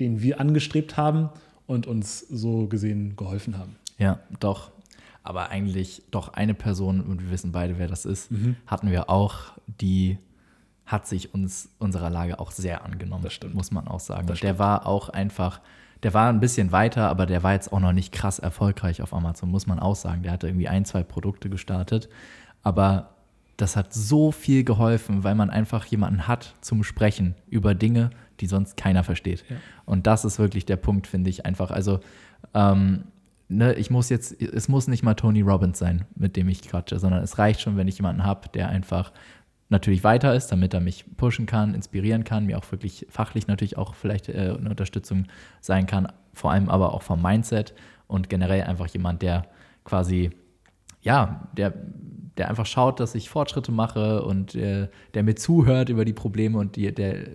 [0.00, 1.30] den wir angestrebt haben
[1.66, 3.76] und uns so gesehen geholfen haben.
[3.98, 4.70] Ja, doch.
[5.22, 8.56] Aber eigentlich doch eine Person, und wir wissen beide, wer das ist, Mhm.
[8.66, 9.36] hatten wir auch,
[9.80, 10.18] die
[10.84, 13.24] hat sich uns unserer Lage auch sehr angenommen.
[13.24, 13.54] Das stimmt.
[13.54, 14.26] Muss man auch sagen.
[14.26, 15.62] Das der war auch einfach,
[16.02, 19.14] der war ein bisschen weiter, aber der war jetzt auch noch nicht krass erfolgreich auf
[19.14, 20.22] Amazon, muss man auch sagen.
[20.22, 22.10] Der hatte irgendwie ein, zwei Produkte gestartet.
[22.62, 23.14] Aber
[23.56, 28.46] das hat so viel geholfen, weil man einfach jemanden hat zum Sprechen über Dinge, die
[28.46, 29.44] sonst keiner versteht.
[29.48, 29.56] Ja.
[29.84, 31.70] Und das ist wirklich der Punkt, finde ich einfach.
[31.70, 32.00] Also,
[32.54, 33.04] ähm,
[33.48, 36.98] ne, ich muss jetzt, es muss nicht mal Tony Robbins sein, mit dem ich quatsche,
[36.98, 39.12] sondern es reicht schon, wenn ich jemanden habe, der einfach
[39.68, 43.78] natürlich weiter ist, damit er mich pushen kann, inspirieren kann, mir auch wirklich fachlich natürlich
[43.78, 45.26] auch vielleicht äh, eine Unterstützung
[45.60, 47.74] sein kann, vor allem aber auch vom Mindset
[48.06, 49.46] und generell einfach jemand, der
[49.84, 50.30] quasi,
[51.00, 51.72] ja, der,
[52.36, 56.58] der einfach schaut, dass ich Fortschritte mache und äh, der mir zuhört über die Probleme
[56.58, 57.26] und die, der,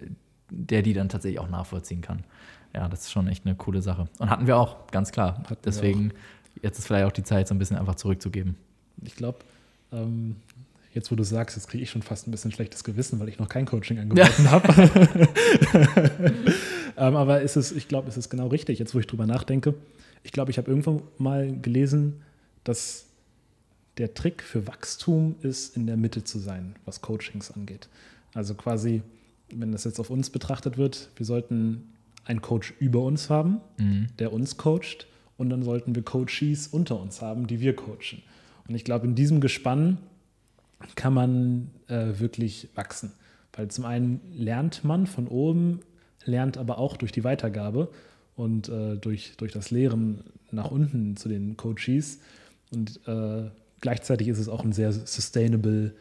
[0.50, 2.24] der die dann tatsächlich auch nachvollziehen kann.
[2.74, 4.08] Ja, das ist schon echt eine coole Sache.
[4.20, 5.44] Und hatten wir auch, ganz klar.
[5.50, 6.14] Hatten Deswegen,
[6.62, 8.56] jetzt ist vielleicht auch die Zeit, so ein bisschen einfach zurückzugeben.
[9.04, 9.40] Ich glaube,
[9.92, 10.36] ähm,
[10.94, 13.40] jetzt wo du sagst, jetzt kriege ich schon fast ein bisschen schlechtes Gewissen, weil ich
[13.40, 14.68] noch kein Coaching angeboten habe.
[16.98, 19.74] ähm, aber ist es, ich glaube, es ist genau richtig, jetzt wo ich drüber nachdenke.
[20.24, 22.22] Ich glaube, ich habe irgendwann mal gelesen,
[22.64, 23.06] dass
[23.98, 27.90] der Trick für Wachstum ist, in der Mitte zu sein, was Coachings angeht.
[28.34, 29.02] Also quasi,
[29.56, 31.94] wenn das jetzt auf uns betrachtet wird, wir sollten
[32.26, 34.08] einen Coach über uns haben, Mhm.
[34.20, 35.08] der uns coacht
[35.38, 38.22] und dann sollten wir Coaches unter uns haben, die wir coachen.
[38.68, 39.98] Und ich glaube, in diesem Gespann
[40.96, 43.12] kann man äh, wirklich wachsen.
[43.54, 45.80] Weil zum einen lernt man von oben,
[46.26, 47.90] lernt aber auch durch die Weitergabe
[48.36, 52.20] und äh, durch, durch das Lehren nach unten zu den Coaches.
[52.72, 53.50] Und äh,
[53.82, 55.94] gleichzeitig ist es auch ein sehr sustainable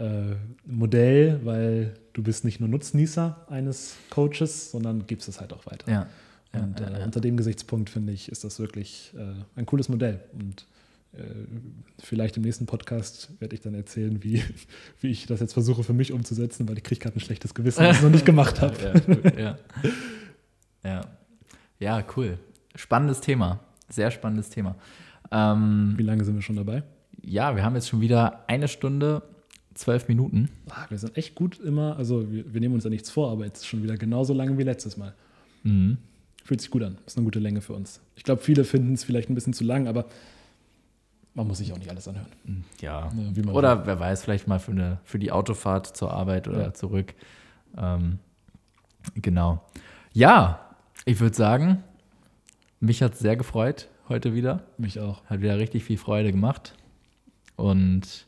[0.00, 5.66] äh, Modell, weil du bist nicht nur Nutznießer eines Coaches, sondern gibst es halt auch
[5.66, 5.90] weiter.
[5.90, 6.06] Ja.
[6.54, 7.04] ja, Und äh, ja.
[7.04, 10.20] unter dem Gesichtspunkt finde ich, ist das wirklich äh, ein cooles Modell.
[10.32, 10.66] Und
[11.12, 11.22] äh,
[11.98, 14.42] vielleicht im nächsten Podcast werde ich dann erzählen, wie,
[15.00, 17.82] wie ich das jetzt versuche für mich umzusetzen, weil ich kriege gerade ein schlechtes Gewissen,
[17.82, 19.02] dass ich es noch nicht gemacht habe.
[19.38, 19.58] Ja.
[20.82, 21.00] ja.
[21.78, 22.38] ja, cool.
[22.74, 23.60] Spannendes Thema.
[23.88, 24.76] Sehr spannendes Thema.
[25.30, 26.84] Ähm, Wie lange sind wir schon dabei?
[27.22, 29.22] ja, wir haben jetzt schon wieder eine Stunde,
[29.74, 30.48] zwölf Minuten.
[30.68, 33.44] Ah, wir sind echt gut immer, also wir, wir nehmen uns ja nichts vor, aber
[33.44, 35.14] jetzt schon wieder genauso lange wie letztes Mal.
[35.62, 35.98] Mhm.
[36.44, 36.98] Fühlt sich gut an.
[37.06, 38.00] Ist eine gute Länge für uns.
[38.16, 40.06] Ich glaube, viele finden es vielleicht ein bisschen zu lang, aber
[41.34, 42.26] man muss sich auch nicht alles anhören.
[42.80, 43.08] Ja.
[43.08, 46.62] Ja, man Oder wer weiß, vielleicht mal für, eine, für die Autofahrt zur Arbeit oder
[46.62, 46.74] Ja.
[46.74, 47.14] zurück.
[47.76, 48.18] Ähm,
[49.14, 49.62] genau.
[50.12, 50.60] Ja,
[51.04, 51.84] ich würde sagen,
[52.80, 54.64] mich hat es sehr gefreut heute wieder.
[54.76, 55.24] Mich auch.
[55.26, 56.74] Hat wieder richtig viel Freude gemacht.
[57.56, 58.26] Und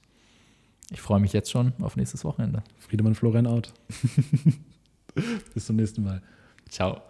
[0.93, 2.63] ich freue mich jetzt schon auf nächstes Wochenende.
[2.79, 3.73] Friedemann Florian out.
[5.55, 6.23] Bis zum nächsten Mal.
[6.69, 7.03] Ciao.